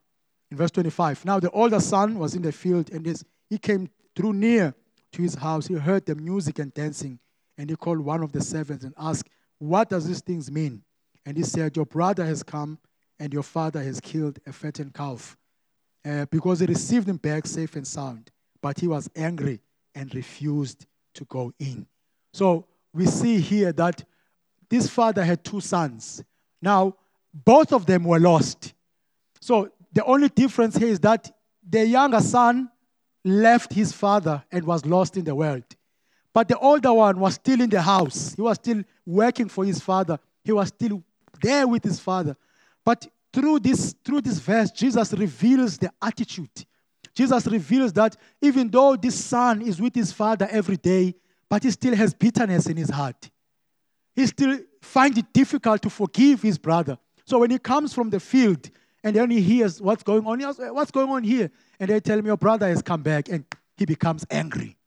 In 0.51 0.57
verse 0.57 0.71
25, 0.71 1.25
now 1.25 1.39
the 1.39 1.49
older 1.51 1.79
son 1.79 2.17
was 2.17 2.35
in 2.35 2.41
the 2.41 2.51
field, 2.51 2.91
and 2.91 3.23
he 3.49 3.57
came, 3.57 3.89
through 4.15 4.33
near 4.33 4.73
to 5.11 5.21
his 5.21 5.35
house. 5.35 5.67
He 5.67 5.75
heard 5.75 6.05
the 6.05 6.15
music 6.15 6.59
and 6.59 6.73
dancing, 6.73 7.19
and 7.57 7.69
he 7.69 7.75
called 7.75 7.99
one 7.99 8.23
of 8.23 8.31
the 8.31 8.41
servants 8.41 8.83
and 8.83 8.93
asked 8.97 9.29
what 9.59 9.89
does 9.89 10.07
these 10.07 10.21
things 10.21 10.51
mean? 10.51 10.83
And 11.25 11.37
he 11.37 11.43
said, 11.43 11.75
Your 11.75 11.85
brother 11.85 12.25
has 12.25 12.43
come 12.43 12.79
and 13.19 13.33
your 13.33 13.43
father 13.43 13.81
has 13.83 13.99
killed 13.99 14.39
a 14.45 14.53
fattened 14.53 14.93
calf 14.93 15.35
uh, 16.05 16.25
because 16.31 16.59
he 16.59 16.65
received 16.65 17.09
him 17.09 17.17
back 17.17 17.45
safe 17.47 17.75
and 17.75 17.85
sound. 17.85 18.31
But 18.61 18.79
he 18.79 18.87
was 18.87 19.09
angry 19.15 19.59
and 19.95 20.13
refused 20.13 20.85
to 21.15 21.25
go 21.25 21.51
in. 21.59 21.85
So 22.33 22.65
we 22.93 23.05
see 23.07 23.39
here 23.39 23.71
that 23.73 24.03
this 24.69 24.89
father 24.89 25.23
had 25.23 25.43
two 25.43 25.61
sons. 25.61 26.23
Now, 26.61 26.95
both 27.33 27.73
of 27.73 27.85
them 27.85 28.03
were 28.03 28.19
lost. 28.19 28.73
So 29.41 29.71
the 29.93 30.03
only 30.05 30.29
difference 30.29 30.75
here 30.75 30.89
is 30.89 30.99
that 31.01 31.31
the 31.67 31.85
younger 31.85 32.21
son 32.21 32.69
left 33.23 33.73
his 33.73 33.91
father 33.91 34.43
and 34.51 34.65
was 34.65 34.85
lost 34.85 35.17
in 35.17 35.25
the 35.25 35.35
world. 35.35 35.63
But 36.37 36.49
the 36.49 36.59
older 36.59 36.93
one 36.93 37.19
was 37.19 37.33
still 37.33 37.59
in 37.61 37.69
the 37.71 37.81
house. 37.81 38.35
He 38.35 38.43
was 38.43 38.57
still 38.57 38.83
working 39.07 39.49
for 39.49 39.65
his 39.65 39.79
father. 39.79 40.19
He 40.43 40.51
was 40.51 40.67
still 40.67 41.01
there 41.41 41.67
with 41.67 41.83
his 41.83 41.99
father. 41.99 42.37
But 42.85 43.07
through 43.33 43.61
this, 43.61 43.95
through 44.05 44.21
this 44.21 44.37
verse, 44.37 44.69
Jesus 44.69 45.13
reveals 45.13 45.79
the 45.79 45.91
attitude. 45.99 46.51
Jesus 47.15 47.47
reveals 47.47 47.91
that 47.93 48.17
even 48.39 48.69
though 48.69 48.95
this 48.95 49.15
son 49.15 49.63
is 49.63 49.81
with 49.81 49.95
his 49.95 50.11
father 50.11 50.47
every 50.51 50.77
day, 50.77 51.15
but 51.49 51.63
he 51.63 51.71
still 51.71 51.95
has 51.95 52.13
bitterness 52.13 52.67
in 52.67 52.77
his 52.77 52.91
heart. 52.91 53.31
He 54.15 54.27
still 54.27 54.59
finds 54.83 55.17
it 55.17 55.33
difficult 55.33 55.81
to 55.81 55.89
forgive 55.89 56.43
his 56.43 56.59
brother. 56.59 56.99
So 57.25 57.39
when 57.39 57.49
he 57.49 57.57
comes 57.57 57.95
from 57.95 58.11
the 58.11 58.19
field 58.19 58.69
and 59.03 59.15
then 59.15 59.31
he 59.31 59.41
hears 59.41 59.81
what's 59.81 60.03
going 60.03 60.27
on, 60.27 60.39
he 60.39 60.45
asks, 60.45 60.59
what's 60.59 60.91
going 60.91 61.09
on 61.09 61.23
here? 61.23 61.49
And 61.79 61.89
they 61.89 61.99
tell 61.99 62.19
him, 62.19 62.27
Your 62.27 62.37
brother 62.37 62.67
has 62.67 62.83
come 62.83 63.01
back, 63.01 63.27
and 63.27 63.43
he 63.75 63.85
becomes 63.85 64.23
angry. 64.29 64.77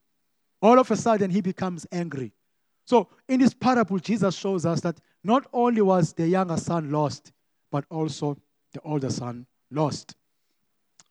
All 0.62 0.78
of 0.78 0.90
a 0.90 0.96
sudden, 0.96 1.30
he 1.30 1.40
becomes 1.40 1.86
angry. 1.90 2.32
So 2.84 3.08
in 3.28 3.40
this 3.40 3.54
parable, 3.54 3.98
Jesus 3.98 4.34
shows 4.34 4.66
us 4.66 4.80
that 4.80 5.00
not 5.22 5.46
only 5.52 5.80
was 5.80 6.12
the 6.12 6.26
younger 6.26 6.56
son 6.56 6.90
lost, 6.90 7.32
but 7.70 7.84
also 7.90 8.36
the 8.72 8.80
older 8.80 9.10
son 9.10 9.46
lost. 9.70 10.16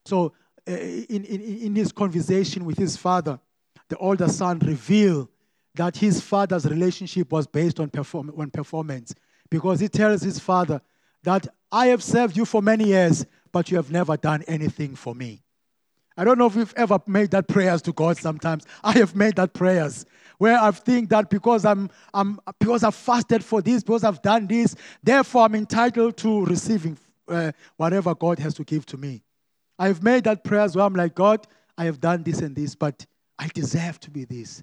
So 0.05 0.33
uh, 0.67 0.71
in, 0.71 1.23
in, 1.25 1.41
in 1.41 1.75
his 1.75 1.91
conversation 1.91 2.65
with 2.65 2.77
his 2.77 2.97
father, 2.97 3.39
the 3.87 3.97
older 3.97 4.27
son 4.27 4.59
revealed 4.59 5.29
that 5.75 5.97
his 5.97 6.21
father's 6.21 6.65
relationship 6.65 7.31
was 7.31 7.47
based 7.47 7.79
on, 7.79 7.89
perform- 7.89 8.33
on 8.37 8.51
performance 8.51 9.13
because 9.49 9.79
he 9.79 9.87
tells 9.87 10.21
his 10.21 10.39
father 10.39 10.81
that 11.23 11.47
I 11.71 11.87
have 11.87 12.03
served 12.03 12.35
you 12.35 12.45
for 12.45 12.61
many 12.61 12.85
years, 12.85 13.25
but 13.51 13.71
you 13.71 13.77
have 13.77 13.91
never 13.91 14.17
done 14.17 14.43
anything 14.47 14.95
for 14.95 15.15
me. 15.15 15.43
I 16.19 16.25
don't 16.25 16.37
know 16.37 16.47
if 16.47 16.55
you've 16.55 16.73
ever 16.75 16.99
made 17.07 17.31
that 17.31 17.47
prayers 17.47 17.81
to 17.83 17.93
God 17.93 18.17
sometimes. 18.17 18.65
I 18.83 18.91
have 18.97 19.15
made 19.15 19.37
that 19.37 19.53
prayers 19.53 20.05
where 20.37 20.59
I 20.59 20.69
think 20.71 21.07
that 21.09 21.29
because 21.29 21.63
I'm, 21.63 21.89
I'm 22.13 22.41
because 22.59 22.83
I've 22.83 22.95
fasted 22.95 23.41
for 23.41 23.61
this, 23.61 23.83
because 23.83 24.03
I've 24.03 24.21
done 24.21 24.45
this, 24.45 24.75
therefore 25.01 25.43
I'm 25.43 25.55
entitled 25.55 26.17
to 26.17 26.43
receiving 26.43 26.97
uh, 27.29 27.53
whatever 27.77 28.13
God 28.15 28.37
has 28.39 28.53
to 28.55 28.65
give 28.65 28.85
to 28.87 28.97
me. 28.97 29.21
I've 29.77 30.03
made 30.03 30.25
that 30.25 30.43
prayers 30.43 30.75
where 30.75 30.83
I'm 30.83 30.93
like, 30.93 31.15
God, 31.15 31.47
I 31.77 31.85
have 31.85 32.01
done 32.01 32.23
this 32.23 32.39
and 32.39 32.53
this, 32.53 32.75
but 32.75 33.05
I 33.37 33.47
deserve 33.53 34.01
to 34.01 34.11
be 34.11 34.25
this. 34.25 34.61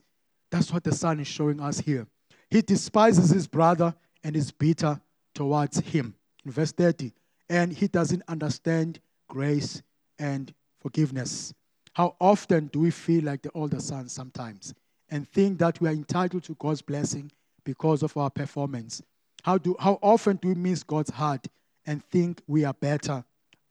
That's 0.50 0.70
what 0.70 0.84
the 0.84 0.92
son 0.92 1.20
is 1.20 1.26
showing 1.26 1.60
us 1.60 1.80
here. 1.80 2.06
He 2.50 2.60
despises 2.60 3.30
his 3.30 3.46
brother 3.46 3.94
and 4.22 4.36
is 4.36 4.52
bitter 4.52 5.00
towards 5.34 5.80
him. 5.80 6.16
In 6.44 6.50
verse 6.50 6.72
30, 6.72 7.14
and 7.48 7.72
he 7.72 7.88
doesn't 7.88 8.22
understand 8.28 9.00
grace 9.26 9.82
and 10.18 10.52
forgiveness. 10.86 11.52
How 11.94 12.14
often 12.20 12.68
do 12.68 12.78
we 12.78 12.92
feel 12.92 13.24
like 13.24 13.42
the 13.42 13.50
older 13.54 13.80
son 13.80 14.08
sometimes 14.08 14.72
and 15.10 15.28
think 15.28 15.58
that 15.58 15.80
we 15.80 15.88
are 15.88 15.92
entitled 15.92 16.44
to 16.44 16.54
God's 16.54 16.80
blessing 16.80 17.32
because 17.64 18.04
of 18.04 18.16
our 18.16 18.30
performance? 18.30 19.02
How, 19.42 19.58
do, 19.58 19.74
how 19.80 19.98
often 20.00 20.36
do 20.36 20.46
we 20.46 20.54
miss 20.54 20.84
God's 20.84 21.10
heart 21.10 21.48
and 21.86 22.04
think 22.04 22.40
we 22.46 22.64
are 22.64 22.72
better 22.72 23.24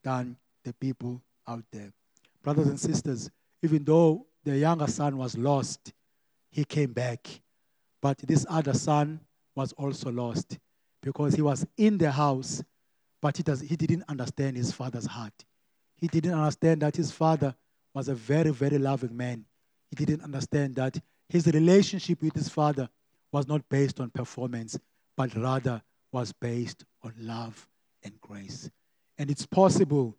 than 0.04 0.36
the 0.66 0.74
people 0.74 1.22
out 1.48 1.64
there? 1.72 1.94
Brothers 2.44 2.68
and 2.68 2.78
sisters, 2.78 3.32
even 3.64 3.86
though 3.86 4.26
the 4.44 4.58
younger 4.58 4.88
son 4.88 5.18
was 5.18 5.38
lost, 5.38 5.94
he 6.52 6.66
came 6.66 6.92
back. 6.92 7.26
But 8.02 8.18
this 8.18 8.46
other 8.50 8.74
son 8.74 9.22
was 9.56 9.72
also 9.74 10.12
lost 10.12 10.60
because 11.02 11.34
he 11.34 11.42
was 11.42 11.66
in 11.78 11.98
the 11.98 12.12
house, 12.12 12.62
but 13.22 13.38
he, 13.38 13.44
does, 13.44 13.62
he 13.62 13.78
didn't 13.78 14.04
understand 14.10 14.58
his 14.58 14.74
father's 14.74 15.06
heart. 15.06 15.46
He 15.98 16.08
didn't 16.08 16.34
understand 16.34 16.82
that 16.82 16.96
his 16.96 17.12
father 17.12 17.56
was 17.94 18.10
a 18.10 18.16
very, 18.16 18.52
very 18.52 18.78
loving 18.78 19.16
man. 19.16 19.46
He 19.90 19.96
didn't 19.96 20.24
understand 20.24 20.76
that 20.76 21.00
his 21.30 21.48
relationship 21.48 22.22
with 22.22 22.36
his 22.36 22.50
father 22.50 22.90
was 23.32 23.48
not 23.48 23.68
based 23.70 24.00
on 24.00 24.10
performance, 24.10 24.78
but 25.16 25.36
rather 25.36 25.82
was 26.12 26.32
based 26.32 26.86
on 27.04 27.14
love 27.20 27.68
and 28.04 28.20
grace. 28.22 28.70
And 29.18 29.32
it's 29.32 29.46
possible 29.46 30.16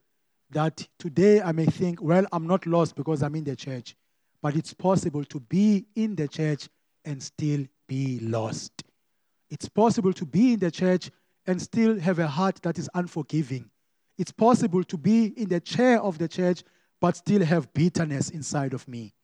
that 0.50 0.86
today 0.98 1.42
I 1.42 1.52
may 1.52 1.66
think, 1.66 2.02
well, 2.02 2.26
I'm 2.32 2.46
not 2.46 2.66
lost 2.66 2.94
because 2.94 3.22
I'm 3.22 3.34
in 3.34 3.44
the 3.44 3.56
church, 3.56 3.96
but 4.42 4.56
it's 4.56 4.72
possible 4.72 5.24
to 5.24 5.40
be 5.40 5.86
in 5.94 6.14
the 6.14 6.28
church 6.28 6.68
and 7.04 7.22
still 7.22 7.64
be 7.86 8.18
lost. 8.20 8.84
It's 9.50 9.68
possible 9.68 10.12
to 10.14 10.24
be 10.24 10.54
in 10.54 10.58
the 10.60 10.70
church 10.70 11.10
and 11.46 11.60
still 11.60 11.98
have 12.00 12.18
a 12.18 12.26
heart 12.26 12.60
that 12.62 12.78
is 12.78 12.88
unforgiving. 12.94 13.70
It's 14.18 14.32
possible 14.32 14.82
to 14.84 14.96
be 14.96 15.26
in 15.26 15.48
the 15.48 15.60
chair 15.60 16.00
of 16.00 16.18
the 16.18 16.28
church 16.28 16.62
but 17.00 17.16
still 17.16 17.44
have 17.44 17.72
bitterness 17.74 18.30
inside 18.30 18.72
of 18.72 18.86
me. 18.88 19.14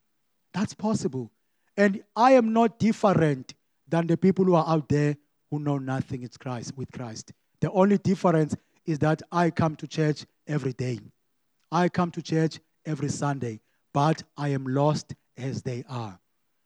That's 0.53 0.73
possible. 0.73 1.31
And 1.75 2.03
I 2.15 2.33
am 2.33 2.53
not 2.53 2.77
different 2.77 3.55
than 3.87 4.07
the 4.07 4.17
people 4.17 4.45
who 4.45 4.55
are 4.55 4.67
out 4.67 4.89
there 4.89 5.17
who 5.49 5.59
know 5.59 5.77
nothing 5.77 6.21
with 6.21 6.37
Christ, 6.39 6.77
with 6.77 6.91
Christ. 6.91 7.31
The 7.61 7.71
only 7.71 7.97
difference 7.97 8.55
is 8.85 8.99
that 8.99 9.21
I 9.31 9.49
come 9.49 9.75
to 9.77 9.87
church 9.87 10.25
every 10.47 10.73
day. 10.73 10.99
I 11.71 11.89
come 11.89 12.11
to 12.11 12.21
church 12.21 12.59
every 12.85 13.09
Sunday, 13.09 13.61
but 13.93 14.23
I 14.37 14.49
am 14.49 14.65
lost 14.65 15.15
as 15.37 15.63
they 15.63 15.83
are. 15.89 16.19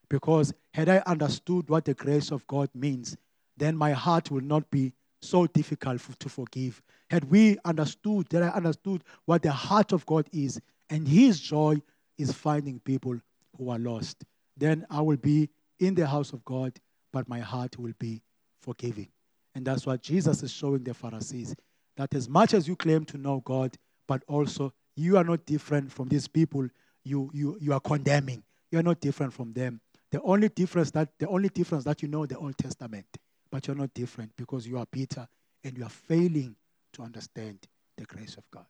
Because 0.10 0.54
had 0.74 0.90
I 0.90 0.98
understood 1.06 1.70
what 1.70 1.86
the 1.86 1.94
grace 1.94 2.32
of 2.32 2.46
God 2.48 2.70
means, 2.74 3.16
then 3.56 3.76
my 3.76 3.92
heart 3.92 4.32
will 4.32 4.42
not 4.42 4.70
be 4.70 4.94
so 5.22 5.48
difficult 5.48 6.02
to 6.20 6.30
forgive. 6.30 6.82
Had 7.10 7.26
we 7.26 7.58
understood, 7.66 8.28
that 8.30 8.44
I 8.44 8.50
understood 8.50 9.04
what 9.26 9.42
the 9.42 9.52
heart 9.52 9.92
of 9.92 10.06
God 10.06 10.28
is, 10.32 10.60
and 10.90 11.08
His 11.08 11.40
joy 11.40 11.82
is 12.18 12.32
finding 12.32 12.80
people 12.80 13.20
who 13.58 13.70
are 13.70 13.80
lost, 13.80 14.24
then 14.56 14.86
I 14.90 15.02
will 15.02 15.18
be 15.18 15.50
in 15.80 15.96
the 15.96 16.08
house 16.08 16.34
of 16.34 16.44
God, 16.46 16.74
but 17.12 17.28
my 17.28 17.40
heart 17.40 17.78
will 17.78 17.94
be 18.00 18.22
forgiving. 18.62 19.10
And 19.56 19.66
that's 19.66 19.86
what 19.86 20.02
Jesus 20.02 20.44
is 20.44 20.52
showing 20.52 20.84
the 20.84 20.94
Pharisees 20.94 21.56
that 21.96 22.14
as 22.14 22.30
much 22.30 22.54
as 22.54 22.68
you 22.68 22.76
claim 22.76 23.06
to 23.06 23.18
know 23.18 23.42
God, 23.44 23.76
but 24.08 24.24
also 24.28 24.72
you 24.96 25.18
are 25.18 25.24
not 25.24 25.46
different 25.46 25.92
from 25.92 26.08
these 26.08 26.28
people 26.28 26.68
you, 27.08 27.32
you, 27.34 27.58
you 27.60 27.74
are 27.74 27.80
condemning. 27.80 28.44
You're 28.72 28.84
not 28.84 29.00
different 29.00 29.34
from 29.34 29.54
them. 29.54 29.80
The 30.12 30.22
only 30.22 30.50
difference 30.50 30.92
that 30.92 31.10
the 31.20 31.28
only 31.28 31.50
difference 31.50 31.84
that 31.86 32.02
you 32.02 32.08
know 32.08 32.26
the 32.26 32.38
Old 32.38 32.58
Testament, 32.58 33.06
but 33.50 33.68
you're 33.68 33.76
not 33.76 33.94
different 33.94 34.32
because 34.38 34.68
you 34.68 34.78
are 34.78 34.86
bitter 34.92 35.28
and 35.64 35.78
you 35.78 35.84
are 35.84 35.90
failing 35.90 36.56
to 36.94 37.04
understand 37.04 37.68
the 37.98 38.06
grace 38.06 38.36
of 38.38 38.44
God. 38.52 38.66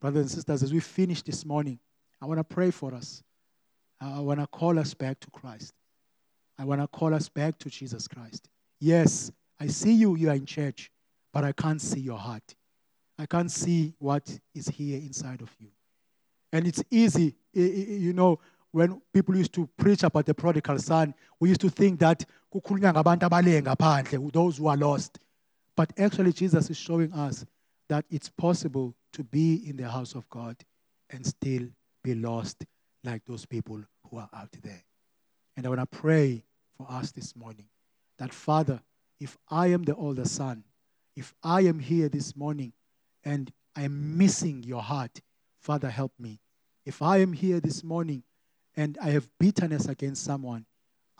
Brothers 0.00 0.22
and 0.22 0.30
sisters, 0.30 0.62
as 0.62 0.72
we 0.72 0.80
finish 0.80 1.22
this 1.22 1.44
morning, 1.44 1.78
I 2.20 2.26
want 2.26 2.38
to 2.38 2.44
pray 2.44 2.70
for 2.70 2.94
us. 2.94 3.22
Uh, 4.02 4.16
I 4.16 4.20
want 4.20 4.40
to 4.40 4.46
call 4.46 4.78
us 4.78 4.94
back 4.94 5.20
to 5.20 5.30
Christ. 5.30 5.74
I 6.58 6.64
want 6.64 6.80
to 6.80 6.88
call 6.88 7.14
us 7.14 7.28
back 7.28 7.58
to 7.58 7.70
Jesus 7.70 8.06
Christ. 8.08 8.48
Yes, 8.78 9.30
I 9.58 9.66
see 9.66 9.92
you, 9.92 10.16
you 10.16 10.30
are 10.30 10.34
in 10.34 10.46
church, 10.46 10.90
but 11.32 11.44
I 11.44 11.52
can't 11.52 11.80
see 11.80 12.00
your 12.00 12.18
heart. 12.18 12.54
I 13.18 13.26
can't 13.26 13.50
see 13.50 13.94
what 13.98 14.38
is 14.54 14.68
here 14.68 14.98
inside 14.98 15.42
of 15.42 15.54
you. 15.58 15.68
And 16.52 16.66
it's 16.66 16.82
easy, 16.90 17.36
you 17.52 18.12
know, 18.12 18.40
when 18.72 19.00
people 19.12 19.36
used 19.36 19.52
to 19.54 19.68
preach 19.76 20.02
about 20.02 20.26
the 20.26 20.34
prodigal 20.34 20.78
son, 20.78 21.14
we 21.38 21.48
used 21.48 21.60
to 21.60 21.70
think 21.70 22.00
that 22.00 22.24
those 24.32 24.56
who 24.56 24.66
are 24.66 24.76
lost. 24.76 25.18
But 25.76 25.92
actually, 25.98 26.32
Jesus 26.32 26.70
is 26.70 26.76
showing 26.76 27.12
us 27.12 27.44
that 27.88 28.04
it's 28.10 28.28
possible 28.28 28.94
to 29.12 29.24
be 29.24 29.68
in 29.68 29.76
the 29.76 29.88
house 29.88 30.14
of 30.14 30.28
God 30.28 30.56
and 31.10 31.26
still 31.26 31.68
be 32.02 32.14
lost 32.14 32.64
like 33.04 33.22
those 33.26 33.46
people 33.46 33.82
who 34.08 34.18
are 34.18 34.28
out 34.34 34.52
there. 34.62 34.82
And 35.56 35.66
I 35.66 35.68
want 35.68 35.80
to 35.80 35.86
pray 35.98 36.44
for 36.76 36.86
us 36.90 37.12
this 37.12 37.34
morning 37.34 37.66
that, 38.18 38.32
Father, 38.32 38.80
if 39.18 39.36
I 39.48 39.68
am 39.68 39.82
the 39.82 39.94
older 39.94 40.24
son, 40.24 40.64
if 41.16 41.34
I 41.42 41.62
am 41.62 41.78
here 41.78 42.08
this 42.08 42.36
morning 42.36 42.72
and 43.24 43.52
I 43.76 43.82
am 43.82 44.16
missing 44.16 44.62
your 44.62 44.82
heart, 44.82 45.20
Father, 45.60 45.90
help 45.90 46.12
me. 46.18 46.40
If 46.86 47.02
I 47.02 47.18
am 47.18 47.32
here 47.32 47.60
this 47.60 47.84
morning 47.84 48.22
and 48.76 48.96
I 49.02 49.10
have 49.10 49.28
bitterness 49.38 49.86
against 49.86 50.24
someone, 50.24 50.64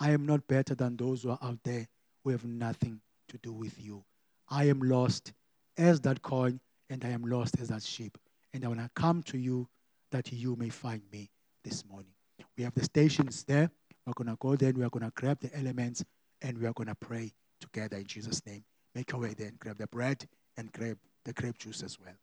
I 0.00 0.10
am 0.12 0.24
not 0.24 0.48
better 0.48 0.74
than 0.74 0.96
those 0.96 1.22
who 1.22 1.30
are 1.30 1.38
out 1.42 1.58
there 1.62 1.86
who 2.24 2.30
have 2.30 2.44
nothing 2.44 3.00
to 3.28 3.38
do 3.38 3.52
with 3.52 3.78
you. 3.78 4.02
I 4.48 4.64
am 4.64 4.80
lost 4.80 5.34
as 5.76 6.00
that 6.00 6.22
coin 6.22 6.58
and 6.88 7.04
I 7.04 7.10
am 7.10 7.22
lost 7.22 7.60
as 7.60 7.68
that 7.68 7.82
sheep. 7.82 8.16
And 8.54 8.64
I 8.64 8.68
want 8.68 8.80
to 8.80 8.90
come 8.94 9.22
to 9.24 9.38
you 9.38 9.68
that 10.10 10.32
you 10.32 10.56
may 10.56 10.70
find 10.70 11.02
me 11.12 11.30
this 11.62 11.84
morning. 11.86 12.12
We 12.56 12.64
have 12.64 12.74
the 12.74 12.82
stations 12.82 13.44
there. 13.44 13.70
We're 14.06 14.14
going 14.14 14.30
to 14.30 14.36
go 14.40 14.56
there 14.56 14.70
and 14.70 14.78
we 14.78 14.84
are 14.84 14.90
going 14.90 15.04
to 15.04 15.12
grab 15.14 15.38
the 15.40 15.54
elements 15.56 16.02
and 16.42 16.58
we 16.58 16.66
are 16.66 16.72
going 16.72 16.88
to 16.88 16.94
pray 16.94 17.32
together 17.60 17.98
in 17.98 18.06
Jesus' 18.06 18.44
name. 18.46 18.64
Make 18.94 19.12
our 19.14 19.20
way 19.20 19.34
then. 19.36 19.52
Grab 19.58 19.76
the 19.76 19.86
bread 19.86 20.26
and 20.56 20.72
grab 20.72 20.96
the 21.24 21.34
grape 21.34 21.58
juice 21.58 21.82
as 21.82 21.98
well. 22.00 22.16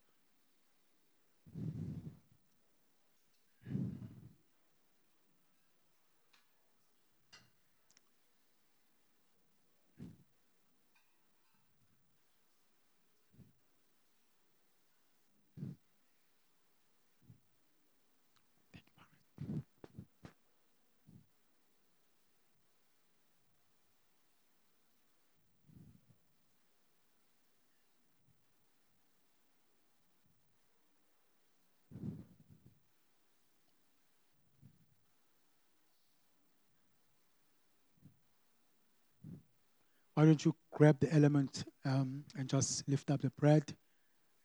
Why 40.17 40.25
don't 40.25 40.43
you 40.43 40.55
grab 40.73 40.99
the 40.99 41.13
element 41.13 41.63
um, 41.85 42.23
and 42.35 42.49
just 42.49 42.89
lift 42.89 43.11
up 43.11 43.21
the 43.21 43.29
bread 43.29 43.75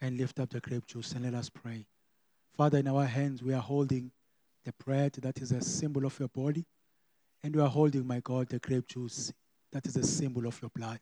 and 0.03 0.19
lift 0.19 0.39
up 0.39 0.51
the 0.51 0.61
grape 0.61 0.87
juice 0.87 1.13
and 1.13 1.25
let 1.25 1.33
us 1.33 1.49
pray. 1.49 1.87
Father, 2.55 2.77
in 2.77 2.89
our 2.89 3.07
hands, 3.07 3.43
we 3.43 3.55
are 3.55 3.63
holding 3.63 4.11
the 4.67 4.75
bread 4.85 5.15
that 5.23 5.41
is 5.41 5.51
a 5.51 5.63
symbol 5.63 6.05
of 6.05 6.19
your 6.19 6.29
body, 6.29 6.67
and 7.43 7.57
we 7.57 7.63
are 7.63 7.71
holding, 7.71 8.07
my 8.07 8.21
God, 8.21 8.51
the 8.51 8.59
grape 8.59 8.87
juice 8.87 9.33
that 9.73 9.87
is 9.87 9.97
a 9.97 10.03
symbol 10.03 10.47
of 10.47 10.61
your 10.61 10.71
blood. 10.77 11.01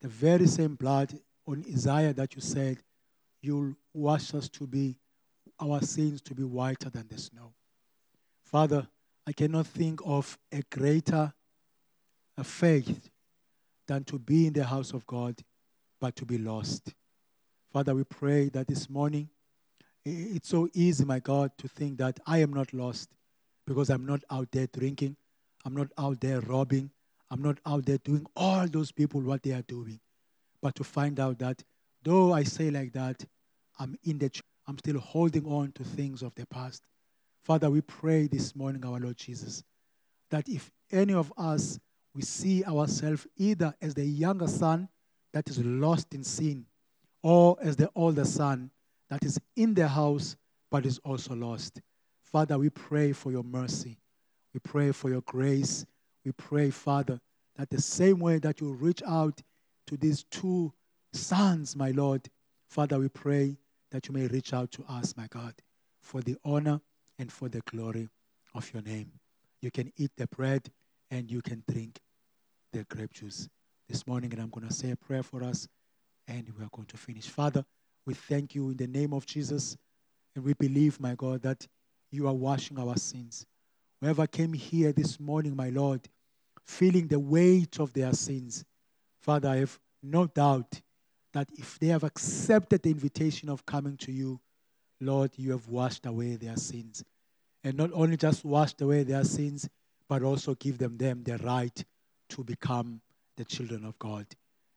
The 0.00 0.08
very 0.08 0.46
same 0.46 0.74
blood 0.74 1.12
on 1.46 1.62
Isaiah 1.70 2.14
that 2.14 2.34
you 2.34 2.40
said, 2.40 2.78
you'll 3.42 3.74
wash 3.92 4.32
us 4.32 4.48
to 4.48 4.66
be, 4.66 4.96
our 5.60 5.82
sins 5.82 6.22
to 6.22 6.34
be 6.34 6.44
whiter 6.44 6.88
than 6.88 7.08
the 7.08 7.18
snow. 7.18 7.52
Father, 8.42 8.88
I 9.26 9.32
cannot 9.32 9.66
think 9.66 10.00
of 10.02 10.38
a 10.50 10.62
greater 10.70 11.34
a 12.38 12.44
faith 12.44 13.10
than 13.86 14.04
to 14.04 14.18
be 14.18 14.46
in 14.46 14.52
the 14.52 14.64
house 14.64 14.92
of 14.92 15.06
God, 15.06 15.40
but 16.00 16.16
to 16.16 16.24
be 16.24 16.38
lost. 16.38 16.94
Father, 17.72 17.94
we 17.94 18.04
pray 18.04 18.48
that 18.50 18.66
this 18.66 18.88
morning, 18.90 19.28
it's 20.04 20.48
so 20.48 20.68
easy, 20.74 21.04
my 21.04 21.20
God, 21.20 21.52
to 21.58 21.68
think 21.68 21.98
that 21.98 22.18
I 22.26 22.38
am 22.38 22.52
not 22.52 22.72
lost 22.72 23.10
because 23.66 23.88
I'm 23.88 24.04
not 24.04 24.22
out 24.30 24.50
there 24.50 24.66
drinking, 24.66 25.16
I'm 25.64 25.74
not 25.74 25.88
out 25.96 26.20
there 26.20 26.40
robbing, 26.40 26.90
I'm 27.30 27.40
not 27.40 27.58
out 27.64 27.86
there 27.86 27.98
doing 27.98 28.26
all 28.36 28.66
those 28.66 28.92
people 28.92 29.20
what 29.20 29.42
they 29.42 29.52
are 29.52 29.62
doing. 29.62 30.00
But 30.60 30.74
to 30.76 30.84
find 30.84 31.18
out 31.18 31.38
that 31.38 31.62
though 32.02 32.32
I 32.32 32.42
say 32.42 32.70
like 32.70 32.92
that, 32.92 33.24
I'm 33.78 33.96
in 34.04 34.18
the 34.18 34.28
church, 34.28 34.42
I'm 34.66 34.78
still 34.78 34.98
holding 34.98 35.46
on 35.46 35.72
to 35.72 35.84
things 35.84 36.22
of 36.22 36.34
the 36.34 36.46
past. 36.46 36.82
Father, 37.42 37.70
we 37.70 37.80
pray 37.80 38.26
this 38.26 38.54
morning, 38.54 38.84
our 38.84 39.00
Lord 39.00 39.16
Jesus, 39.16 39.64
that 40.30 40.48
if 40.48 40.70
any 40.90 41.14
of 41.14 41.32
us 41.36 41.78
we 42.14 42.22
see 42.22 42.64
ourselves 42.64 43.26
either 43.36 43.74
as 43.80 43.94
the 43.94 44.04
younger 44.04 44.46
son 44.46 44.88
that 45.32 45.48
is 45.48 45.58
lost 45.64 46.14
in 46.14 46.22
sin 46.22 46.66
or 47.22 47.56
as 47.62 47.76
the 47.76 47.90
older 47.94 48.24
son 48.24 48.70
that 49.08 49.24
is 49.24 49.40
in 49.56 49.74
the 49.74 49.88
house 49.88 50.36
but 50.70 50.84
is 50.86 50.98
also 51.04 51.34
lost. 51.34 51.80
Father, 52.22 52.58
we 52.58 52.70
pray 52.70 53.12
for 53.12 53.30
your 53.30 53.42
mercy. 53.42 53.98
We 54.54 54.60
pray 54.60 54.92
for 54.92 55.10
your 55.10 55.20
grace. 55.22 55.84
We 56.24 56.32
pray, 56.32 56.70
Father, 56.70 57.20
that 57.56 57.70
the 57.70 57.80
same 57.80 58.18
way 58.18 58.38
that 58.38 58.60
you 58.60 58.72
reach 58.72 59.02
out 59.06 59.42
to 59.86 59.96
these 59.96 60.24
two 60.24 60.72
sons, 61.12 61.76
my 61.76 61.90
Lord, 61.90 62.28
Father, 62.68 62.98
we 62.98 63.08
pray 63.08 63.56
that 63.90 64.08
you 64.08 64.14
may 64.14 64.26
reach 64.26 64.54
out 64.54 64.72
to 64.72 64.84
us, 64.88 65.14
my 65.16 65.26
God, 65.28 65.54
for 66.00 66.22
the 66.22 66.36
honor 66.44 66.80
and 67.18 67.30
for 67.30 67.48
the 67.48 67.60
glory 67.60 68.08
of 68.54 68.72
your 68.72 68.82
name. 68.82 69.12
You 69.60 69.70
can 69.70 69.92
eat 69.96 70.12
the 70.16 70.26
bread 70.26 70.70
and 71.12 71.30
you 71.30 71.42
can 71.42 71.62
drink 71.70 72.00
the 72.72 72.84
grape 72.84 73.12
juice 73.12 73.48
this 73.86 74.06
morning. 74.06 74.32
And 74.32 74.40
I'm 74.40 74.48
going 74.48 74.66
to 74.66 74.72
say 74.72 74.90
a 74.90 74.96
prayer 74.96 75.22
for 75.22 75.44
us 75.44 75.68
and 76.26 76.50
we 76.58 76.64
are 76.64 76.70
going 76.72 76.86
to 76.86 76.96
finish. 76.96 77.28
Father, 77.28 77.64
we 78.06 78.14
thank 78.14 78.54
you 78.54 78.70
in 78.70 78.78
the 78.78 78.86
name 78.86 79.12
of 79.12 79.26
Jesus. 79.26 79.76
And 80.34 80.42
we 80.42 80.54
believe, 80.54 80.98
my 80.98 81.14
God, 81.14 81.42
that 81.42 81.68
you 82.10 82.26
are 82.26 82.32
washing 82.32 82.78
our 82.78 82.96
sins. 82.96 83.44
Whoever 84.00 84.26
came 84.26 84.54
here 84.54 84.92
this 84.92 85.20
morning, 85.20 85.54
my 85.54 85.68
Lord, 85.68 86.08
feeling 86.64 87.08
the 87.08 87.20
weight 87.20 87.78
of 87.78 87.92
their 87.92 88.14
sins, 88.14 88.64
Father, 89.20 89.50
I 89.50 89.56
have 89.56 89.78
no 90.02 90.26
doubt 90.26 90.80
that 91.34 91.50
if 91.52 91.78
they 91.78 91.88
have 91.88 92.04
accepted 92.04 92.82
the 92.82 92.90
invitation 92.90 93.50
of 93.50 93.66
coming 93.66 93.98
to 93.98 94.12
you, 94.12 94.40
Lord, 94.98 95.32
you 95.36 95.50
have 95.50 95.68
washed 95.68 96.06
away 96.06 96.36
their 96.36 96.56
sins. 96.56 97.04
And 97.62 97.76
not 97.76 97.90
only 97.92 98.16
just 98.16 98.46
washed 98.46 98.80
away 98.80 99.02
their 99.02 99.24
sins, 99.24 99.68
but 100.12 100.22
also 100.24 100.54
give 100.56 100.76
them, 100.76 100.98
them 100.98 101.22
the 101.24 101.38
right 101.38 101.84
to 102.28 102.44
become 102.44 103.00
the 103.38 103.44
children 103.46 103.82
of 103.86 103.98
God. 103.98 104.26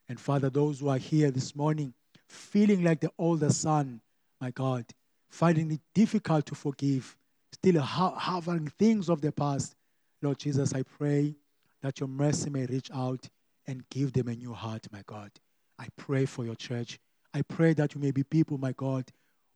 And 0.07 0.17
Father, 0.17 0.49
those 0.49 0.79
who 0.79 0.87
are 0.87 0.97
here 0.97 1.29
this 1.29 1.53
morning 1.57 1.93
feeling 2.29 2.85
like 2.85 3.01
the 3.01 3.11
older 3.17 3.49
son, 3.49 3.99
my 4.39 4.51
God, 4.51 4.85
finding 5.29 5.71
it 5.71 5.81
difficult 5.93 6.45
to 6.45 6.55
forgive, 6.55 7.17
still 7.51 7.81
having 7.81 8.69
things 8.79 9.09
of 9.09 9.19
the 9.19 9.33
past, 9.33 9.75
Lord 10.21 10.39
Jesus, 10.39 10.73
I 10.73 10.83
pray 10.83 11.35
that 11.81 11.99
your 11.99 12.07
mercy 12.07 12.49
may 12.49 12.65
reach 12.67 12.89
out 12.93 13.27
and 13.67 13.83
give 13.89 14.13
them 14.13 14.29
a 14.29 14.35
new 14.35 14.53
heart, 14.53 14.87
my 14.93 15.03
God. 15.05 15.31
I 15.77 15.87
pray 15.97 16.23
for 16.25 16.45
your 16.45 16.55
church. 16.55 16.97
I 17.33 17.41
pray 17.41 17.73
that 17.73 17.93
you 17.93 17.99
may 17.99 18.11
be 18.11 18.23
people, 18.23 18.57
my 18.57 18.71
God, 18.71 19.03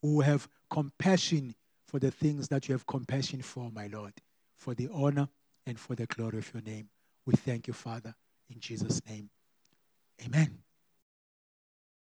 who 0.02 0.20
have 0.20 0.46
compassion 0.70 1.56
for 1.88 2.00
the 2.00 2.12
things 2.12 2.50
that 2.50 2.68
you 2.68 2.74
have 2.74 2.86
compassion 2.86 3.42
for, 3.42 3.72
my 3.72 3.88
Lord, 3.88 4.16
for 4.58 4.74
the 4.74 4.90
honor 4.94 5.30
and 5.66 5.80
for 5.80 5.96
the 5.96 6.06
glory 6.06 6.40
of 6.40 6.54
your 6.54 6.64
name. 6.64 6.90
We 7.26 7.36
thank 7.36 7.68
you, 7.68 7.74
Father, 7.74 8.16
in 8.50 8.60
Jesus' 8.60 9.02
name. 9.08 9.30
Amen. 10.26 10.60